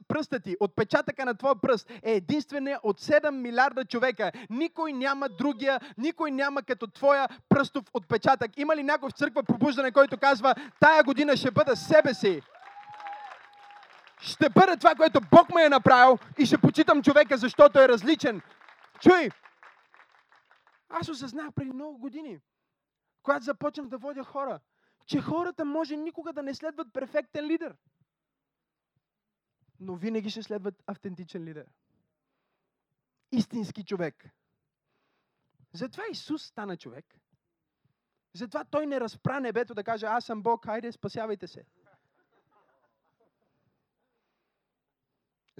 пръста 0.07 0.39
ти, 0.39 0.55
отпечатъка 0.59 1.25
на 1.25 1.33
твоя 1.33 1.55
пръст 1.55 1.91
е 2.03 2.11
единствения 2.11 2.79
от 2.83 3.01
7 3.01 3.31
милиарда 3.31 3.85
човека. 3.85 4.31
Никой 4.49 4.93
няма 4.93 5.29
другия, 5.29 5.79
никой 5.97 6.31
няма 6.31 6.61
като 6.61 6.87
твоя 6.87 7.27
пръстов 7.49 7.83
отпечатък. 7.93 8.57
Има 8.57 8.75
ли 8.75 8.83
някой 8.83 9.09
в 9.09 9.17
църква 9.17 9.43
пробуждане, 9.43 9.91
който 9.91 10.17
казва, 10.17 10.55
тая 10.79 11.03
година 11.03 11.37
ще 11.37 11.51
бъда 11.51 11.75
себе 11.75 12.13
си? 12.13 12.41
Ще 14.21 14.49
бъда 14.49 14.77
това, 14.77 14.95
което 14.95 15.21
Бог 15.31 15.49
ме 15.53 15.63
е 15.63 15.69
направил 15.69 16.17
и 16.39 16.45
ще 16.45 16.57
почитам 16.57 17.03
човека, 17.03 17.37
защото 17.37 17.79
е 17.79 17.87
различен. 17.87 18.41
Чуй! 18.99 19.29
Аз 20.89 21.09
осъзнах 21.09 21.53
преди 21.53 21.71
много 21.71 21.97
години, 21.97 22.39
когато 23.23 23.45
започнах 23.45 23.87
да 23.87 23.97
водя 23.97 24.23
хора, 24.23 24.59
че 25.05 25.21
хората 25.21 25.65
може 25.65 25.97
никога 25.97 26.33
да 26.33 26.43
не 26.43 26.53
следват 26.53 26.93
перфектен 26.93 27.45
лидер. 27.45 27.75
Но 29.79 29.95
винаги 29.95 30.29
ще 30.29 30.43
следват 30.43 30.83
автентичен 30.87 31.43
лидер. 31.43 31.65
Истински 33.31 33.85
човек. 33.85 34.29
Затова 35.73 36.03
Исус 36.11 36.43
стана 36.43 36.77
човек. 36.77 37.05
Затова 38.33 38.63
той 38.63 38.85
не 38.85 38.99
разпра 38.99 39.39
небето 39.39 39.73
да 39.73 39.83
каже, 39.83 40.05
аз 40.05 40.25
съм 40.25 40.43
Бог, 40.43 40.65
хайде, 40.65 40.91
спасявайте 40.91 41.47
се. 41.47 41.65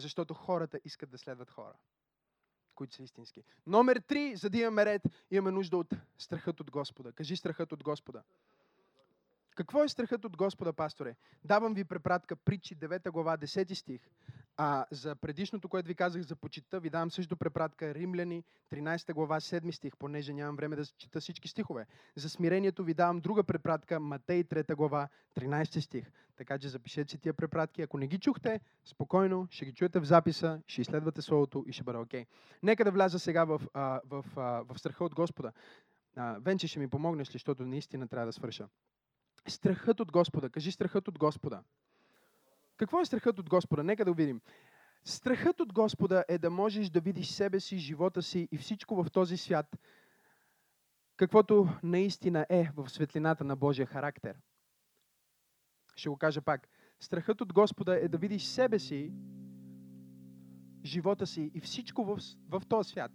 Защото 0.01 0.33
хората 0.33 0.79
искат 0.85 1.09
да 1.09 1.17
следват 1.17 1.51
хора, 1.51 1.73
които 2.75 2.95
са 2.95 3.03
истински. 3.03 3.43
Номер 3.67 3.97
три, 4.07 4.35
за 4.35 4.49
да 4.49 4.57
имаме 4.57 4.85
ред, 4.85 5.01
имаме 5.31 5.51
нужда 5.51 5.77
от 5.77 5.93
страхът 6.17 6.59
от 6.59 6.71
Господа. 6.71 7.11
Кажи 7.11 7.35
страхът 7.35 7.71
от 7.71 7.83
Господа. 7.83 8.23
Какво 9.55 9.83
е 9.83 9.89
страхът 9.89 10.25
от 10.25 10.37
Господа, 10.37 10.73
пасторе? 10.73 11.15
Давам 11.43 11.73
ви 11.73 11.83
препратка 11.83 12.35
притчи 12.35 12.77
9 12.77 13.11
глава 13.11 13.37
10 13.37 13.73
стих. 13.73 14.01
А 14.57 14.85
за 14.91 15.15
предишното, 15.15 15.69
което 15.69 15.87
ви 15.87 15.95
казах 15.95 16.21
за 16.21 16.35
почита, 16.35 16.79
ви 16.79 16.89
давам 16.89 17.11
също 17.11 17.37
препратка 17.37 17.93
Римляни 17.93 18.43
13 18.71 19.13
глава 19.13 19.39
7 19.39 19.71
стих, 19.71 19.97
понеже 19.97 20.33
нямам 20.33 20.55
време 20.55 20.75
да 20.75 20.85
чета 20.85 21.19
всички 21.19 21.47
стихове. 21.47 21.85
За 22.15 22.29
смирението 22.29 22.83
ви 22.83 22.93
давам 22.93 23.19
друга 23.19 23.43
препратка 23.43 23.99
Матей 23.99 24.43
3 24.43 24.75
глава 24.75 25.09
13 25.35 25.79
стих. 25.79 26.11
Така 26.37 26.59
че 26.59 26.69
запишете 26.69 27.11
си 27.11 27.17
тия 27.17 27.33
препратки. 27.33 27.81
Ако 27.81 27.97
не 27.97 28.07
ги 28.07 28.19
чухте, 28.19 28.59
спокойно, 28.85 29.47
ще 29.49 29.65
ги 29.65 29.73
чуете 29.73 29.99
в 29.99 30.05
записа, 30.05 30.61
ще 30.67 30.81
изследвате 30.81 31.21
Словото 31.21 31.63
и 31.67 31.73
ще 31.73 31.83
бъде 31.83 31.97
окей. 31.97 32.23
Okay. 32.23 32.27
Нека 32.63 32.83
да 32.83 32.91
вляза 32.91 33.19
сега 33.19 33.43
в, 33.45 33.61
в, 33.75 34.01
в, 34.05 34.65
в 34.69 34.79
страха 34.79 35.03
от 35.03 35.15
Господа. 35.15 35.51
Венче 36.17 36.67
ще 36.67 36.79
ми 36.79 36.89
помогнеш 36.89 37.29
ли, 37.29 37.33
защото 37.33 37.65
наистина 37.65 38.07
трябва 38.07 38.25
да 38.25 38.33
свърша. 38.33 38.67
Страхът 39.47 39.99
от 39.99 40.11
Господа. 40.11 40.49
Кажи 40.49 40.71
страхът 40.71 41.07
от 41.07 41.17
Господа. 41.17 41.63
Какво 42.81 43.01
е 43.01 43.05
страхът 43.05 43.39
от 43.39 43.49
Господа? 43.49 43.83
Нека 43.83 44.05
да 44.05 44.11
го 44.11 44.17
видим. 44.17 44.41
Страхът 45.03 45.59
от 45.59 45.73
Господа 45.73 46.23
е 46.27 46.37
да 46.37 46.49
можеш 46.49 46.89
да 46.89 47.01
видиш 47.01 47.27
себе 47.27 47.59
си, 47.59 47.77
живота 47.77 48.21
си 48.21 48.47
и 48.51 48.57
всичко 48.57 49.03
в 49.03 49.09
този 49.09 49.37
свят, 49.37 49.77
каквото 51.17 51.69
наистина 51.83 52.45
е 52.49 52.69
в 52.75 52.89
светлината 52.89 53.43
на 53.43 53.55
Божия 53.55 53.85
характер. 53.85 54.35
Ще 55.95 56.09
го 56.09 56.17
кажа 56.17 56.41
пак. 56.41 56.67
Страхът 56.99 57.41
от 57.41 57.53
Господа 57.53 57.95
е 57.95 58.07
да 58.07 58.17
видиш 58.17 58.43
себе 58.43 58.79
си, 58.79 59.13
живота 60.85 61.27
си 61.27 61.51
и 61.53 61.59
всичко 61.59 62.03
в, 62.05 62.19
в 62.49 62.61
този 62.69 62.89
свят, 62.89 63.11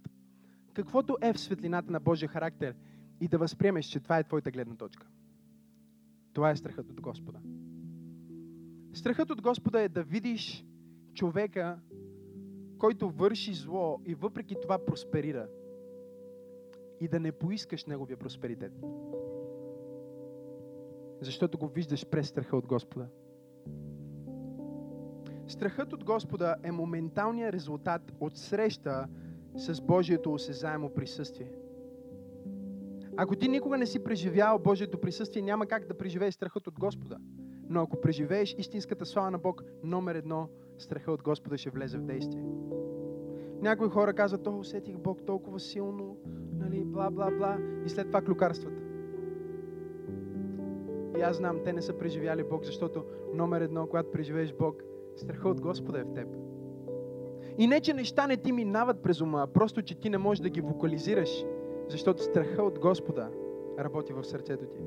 каквото 0.73 1.17
е 1.21 1.33
в 1.33 1.39
светлината 1.39 1.91
на 1.91 1.99
Божия 1.99 2.29
характер 2.29 2.75
и 3.21 3.27
да 3.27 3.37
възприемеш, 3.37 3.85
че 3.85 3.99
това 3.99 4.19
е 4.19 4.23
твоята 4.23 4.51
гледна 4.51 4.75
точка. 4.75 5.07
Това 6.33 6.49
е 6.49 6.55
страхът 6.55 6.89
от 6.89 7.01
Господа. 7.01 7.39
Страхът 8.93 9.29
от 9.29 9.41
Господа 9.41 9.81
е 9.81 9.89
да 9.89 10.03
видиш 10.03 10.65
човека, 11.13 11.79
който 12.77 13.09
върши 13.09 13.53
зло 13.53 14.01
и 14.05 14.15
въпреки 14.15 14.55
това 14.61 14.85
просперира. 14.85 15.47
и 16.99 17.07
да 17.07 17.19
не 17.19 17.31
поискаш 17.31 17.85
Неговия 17.85 18.17
просперитет. 18.17 18.73
Защото 21.21 21.57
го 21.57 21.67
виждаш 21.67 22.05
през 22.05 22.27
страха 22.27 22.57
от 22.57 22.67
Господа. 22.67 23.07
Страхът 25.47 25.93
от 25.93 26.03
Господа 26.03 26.55
е 26.63 26.71
моменталният 26.71 27.53
резултат 27.53 28.13
от 28.19 28.37
среща 28.37 29.07
с 29.55 29.81
Божието 29.81 30.33
осезаемо 30.33 30.89
присъствие. 30.89 31.51
Ако 33.17 33.35
ти 33.35 33.47
никога 33.47 33.77
не 33.77 33.85
си 33.85 34.03
преживял 34.03 34.59
Божието 34.59 35.01
присъствие, 35.01 35.41
няма 35.41 35.67
как 35.67 35.87
да 35.87 35.97
преживееш 35.97 36.33
страхът 36.33 36.67
от 36.67 36.79
Господа. 36.79 37.17
Но 37.69 37.81
ако 37.81 38.01
преживееш 38.01 38.55
истинската 38.57 39.05
слава 39.05 39.31
на 39.31 39.37
Бог, 39.37 39.63
номер 39.83 40.15
едно, 40.15 40.49
страха 40.77 41.11
от 41.11 41.23
Господа 41.23 41.57
ще 41.57 41.69
влезе 41.69 41.97
в 41.97 42.01
действие. 42.01 42.43
Някои 43.61 43.89
хора 43.89 44.13
казват, 44.13 44.47
о, 44.47 44.57
усетих 44.57 44.97
Бог 44.97 45.25
толкова 45.25 45.59
силно, 45.59 46.17
нали, 46.53 46.83
бла, 46.83 47.09
бла, 47.09 47.31
бла, 47.37 47.57
и 47.85 47.89
след 47.89 48.07
това 48.07 48.21
клюкарствата. 48.21 48.81
И 51.17 51.21
аз 51.21 51.37
знам, 51.37 51.59
те 51.63 51.73
не 51.73 51.81
са 51.81 51.97
преживяли 51.97 52.43
Бог, 52.43 52.65
защото 52.65 53.05
номер 53.33 53.61
едно, 53.61 53.87
когато 53.87 54.11
преживееш 54.11 54.53
Бог, 54.53 54.83
страха 55.15 55.49
от 55.49 55.61
Господа 55.61 55.99
е 55.99 56.03
в 56.03 56.13
теб. 56.13 56.27
И 57.57 57.67
не, 57.67 57.81
че 57.81 57.93
неща 57.93 58.27
не 58.27 58.37
ти 58.37 58.51
минават 58.51 59.01
през 59.03 59.21
ума, 59.21 59.47
просто, 59.53 59.81
че 59.81 59.99
ти 59.99 60.09
не 60.09 60.17
можеш 60.17 60.41
да 60.41 60.49
ги 60.49 60.61
вокализираш, 60.61 61.45
защото 61.89 62.23
страха 62.23 62.63
от 62.63 62.79
Господа 62.79 63.29
работи 63.79 64.13
в 64.13 64.23
сърцето 64.23 64.65
ти. 64.65 64.79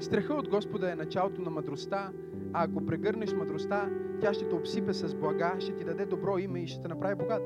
Страха 0.00 0.34
от 0.34 0.48
Господа 0.48 0.92
е 0.92 0.94
началото 0.96 1.42
на 1.42 1.50
мъдростта, 1.50 2.12
а 2.52 2.64
ако 2.64 2.86
прегърнеш 2.86 3.34
мъдростта, 3.34 3.90
тя 4.20 4.34
ще 4.34 4.48
те 4.48 4.54
обсипе 4.54 4.92
с 4.92 5.14
блага, 5.14 5.56
ще 5.58 5.74
ти 5.74 5.84
даде 5.84 6.06
добро 6.06 6.38
име 6.38 6.60
и 6.60 6.66
ще 6.66 6.82
те 6.82 6.88
направи 6.88 7.14
богат. 7.14 7.42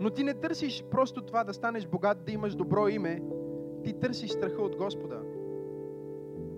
Но 0.00 0.10
ти 0.10 0.24
не 0.24 0.34
търсиш 0.34 0.84
просто 0.90 1.22
това 1.22 1.44
да 1.44 1.54
станеш 1.54 1.86
богат, 1.86 2.24
да 2.24 2.32
имаш 2.32 2.54
добро 2.54 2.88
име. 2.88 3.22
Ти 3.84 3.92
търсиш 3.92 4.30
страха 4.30 4.62
от 4.62 4.76
Господа, 4.76 5.22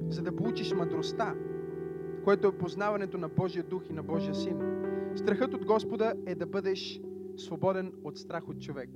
за 0.08 0.22
да 0.22 0.36
получиш 0.36 0.74
мъдростта, 0.74 1.34
което 2.24 2.48
е 2.48 2.58
познаването 2.58 3.18
на 3.18 3.28
Божия 3.28 3.64
дух 3.64 3.82
и 3.90 3.92
на 3.92 4.02
Божия 4.02 4.34
син. 4.34 4.58
Страхът 5.14 5.54
от 5.54 5.64
Господа 5.64 6.14
е 6.26 6.34
да 6.34 6.46
бъдеш 6.46 7.00
свободен 7.36 7.92
от 8.04 8.18
страх 8.18 8.48
от 8.48 8.60
човек. 8.60 8.90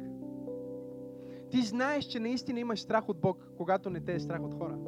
Ти 1.51 1.62
знаеш, 1.62 2.05
че 2.05 2.20
наистина 2.20 2.61
имаш 2.61 2.80
страх 2.80 3.09
от 3.09 3.20
Бог, 3.20 3.49
когато 3.57 3.91
не 3.91 4.01
те 4.01 4.14
е 4.14 4.20
страх 4.20 4.43
от 4.43 4.55
хора. 4.55 4.78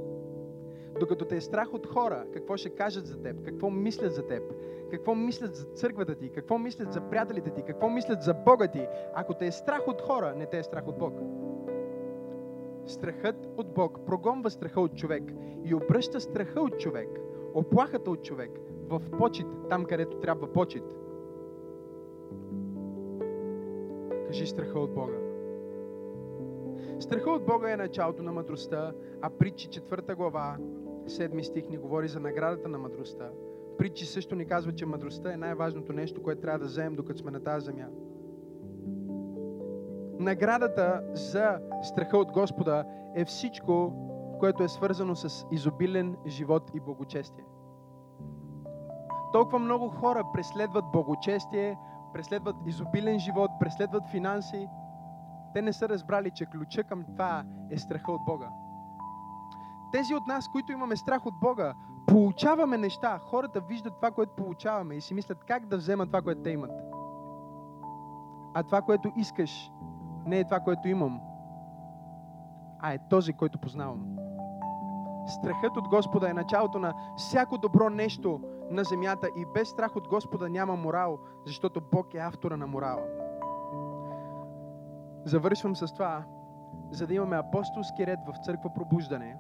Докато 1.01 1.25
те 1.25 1.37
е 1.37 1.41
страх 1.41 1.75
от 1.75 1.87
хора, 1.87 2.25
какво 2.33 2.57
ще 2.57 2.71
кажат 2.71 3.07
за 3.07 3.23
теб, 3.23 3.43
какво 3.43 3.71
мислят 3.71 4.15
за 4.15 4.27
теб, 4.27 4.43
какво 4.91 5.15
мислят 5.15 5.55
за 5.55 5.65
църквата 5.65 6.15
ти, 6.15 6.31
какво 6.31 6.59
мислят 6.59 6.93
за 6.93 7.01
приятелите 7.01 7.51
ти, 7.51 7.63
какво 7.63 7.89
мислят 7.89 8.23
за 8.23 8.35
Бога 8.35 8.69
ти, 8.69 8.87
ако 9.15 9.35
те 9.35 9.47
е 9.47 9.53
страх 9.53 9.89
от 9.89 10.01
хора, 10.01 10.35
не 10.37 10.47
те 10.47 10.59
е 10.59 10.63
страх 10.63 10.89
от 10.89 10.99
Бог. 10.99 11.15
Страхът 12.87 13.49
от 13.57 13.75
Бог 13.75 14.01
прогонва 14.07 14.51
страха 14.51 14.81
от 14.81 14.97
човек 14.97 15.23
и 15.65 15.75
обръща 15.75 16.21
страха 16.21 16.61
от 16.61 16.79
човек, 16.79 17.09
оплахата 17.55 18.11
от 18.11 18.23
човек 18.23 18.51
в 18.89 19.03
почет, 19.19 19.47
там 19.69 19.85
където 19.85 20.21
трябва 20.21 20.53
почет. 20.53 20.97
Кажи 24.27 24.47
страха 24.47 24.79
от 24.79 24.95
Бога. 24.95 25.28
Страха 27.01 27.31
от 27.31 27.47
Бога 27.47 27.73
е 27.73 27.77
началото 27.77 28.23
на 28.23 28.33
мъдростта, 28.33 28.93
а 29.23 29.31
притчи 29.31 29.69
четвърта 29.69 30.15
глава, 30.15 30.57
седми 31.07 31.45
стих 31.45 31.69
ни 31.69 31.77
говори 31.77 32.09
за 32.09 32.21
наградата 32.21 32.69
на 32.69 32.79
мъдростта. 32.79 33.31
Притчи 33.79 34.07
също 34.07 34.35
ни 34.35 34.47
казва, 34.47 34.73
че 34.73 34.87
мъдростта 34.87 35.33
е 35.33 35.37
най-важното 35.37 35.93
нещо, 35.93 36.23
което 36.23 36.41
трябва 36.41 36.59
да 36.59 36.65
вземем 36.65 36.95
докато 36.95 37.19
сме 37.19 37.31
на 37.31 37.45
тази 37.45 37.65
земя. 37.65 37.87
Наградата 40.19 41.03
за 41.13 41.59
страха 41.83 42.19
от 42.19 42.33
Господа 42.33 42.85
е 43.15 43.25
всичко, 43.25 43.93
което 44.41 44.63
е 44.63 44.69
свързано 44.69 45.17
с 45.17 45.47
изобилен 45.53 46.17
живот 46.27 46.71
и 46.75 46.81
благочестие. 46.81 47.45
Толкова 49.33 49.59
много 49.59 49.89
хора 49.89 50.25
преследват 50.35 50.85
благочестие, 50.93 51.79
преследват 52.15 52.57
изобилен 52.67 53.19
живот, 53.19 53.51
преследват 53.61 54.03
финанси. 54.11 54.69
Те 55.55 55.63
не 55.63 55.73
са 55.73 55.89
разбрали, 55.89 56.31
че 56.31 56.47
ключа 56.47 56.85
към 56.85 57.05
това 57.05 57.45
е 57.71 57.79
страха 57.79 58.13
от 58.13 58.25
Бога. 58.27 58.49
Тези 59.93 60.15
от 60.15 60.27
нас, 60.27 60.49
които 60.49 60.73
имаме 60.73 60.97
страх 60.97 61.27
от 61.27 61.35
Бога, 61.41 61.75
получаваме 62.07 62.79
неща. 62.79 63.19
Хората 63.19 63.61
виждат 63.61 63.97
това, 63.97 64.11
което 64.11 64.33
получаваме 64.37 64.95
и 64.95 65.01
си 65.01 65.15
мислят 65.15 65.45
как 65.45 65.67
да 65.67 65.77
вземат 65.77 66.09
това, 66.09 66.23
което 66.23 66.43
те 66.43 66.51
имат. 66.51 66.71
А 68.55 68.63
това, 68.63 68.83
което 68.83 69.13
искаш, 69.17 69.71
не 70.27 70.39
е 70.39 70.45
това, 70.45 70.61
което 70.61 70.89
имам, 70.89 71.21
а 72.81 72.93
е 72.93 72.99
този, 73.11 73.33
който 73.33 73.59
познавам. 73.59 74.19
Страхът 75.27 75.77
от 75.77 75.89
Господа 75.89 76.31
е 76.31 76.35
началото 76.35 76.79
на 76.79 76.95
всяко 77.17 77.59
добро 77.59 77.91
нещо 77.91 78.41
на 78.71 78.85
земята 78.85 79.29
и 79.37 79.47
без 79.55 79.69
страх 79.69 79.97
от 79.97 80.09
Господа 80.09 80.49
няма 80.49 80.77
морал, 80.77 81.19
защото 81.47 81.81
Бог 81.93 82.15
е 82.15 82.19
автора 82.19 82.57
на 82.57 82.67
морала. 82.67 83.28
Завършвам 85.29 85.77
с 85.77 85.93
това, 85.93 86.25
за 86.91 87.07
да 87.07 87.15
имаме 87.15 87.37
апостолски 87.37 88.07
ред 88.07 88.19
в 88.27 88.45
църква 88.45 88.75
пробуждане. 88.75 89.37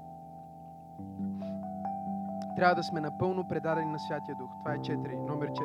Трябва 2.56 2.74
да 2.74 2.82
сме 2.82 3.00
напълно 3.00 3.48
предадени 3.48 3.90
на 3.90 3.98
Святия 3.98 4.36
Дух. 4.36 4.50
Това 4.58 4.74
е 4.74 4.78
4, 4.78 5.26
номер 5.28 5.50
4. 5.50 5.58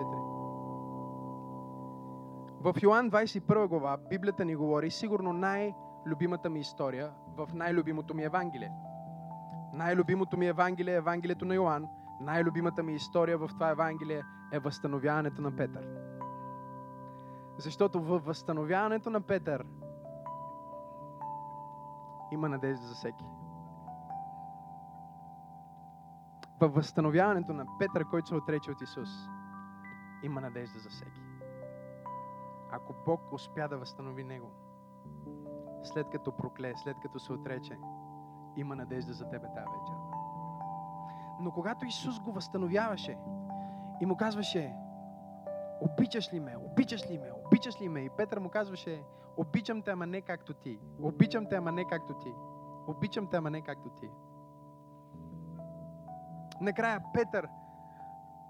В 2.61 2.74
Йоан 2.84 3.11
21 3.11 3.67
глава 3.67 3.97
Библията 4.09 4.45
ни 4.45 4.55
говори 4.55 4.91
сигурно 4.91 5.34
най-любимата 5.34 6.49
ми 6.49 6.59
история 6.59 7.11
в 7.38 7.49
най-любимото 7.53 8.15
ми 8.15 8.24
Евангелие. 8.24 8.71
Най-любимото 9.74 10.38
ми 10.38 10.47
Евангелие 10.47 10.93
е 10.93 10.97
Евангелието 10.97 11.45
на 11.45 11.55
Йоан. 11.55 11.88
Най-любимата 12.21 12.84
ми 12.84 12.93
история 12.93 13.38
в 13.38 13.47
това 13.47 13.69
Евангелие 13.69 14.21
е 14.53 14.59
възстановяването 14.59 15.41
на 15.41 15.55
Петър. 15.55 15.88
Защото 17.57 18.01
във 18.01 18.26
възстановяването 18.26 19.09
на 19.09 19.21
Петър 19.21 19.65
има 22.34 22.49
надежда 22.49 22.86
за 22.86 22.95
всеки. 22.95 23.25
Във 26.59 26.73
възстановяването 26.73 27.53
на 27.53 27.65
Петър, 27.79 28.05
който 28.09 28.27
се 28.27 28.36
отрече 28.36 28.71
от 28.71 28.81
Исус, 28.81 29.09
има 30.23 30.41
надежда 30.41 30.79
за 30.79 30.89
всеки. 30.89 31.21
Ако 32.71 32.93
Бог 33.05 33.34
успя 33.34 33.67
да 33.67 33.77
възстанови 33.77 34.23
него, 34.23 34.51
след 35.84 36.09
като 36.09 36.31
прокле, 36.31 36.73
след 36.75 36.97
като 36.99 37.19
се 37.19 37.34
отрече, 37.34 37.77
има 38.55 38.75
надежда 38.75 39.13
за 39.13 39.29
тебе 39.29 39.47
тази 39.47 39.67
вечер. 39.79 39.95
Но 41.39 41.51
когато 41.51 41.86
Исус 41.86 42.19
го 42.19 42.31
възстановяваше 42.31 43.17
и 44.01 44.05
му 44.05 44.17
казваше, 44.17 44.75
обичаш 45.81 46.34
ли 46.34 46.39
ме, 46.39 46.57
обичаш 46.57 47.09
ли 47.09 47.17
ме, 47.17 47.31
обичаш 47.45 47.81
ли 47.81 47.89
ме? 47.89 47.99
И 47.99 48.09
Петър 48.09 48.39
му 48.39 48.49
казваше, 48.49 49.03
обичам 49.38 49.81
те, 49.81 49.91
ама 49.91 50.05
не 50.05 50.21
както 50.21 50.53
ти. 50.53 50.79
Обичам 51.01 51.45
те, 51.49 51.55
ама 51.55 51.71
не 51.71 51.86
както 51.86 52.13
ти. 52.13 52.34
Обичам 52.88 53.27
те, 53.27 53.38
ама 53.38 53.49
не 53.49 53.61
както 53.61 53.89
ти. 53.89 54.09
Накрая 56.61 57.03
Петър 57.13 57.47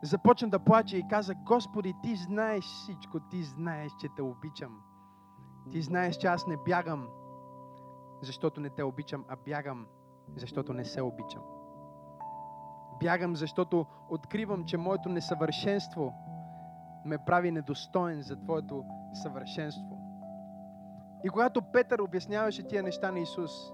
започна 0.02 0.50
да 0.50 0.60
плаче 0.60 0.98
и 0.98 1.08
каза, 1.08 1.36
Господи, 1.36 1.94
Ти 2.04 2.16
знаеш 2.16 2.64
всичко, 2.64 3.20
Ти 3.20 3.44
знаеш, 3.44 3.92
че 4.00 4.08
те 4.16 4.22
обичам. 4.22 4.82
Ти 5.72 5.82
знаеш, 5.82 6.18
че 6.18 6.28
аз 6.28 6.48
не 6.48 6.58
бягам, 6.58 7.08
защото 8.22 8.62
не 8.62 8.70
те 8.70 8.84
обичам, 8.84 9.26
а 9.28 9.36
бягам, 9.36 9.88
защото 10.36 10.74
не 10.74 10.86
се 10.86 11.02
обичам. 11.02 11.42
Бягам, 13.00 13.36
защото 13.36 13.86
откривам, 14.10 14.66
че 14.66 14.78
моето 14.78 15.10
несъвършенство 15.10 16.14
ме 17.06 17.18
прави 17.18 17.52
недостоен 17.52 18.22
за 18.22 18.40
Твоето 18.40 18.86
съвършенство. 19.14 19.93
И 21.24 21.30
когато 21.30 21.62
Петър 21.62 22.00
обясняваше 22.00 22.68
тия 22.68 22.84
неща 22.84 23.12
на 23.12 23.20
Исус, 23.20 23.74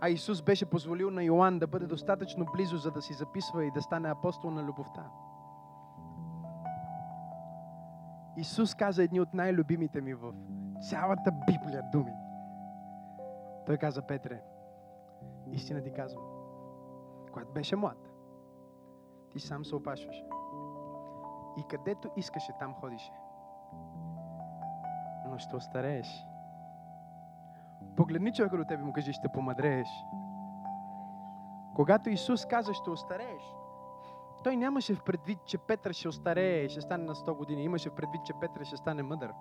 а 0.00 0.08
Исус 0.08 0.42
беше 0.42 0.66
позволил 0.66 1.10
на 1.10 1.22
Йоанн 1.22 1.58
да 1.58 1.66
бъде 1.66 1.86
достатъчно 1.86 2.46
близо, 2.52 2.76
за 2.76 2.90
да 2.90 3.02
си 3.02 3.12
записва 3.12 3.64
и 3.64 3.70
да 3.70 3.82
стане 3.82 4.10
апостол 4.10 4.50
на 4.50 4.62
любовта. 4.62 5.10
Исус 8.36 8.74
каза 8.74 9.02
едни 9.02 9.20
от 9.20 9.34
най-любимите 9.34 10.00
ми 10.00 10.14
в 10.14 10.32
цялата 10.90 11.32
Библия 11.46 11.82
думи. 11.92 12.12
Той 13.66 13.76
каза, 13.76 14.02
Петре, 14.02 14.42
истина 15.52 15.82
ти 15.82 15.92
казвам, 15.92 16.24
когато 17.32 17.52
беше 17.52 17.76
млад, 17.76 18.10
ти 19.30 19.40
сам 19.40 19.64
се 19.64 19.76
опашваше. 19.76 20.24
И 21.58 21.62
където 21.68 22.10
искаше, 22.16 22.52
там 22.58 22.74
ходише. 22.74 23.12
Ще 25.38 25.56
остарееш. 25.56 26.26
Погледни 27.96 28.32
човека 28.32 28.56
до 28.56 28.64
тебе 28.64 28.82
и 28.82 28.86
му 28.86 28.92
кажи, 28.92 29.12
ще 29.12 29.28
помадрееш. 29.28 29.88
Когато 31.74 32.10
Исус 32.10 32.46
каза, 32.46 32.74
ще 32.74 32.90
остарееш, 32.90 33.42
той 34.44 34.56
нямаше 34.56 34.94
в 34.94 35.02
предвид, 35.02 35.38
че 35.46 35.58
Петър 35.58 35.92
ще 35.92 36.08
остарее 36.08 36.64
и 36.64 36.68
ще 36.68 36.80
стане 36.80 37.04
на 37.04 37.14
100 37.14 37.36
години. 37.36 37.62
Имаше 37.62 37.90
в 37.90 37.94
предвид, 37.94 38.24
че 38.24 38.32
Петър 38.40 38.64
ще 38.64 38.76
стане 38.76 39.02
мъдър. 39.02 39.32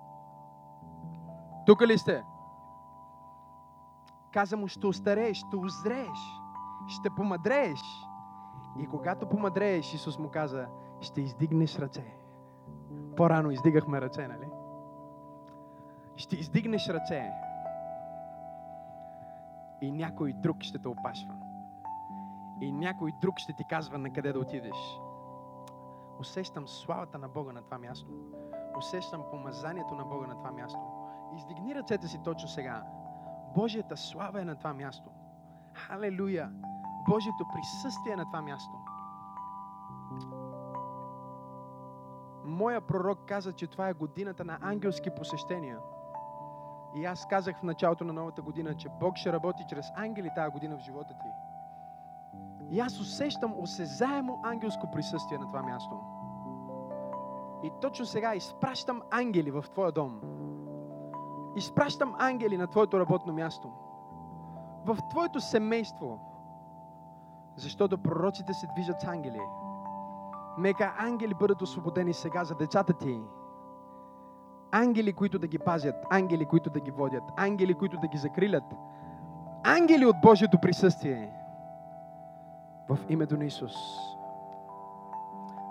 Тук 1.65 1.81
ли 1.81 1.97
сте? 1.97 2.23
Каза 4.33 4.57
му, 4.57 4.67
ще 4.67 4.87
остарееш, 4.87 5.37
ще 5.37 5.55
озрееш, 5.55 6.19
ще 6.87 7.09
помадрееш. 7.09 7.81
И 8.79 8.87
когато 8.87 9.29
помадрееш, 9.29 9.93
Исус 9.93 10.17
му 10.17 10.29
каза, 10.29 10.67
ще 11.01 11.21
издигнеш 11.21 11.79
ръце. 11.79 12.17
По-рано 13.17 13.51
издигахме 13.51 14.01
ръце, 14.01 14.27
нали? 14.27 14.49
Ще 16.17 16.35
издигнеш 16.35 16.89
ръце. 16.89 17.31
И 19.81 19.91
някой 19.91 20.33
друг 20.33 20.63
ще 20.63 20.79
те 20.79 20.87
опашва. 20.87 21.33
И 22.61 22.71
някой 22.71 23.11
друг 23.21 23.39
ще 23.39 23.53
ти 23.53 23.63
казва 23.69 23.97
на 23.97 24.13
къде 24.13 24.33
да 24.33 24.39
отидеш. 24.39 24.99
Усещам 26.19 26.67
славата 26.67 27.17
на 27.17 27.29
Бога 27.29 27.53
на 27.53 27.61
това 27.61 27.77
място. 27.77 28.11
Усещам 28.77 29.23
помазанието 29.31 29.95
на 29.95 30.05
Бога 30.05 30.27
на 30.27 30.37
това 30.37 30.51
място. 30.51 30.79
Издигни 31.35 31.75
ръцете 31.75 32.07
си 32.07 32.19
точно 32.23 32.49
сега. 32.49 32.83
Божията 33.55 33.97
слава 33.97 34.41
е 34.41 34.45
на 34.45 34.55
това 34.55 34.73
място. 34.73 35.09
Халелуя! 35.73 36.51
Божието 37.09 37.45
присъствие 37.53 38.13
е 38.13 38.15
на 38.15 38.25
това 38.25 38.41
място. 38.41 38.77
Моя 42.45 42.81
пророк 42.81 43.19
каза, 43.25 43.53
че 43.53 43.67
това 43.67 43.89
е 43.89 43.93
годината 43.93 44.45
на 44.45 44.57
ангелски 44.61 45.09
посещения. 45.09 45.79
И 46.97 47.05
аз 47.05 47.25
казах 47.25 47.57
в 47.57 47.63
началото 47.63 48.03
на 48.03 48.13
новата 48.13 48.41
година, 48.41 48.75
че 48.75 48.89
Бог 48.99 49.17
ще 49.17 49.33
работи 49.33 49.65
чрез 49.69 49.91
ангели 49.95 50.31
тази 50.35 50.51
година 50.51 50.77
в 50.77 50.81
живота 50.81 51.13
ти. 51.21 51.27
И 52.69 52.79
аз 52.79 52.99
усещам 52.99 53.53
осезаемо 53.59 54.39
ангелско 54.43 54.91
присъствие 54.91 55.37
на 55.37 55.47
това 55.47 55.63
място. 55.63 55.99
И 57.63 57.71
точно 57.81 58.05
сега 58.05 58.35
изпращам 58.35 59.01
ангели 59.11 59.51
в 59.51 59.65
твоя 59.73 59.91
дом. 59.91 60.21
Изпращам 61.55 62.15
ангели 62.19 62.57
на 62.57 62.67
твоето 62.67 62.99
работно 62.99 63.33
място. 63.33 63.71
В 64.85 64.97
твоето 65.09 65.39
семейство. 65.39 66.19
Защото 67.55 67.97
пророците 67.97 68.53
се 68.53 68.67
движат 68.67 69.01
с 69.01 69.03
ангели. 69.03 69.41
Нека 70.57 70.95
ангели 70.97 71.33
бъдат 71.33 71.61
освободени 71.61 72.13
сега 72.13 72.43
за 72.43 72.55
децата 72.55 72.93
ти. 72.93 73.21
Ангели, 74.71 75.13
които 75.13 75.39
да 75.39 75.47
ги 75.47 75.59
пазят, 75.59 75.95
ангели, 76.09 76.45
които 76.45 76.69
да 76.69 76.79
ги 76.79 76.91
водят, 76.91 77.23
ангели, 77.37 77.73
които 77.73 77.97
да 77.97 78.07
ги 78.07 78.17
закрилят. 78.17 78.63
Ангели 79.63 80.05
от 80.05 80.15
Божието 80.21 80.61
присъствие. 80.61 81.33
В 82.89 82.99
името 83.09 83.37
на 83.37 83.45
Исус. 83.45 83.73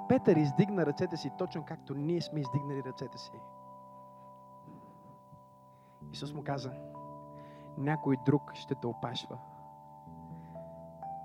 Петър 0.09 0.37
издигна 0.37 0.87
ръцете 0.87 1.17
си 1.17 1.31
точно 1.39 1.65
както 1.65 1.95
ние 1.95 2.21
сме 2.21 2.41
издигнали 2.41 2.83
ръцете 2.85 3.19
си. 3.19 3.33
Исус 6.13 6.33
му 6.33 6.45
каза, 6.45 6.73
някой 7.79 8.17
друг 8.27 8.55
ще 8.55 8.75
те 8.75 8.87
опашва. 8.87 9.39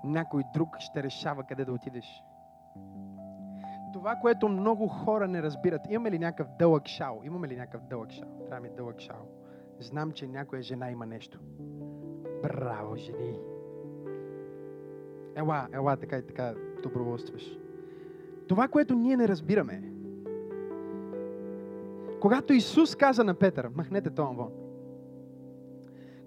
Някой 0.04 0.42
друг 0.54 0.76
ще 0.78 1.02
решава 1.02 1.44
къде 1.44 1.64
да 1.64 1.72
отидеш. 1.72 2.22
Това, 3.92 4.16
което 4.16 4.48
много 4.48 4.88
хора 4.88 5.28
не 5.28 5.42
разбират. 5.42 5.80
Имаме 5.90 6.10
ли 6.10 6.18
някакъв 6.18 6.46
дълъг 6.58 6.86
шал? 6.86 7.20
Имаме 7.24 7.48
ли 7.48 7.56
някакъв 7.56 7.82
дълъг 7.82 8.10
шал? 8.10 8.28
Трябва 8.46 8.60
ми 8.60 8.70
дълъг 8.76 9.00
шал. 9.00 9.28
Знам, 9.78 10.12
че 10.12 10.26
някоя 10.26 10.62
жена 10.62 10.90
има 10.90 11.06
нещо. 11.06 11.38
Браво, 12.42 12.96
жени! 12.96 13.38
Ела, 15.34 15.68
ела, 15.72 15.96
така 15.96 16.18
и 16.18 16.26
така 16.26 16.54
доброволстваш. 16.82 17.58
Това, 18.48 18.68
което 18.68 18.94
ние 18.94 19.16
не 19.16 19.28
разбираме. 19.28 19.82
Когато 22.20 22.52
Исус 22.52 22.96
каза 22.96 23.24
на 23.24 23.34
Петър, 23.34 23.68
махнете 23.74 24.10
това 24.10 24.28
вон. 24.28 24.52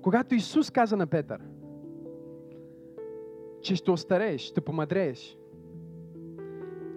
Когато 0.01 0.35
Исус 0.35 0.71
каза 0.71 0.97
на 0.97 1.07
Петър, 1.07 1.41
че 3.61 3.75
ще 3.75 3.91
остарееш, 3.91 4.41
ще 4.41 4.61
помадрееш 4.61 5.37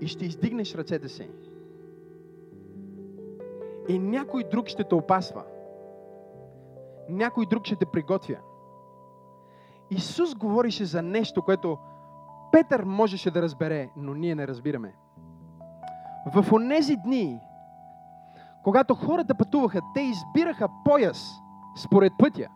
и 0.00 0.06
ще 0.08 0.24
издигнеш 0.24 0.74
ръцете 0.74 1.08
си. 1.08 1.30
И 3.88 3.98
някой 3.98 4.44
друг 4.44 4.68
ще 4.68 4.84
те 4.84 4.94
опасва. 4.94 5.44
Някой 7.08 7.46
друг 7.46 7.66
ще 7.66 7.76
те 7.76 7.86
приготвя. 7.86 8.36
Исус 9.90 10.34
говорише 10.34 10.84
за 10.84 11.02
нещо, 11.02 11.42
което 11.42 11.78
Петър 12.52 12.84
можеше 12.84 13.30
да 13.30 13.42
разбере, 13.42 13.90
но 13.96 14.14
ние 14.14 14.34
не 14.34 14.48
разбираме. 14.48 14.94
В 16.34 16.52
онези 16.52 16.96
дни, 16.96 17.40
когато 18.64 18.94
хората 18.94 19.34
пътуваха, 19.34 19.80
те 19.94 20.00
избираха 20.00 20.68
пояс 20.84 21.30
според 21.84 22.12
пътя. 22.18 22.48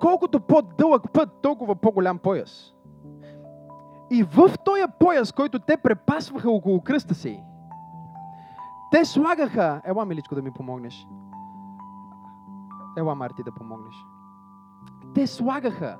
Колкото 0.00 0.40
по-дълъг 0.40 1.12
път, 1.12 1.42
толкова 1.42 1.76
по-голям 1.76 2.18
пояс. 2.18 2.73
И 4.10 4.22
в 4.22 4.50
този 4.64 4.82
пояс, 4.98 5.32
който 5.32 5.58
те 5.58 5.76
препасваха 5.76 6.50
около 6.50 6.80
кръста 6.80 7.14
си, 7.14 7.42
те 8.90 9.04
слагаха... 9.04 9.82
Ела, 9.84 10.04
миличко, 10.04 10.34
да 10.34 10.42
ми 10.42 10.50
помогнеш. 10.50 11.08
Ела, 12.98 13.14
Марти, 13.14 13.42
да 13.42 13.52
помогнеш. 13.52 13.94
Те 15.14 15.26
слагаха 15.26 15.98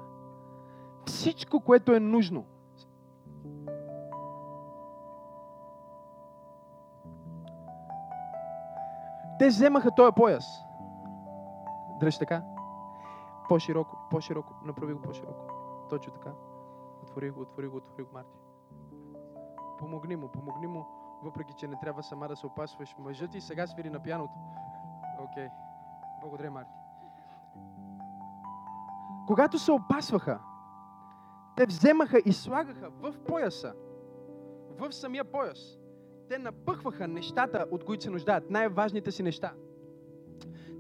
всичко, 1.07 1.61
което 1.61 1.93
е 1.93 2.01
нужно. 2.01 2.45
Те 9.39 9.47
вземаха 9.49 9.91
този 9.91 10.13
пояс. 10.17 10.45
Дръж 12.01 12.19
така. 12.19 12.43
По-широко, 13.49 13.97
по-широко. 14.11 14.55
Направи 14.65 14.93
го 14.93 15.03
по-широко. 15.03 15.45
Точно 15.91 16.13
така. 16.13 16.31
Отвори 17.15 17.31
го, 17.31 17.41
отвори 17.41 17.67
го, 17.69 17.77
отвори 17.77 18.03
го, 18.03 18.09
Марти. 18.13 18.39
Помогни 19.79 20.17
му, 20.17 20.29
помогни 20.29 20.67
му, 20.67 20.87
въпреки 21.23 21.55
че 21.59 21.67
не 21.67 21.77
трябва 21.81 22.03
сама 22.03 22.29
да 22.29 22.37
се 22.37 22.47
опасваш. 22.47 22.97
Мъжът 22.99 23.31
ти 23.31 23.41
сега 23.41 23.67
свири 23.67 23.91
на 23.91 24.03
пяното. 24.03 24.33
Окей. 25.19 25.45
Okay. 25.45 25.51
Благодаря, 26.21 26.51
Марти. 26.51 26.71
Когато 29.27 29.59
се 29.59 29.73
опасваха, 29.73 30.41
те 31.57 31.67
вземаха 31.67 32.19
и 32.25 32.33
слагаха 32.33 32.91
в 32.91 33.15
пояса, 33.27 33.75
в 34.79 34.93
самия 34.93 35.25
пояс. 35.25 35.79
Те 36.29 36.39
напъхваха 36.39 37.09
нещата, 37.09 37.67
от 37.71 37.85
които 37.85 38.05
се 38.05 38.11
нуждаят, 38.11 38.51
най-важните 38.51 39.13
си 39.13 39.23
неща. 39.23 39.53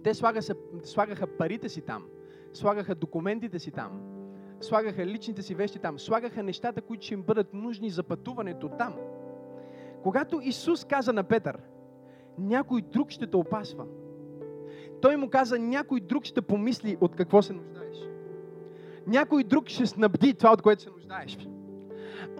Те 0.04 0.14
слагаха, 0.14 0.54
слагаха 0.84 1.36
парите 1.36 1.68
си 1.68 1.82
там, 1.82 2.06
слагаха 2.52 2.94
документите 2.94 3.58
си 3.58 3.70
там, 3.70 4.13
слагаха 4.64 5.06
личните 5.06 5.42
си 5.42 5.54
вещи 5.54 5.78
там, 5.78 5.98
слагаха 5.98 6.42
нещата, 6.42 6.82
които 6.82 7.04
ще 7.04 7.14
им 7.14 7.22
бъдат 7.22 7.54
нужни 7.54 7.90
за 7.90 8.02
пътуването 8.02 8.68
там. 8.68 8.94
Когато 10.02 10.40
Исус 10.42 10.84
каза 10.84 11.12
на 11.12 11.24
Петър, 11.24 11.58
някой 12.38 12.82
друг 12.82 13.10
ще 13.10 13.26
те 13.26 13.36
опасва, 13.36 13.86
той 15.02 15.16
му 15.16 15.30
каза, 15.30 15.58
някой 15.58 16.00
друг 16.00 16.24
ще 16.24 16.42
помисли 16.42 16.96
от 17.00 17.16
какво 17.16 17.42
се 17.42 17.52
нуждаеш. 17.52 17.96
Някой 19.06 19.44
друг 19.44 19.68
ще 19.68 19.86
снабди 19.86 20.34
това, 20.34 20.52
от 20.52 20.62
което 20.62 20.82
се 20.82 20.90
нуждаеш. 20.90 21.38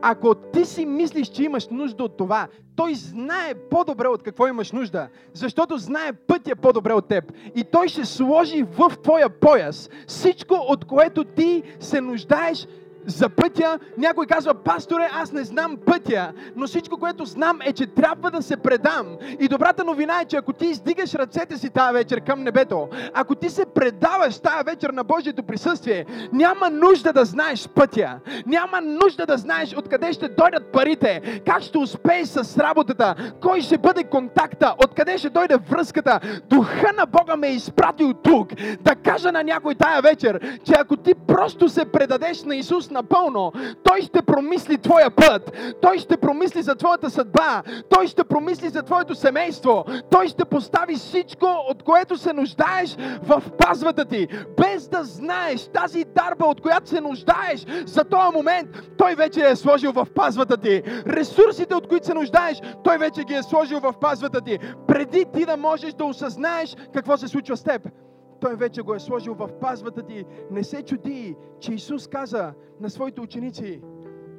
Ако 0.02 0.34
ти 0.34 0.64
си 0.64 0.86
мислиш, 0.86 1.28
че 1.28 1.42
имаш 1.42 1.68
нужда 1.68 2.04
от 2.04 2.16
това, 2.16 2.48
той 2.76 2.94
знае 2.94 3.54
по-добре 3.54 4.08
от 4.08 4.22
какво 4.22 4.46
имаш 4.46 4.72
нужда, 4.72 5.08
защото 5.32 5.78
знае 5.78 6.12
пътя 6.12 6.56
по-добре 6.56 6.92
от 6.92 7.08
теб. 7.08 7.32
И 7.54 7.64
той 7.64 7.88
ще 7.88 8.04
сложи 8.04 8.62
в 8.62 8.92
твоя 9.02 9.28
пояс 9.28 9.90
всичко, 10.06 10.54
от 10.68 10.84
което 10.84 11.24
ти 11.24 11.62
се 11.80 12.00
нуждаеш 12.00 12.66
за 13.06 13.28
пътя. 13.28 13.78
Някой 13.98 14.26
казва, 14.26 14.54
пасторе, 14.54 15.08
аз 15.12 15.32
не 15.32 15.44
знам 15.44 15.76
пътя, 15.86 16.32
но 16.56 16.66
всичко, 16.66 16.96
което 16.96 17.24
знам 17.24 17.58
е, 17.64 17.72
че 17.72 17.86
трябва 17.86 18.30
да 18.30 18.42
се 18.42 18.56
предам. 18.56 19.06
И 19.40 19.48
добрата 19.48 19.84
новина 19.84 20.20
е, 20.20 20.24
че 20.24 20.36
ако 20.36 20.52
ти 20.52 20.66
издигаш 20.66 21.14
ръцете 21.14 21.58
си 21.58 21.70
тази 21.70 21.92
вечер 21.92 22.20
към 22.20 22.42
небето, 22.42 22.88
ако 23.14 23.34
ти 23.34 23.50
се 23.50 23.66
предаваш 23.66 24.38
тази 24.38 24.64
вечер 24.66 24.90
на 24.90 25.04
Божието 25.04 25.42
присъствие, 25.42 26.06
няма 26.32 26.70
нужда 26.70 27.12
да 27.12 27.24
знаеш 27.24 27.68
пътя. 27.68 28.18
Няма 28.46 28.80
нужда 28.80 29.26
да 29.26 29.36
знаеш 29.36 29.74
откъде 29.76 30.12
ще 30.12 30.28
дойдат 30.28 30.72
парите, 30.72 31.40
как 31.46 31.62
ще 31.62 31.78
успееш 31.78 32.28
с 32.28 32.58
работата, 32.58 33.14
кой 33.40 33.60
ще 33.60 33.78
бъде 33.78 34.04
контакта, 34.04 34.74
откъде 34.84 35.18
ще 35.18 35.30
дойде 35.30 35.56
връзката. 35.56 36.20
Духа 36.48 36.92
на 36.98 37.06
Бога 37.06 37.36
ме 37.36 37.48
е 37.48 37.54
изпратил 37.54 38.12
тук 38.12 38.48
да 38.80 38.94
кажа 38.94 39.32
на 39.32 39.44
някой 39.44 39.74
тая 39.74 40.02
вечер, 40.02 40.58
че 40.64 40.72
ако 40.78 40.96
ти 40.96 41.14
просто 41.14 41.68
се 41.68 41.84
предадеш 41.84 42.42
на 42.42 42.56
Исус 42.56 42.90
напълно, 42.94 43.52
Той 43.82 44.02
ще 44.02 44.22
промисли 44.22 44.78
твоя 44.78 45.10
път. 45.10 45.52
Той 45.82 45.98
ще 45.98 46.16
промисли 46.16 46.62
за 46.62 46.74
твоята 46.74 47.10
съдба. 47.10 47.62
Той 47.90 48.06
ще 48.06 48.24
промисли 48.24 48.68
за 48.68 48.82
твоето 48.82 49.14
семейство. 49.14 49.84
Той 50.10 50.28
ще 50.28 50.44
постави 50.44 50.94
всичко, 50.94 51.46
от 51.70 51.82
което 51.82 52.16
се 52.16 52.32
нуждаеш 52.32 52.96
в 53.22 53.42
пазвата 53.58 54.04
ти. 54.04 54.28
Без 54.60 54.88
да 54.88 55.04
знаеш 55.04 55.66
тази 55.66 56.04
дарба, 56.04 56.46
от 56.46 56.60
която 56.60 56.88
се 56.88 57.00
нуждаеш 57.00 57.66
за 57.86 58.04
този 58.04 58.34
момент, 58.34 58.68
Той 58.98 59.14
вече 59.14 59.48
е 59.48 59.56
сложил 59.56 59.92
в 59.92 60.06
пазвата 60.14 60.56
ти. 60.56 60.82
Ресурсите, 61.06 61.74
от 61.74 61.88
които 61.88 62.06
се 62.06 62.14
нуждаеш, 62.14 62.60
Той 62.84 62.98
вече 62.98 63.24
ги 63.24 63.34
е 63.34 63.42
сложил 63.42 63.80
в 63.80 63.94
пазвата 64.00 64.40
ти. 64.40 64.58
Преди 64.88 65.24
ти 65.34 65.44
да 65.44 65.56
можеш 65.56 65.92
да 65.94 66.04
осъзнаеш 66.04 66.76
какво 66.94 67.16
се 67.16 67.28
случва 67.28 67.56
с 67.56 67.62
теб. 67.62 68.03
Той 68.44 68.56
вече 68.56 68.82
го 68.82 68.94
е 68.94 69.00
сложил 69.00 69.34
в 69.34 69.48
пазвата 69.60 70.02
ти. 70.02 70.24
Не 70.50 70.64
се 70.64 70.82
чуди, 70.82 71.36
че 71.60 71.74
Исус 71.74 72.06
каза 72.06 72.54
на 72.80 72.90
своите 72.90 73.20
ученици, 73.20 73.82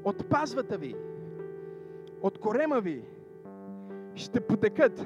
от 0.04 0.30
пазвата 0.30 0.78
ви, 0.78 0.96
от 2.22 2.40
корема 2.40 2.82
ви 2.82 3.04
ще 4.16 4.42
потекат 4.42 5.06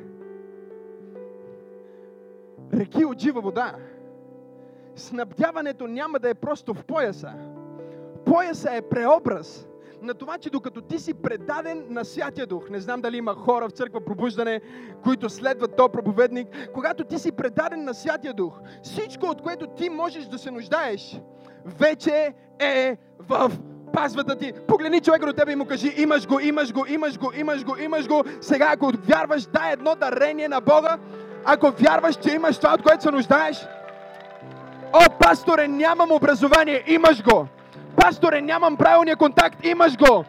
реки 2.74 3.06
от 3.06 3.20
жива 3.20 3.42
вода. 3.42 3.76
Снабдяването 4.96 5.88
няма 5.88 6.20
да 6.20 6.30
е 6.30 6.34
просто 6.34 6.74
в 6.74 6.84
пояса. 6.84 7.34
Пояса 8.26 8.76
е 8.76 8.82
преобраз 8.82 9.69
на 10.02 10.14
това, 10.14 10.38
че 10.38 10.50
докато 10.50 10.82
ти 10.82 11.00
си 11.00 11.14
предаден 11.14 11.86
на 11.90 12.06
Святия 12.06 12.48
Дух, 12.48 12.70
не 12.70 12.80
знам 12.80 13.02
дали 13.02 13.18
има 13.18 13.34
хора 13.34 13.68
в 13.68 13.72
църква 13.72 14.02
пробуждане, 14.06 14.62
които 15.04 15.30
следват 15.30 15.76
то 15.76 15.90
проповедник, 15.90 16.48
когато 16.74 17.04
ти 17.04 17.20
си 17.20 17.32
предаден 17.32 17.84
на 17.84 17.94
Святия 17.94 18.34
Дух, 18.34 18.60
всичко 18.84 19.26
от 19.26 19.42
което 19.42 19.68
ти 19.68 19.90
можеш 19.90 20.26
да 20.26 20.38
се 20.38 20.52
нуждаеш, 20.52 21.22
вече 21.66 22.34
е 22.60 22.98
в 23.20 23.52
пазвата 23.94 24.36
ти. 24.36 24.54
Погледни 24.68 25.02
човека 25.02 25.26
до 25.26 25.34
тебе 25.34 25.52
и 25.52 25.56
му 25.56 25.66
кажи, 25.66 25.94
имаш 25.98 26.28
го, 26.28 26.40
имаш 26.40 26.74
го, 26.74 26.86
имаш 26.90 27.20
го, 27.20 27.32
имаш 27.38 27.66
го, 27.66 27.76
имаш 27.78 28.08
го. 28.08 28.24
Сега, 28.42 28.70
ако 28.74 28.92
вярваш, 29.08 29.46
дай 29.46 29.74
едно 29.74 29.96
дарение 29.96 30.48
на 30.48 30.62
Бога, 30.62 30.98
ако 31.46 31.72
вярваш, 31.72 32.16
че 32.16 32.36
имаш 32.36 32.58
това, 32.58 32.74
от 32.74 32.84
което 32.84 33.04
се 33.04 33.12
нуждаеш, 33.12 33.68
О, 34.94 35.06
пасторе, 35.20 35.68
нямам 35.68 36.12
образование, 36.12 36.84
имаш 36.88 37.24
го. 37.24 37.48
Пасторе, 38.00 38.42
нямам 38.42 38.78
правилния 38.78 39.16
контакт, 39.16 39.66
имаш 39.66 39.98
го. 39.98 40.26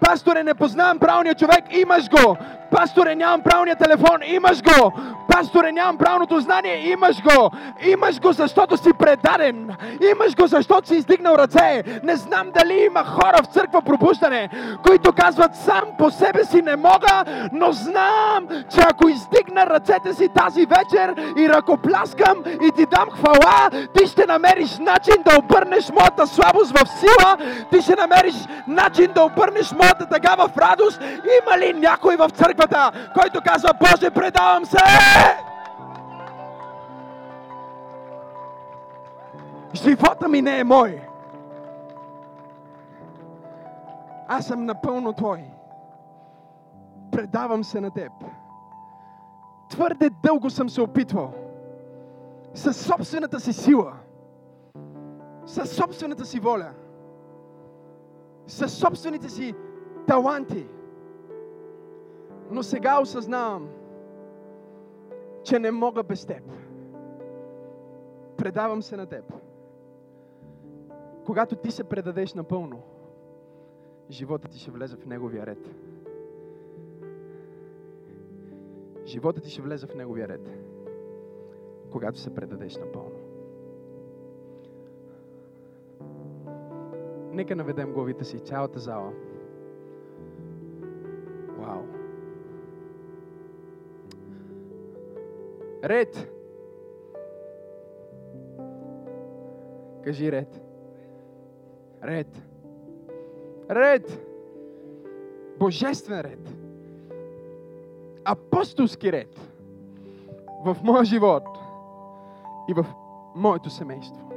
Пасторе, 0.00 0.42
не 0.42 0.54
познавам 0.54 0.98
правилния 0.98 1.34
човек, 1.34 1.64
имаш 1.70 2.08
го. 2.08 2.36
Пасторе, 2.70 3.14
нямам 3.14 3.42
правилния 3.42 3.76
телефон, 3.76 4.20
имаш 4.26 4.62
го. 4.62 4.92
Пасторе, 5.28 5.72
нямам 5.72 5.98
правилното 5.98 6.40
знание, 6.40 6.90
имаш 6.90 7.22
го. 7.22 7.50
Имаш 7.86 8.20
го, 8.20 8.32
защото 8.32 8.76
си 8.76 8.90
предаден. 8.98 9.70
Имаш 10.12 10.36
го, 10.36 10.46
защото 10.46 10.88
си 10.88 10.94
издигнал 10.94 11.34
ръце. 11.34 11.82
Не 12.02 12.16
знам 12.16 12.50
дали 12.54 12.74
има 12.74 13.04
хора 13.04 13.36
в 13.42 13.54
църква 13.54 13.82
пробуждане, 13.82 14.48
които 14.86 15.12
казват 15.12 15.56
сам 15.56 15.82
по 15.98 16.10
себе 16.10 16.44
си 16.44 16.62
не 16.62 16.76
мога, 16.76 17.24
но 17.52 17.72
знам, 17.72 18.48
че 18.74 18.80
ако 18.80 19.08
издигна 19.08 19.66
ръцете 19.66 20.14
си 20.14 20.28
тази 20.34 20.66
вечер 20.66 21.14
и 21.38 21.48
ръкопляскам 21.48 22.44
и 22.62 22.70
ти 22.76 22.86
дам 22.86 23.08
хвала, 23.10 23.70
ти 23.98 24.06
ще 24.06 24.26
намериш 24.26 24.78
начин 24.78 25.22
да 25.24 25.38
обърнеш 25.38 25.90
моята 25.90 26.26
слабост 26.26 26.78
в 26.78 26.88
сила, 26.88 27.36
ти 27.72 27.82
ще 27.82 27.96
намериш 27.96 28.34
начин 28.68 29.12
да 29.14 29.22
обърнеш 29.22 29.72
моята 29.72 30.06
тъга 30.06 30.34
в 30.34 30.58
радост. 30.58 31.00
Има 31.42 31.58
ли 31.58 31.72
някой 31.72 32.16
в 32.16 32.28
църквата, 32.60 33.10
който 33.14 33.40
казва, 33.44 33.70
Боже, 33.80 34.10
предавам 34.10 34.64
се! 34.64 34.78
Живота 39.74 40.28
ми 40.28 40.42
не 40.42 40.58
е 40.58 40.64
мой. 40.64 41.00
Аз 44.28 44.46
съм 44.46 44.64
напълно 44.64 45.12
Твой. 45.12 45.44
Предавам 47.12 47.64
се 47.64 47.80
на 47.80 47.90
Теб. 47.90 48.12
Твърде 49.70 50.10
дълго 50.22 50.50
съм 50.50 50.68
се 50.68 50.82
опитвал. 50.82 51.32
Със 52.54 52.76
собствената 52.76 53.40
си 53.40 53.52
сила. 53.52 53.92
Със 55.46 55.70
собствената 55.70 56.24
си 56.24 56.40
воля. 56.40 56.70
Със 58.46 58.72
собствените 58.72 59.28
си 59.28 59.54
таланти. 60.06 60.66
Но 62.50 62.62
сега 62.62 63.00
осъзнавам, 63.00 63.68
че 65.44 65.58
не 65.58 65.70
мога 65.70 66.02
без 66.02 66.26
Теб. 66.26 66.42
Предавам 68.36 68.82
се 68.82 68.96
на 68.96 69.06
Теб. 69.06 69.32
Когато 71.26 71.56
ти 71.56 71.70
се 71.70 71.84
предадеш 71.84 72.34
напълно, 72.34 72.82
живота 74.10 74.48
ти 74.48 74.58
ще 74.58 74.70
влезе 74.70 74.96
в 74.96 75.06
неговия 75.06 75.46
ред. 75.46 75.74
Живота 79.06 79.40
ти 79.40 79.50
ще 79.50 79.62
влезе 79.62 79.86
в 79.86 79.94
неговия 79.94 80.28
ред, 80.28 80.48
когато 81.92 82.18
се 82.18 82.34
предадеш 82.34 82.76
напълно. 82.76 83.18
Нека 87.32 87.56
наведем 87.56 87.92
главите 87.92 88.24
си, 88.24 88.40
цялата 88.40 88.78
зала. 88.78 89.12
Ред! 95.84 96.30
Кажи 100.04 100.32
ред. 100.32 100.60
Ред. 102.04 102.42
Ред. 103.70 104.26
Божествен 105.58 106.20
ред. 106.20 106.54
Апостолски 108.24 109.12
ред. 109.12 109.40
В 110.64 110.76
моя 110.82 111.04
живот 111.04 111.44
и 112.68 112.74
в 112.74 112.86
моето 113.36 113.70
семейство. 113.70 114.30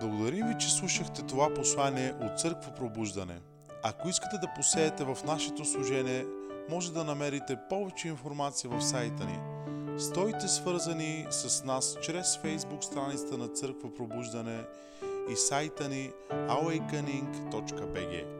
Благодарим 0.00 0.46
ви, 0.46 0.54
че 0.58 0.70
слушахте 0.70 1.22
това 1.22 1.54
послание 1.54 2.14
от 2.22 2.38
Църква 2.38 2.74
Пробуждане. 2.76 3.40
Ако 3.84 4.08
искате 4.08 4.36
да 4.38 4.52
посеете 4.56 5.04
в 5.04 5.18
нашето 5.26 5.64
служение, 5.64 6.24
може 6.68 6.92
да 6.92 7.04
намерите 7.04 7.58
повече 7.70 8.08
информация 8.08 8.70
в 8.70 8.80
сайта 8.80 9.24
ни. 9.24 9.38
Стойте 9.98 10.48
свързани 10.48 11.26
с 11.30 11.64
нас 11.64 11.98
чрез 12.02 12.38
фейсбук 12.38 12.84
страницата 12.84 13.38
на 13.38 13.48
Църква 13.48 13.94
Пробуждане 13.94 14.64
и 15.30 15.36
сайта 15.36 15.88
ни 15.88 16.10
awakening.bg. 16.30 18.37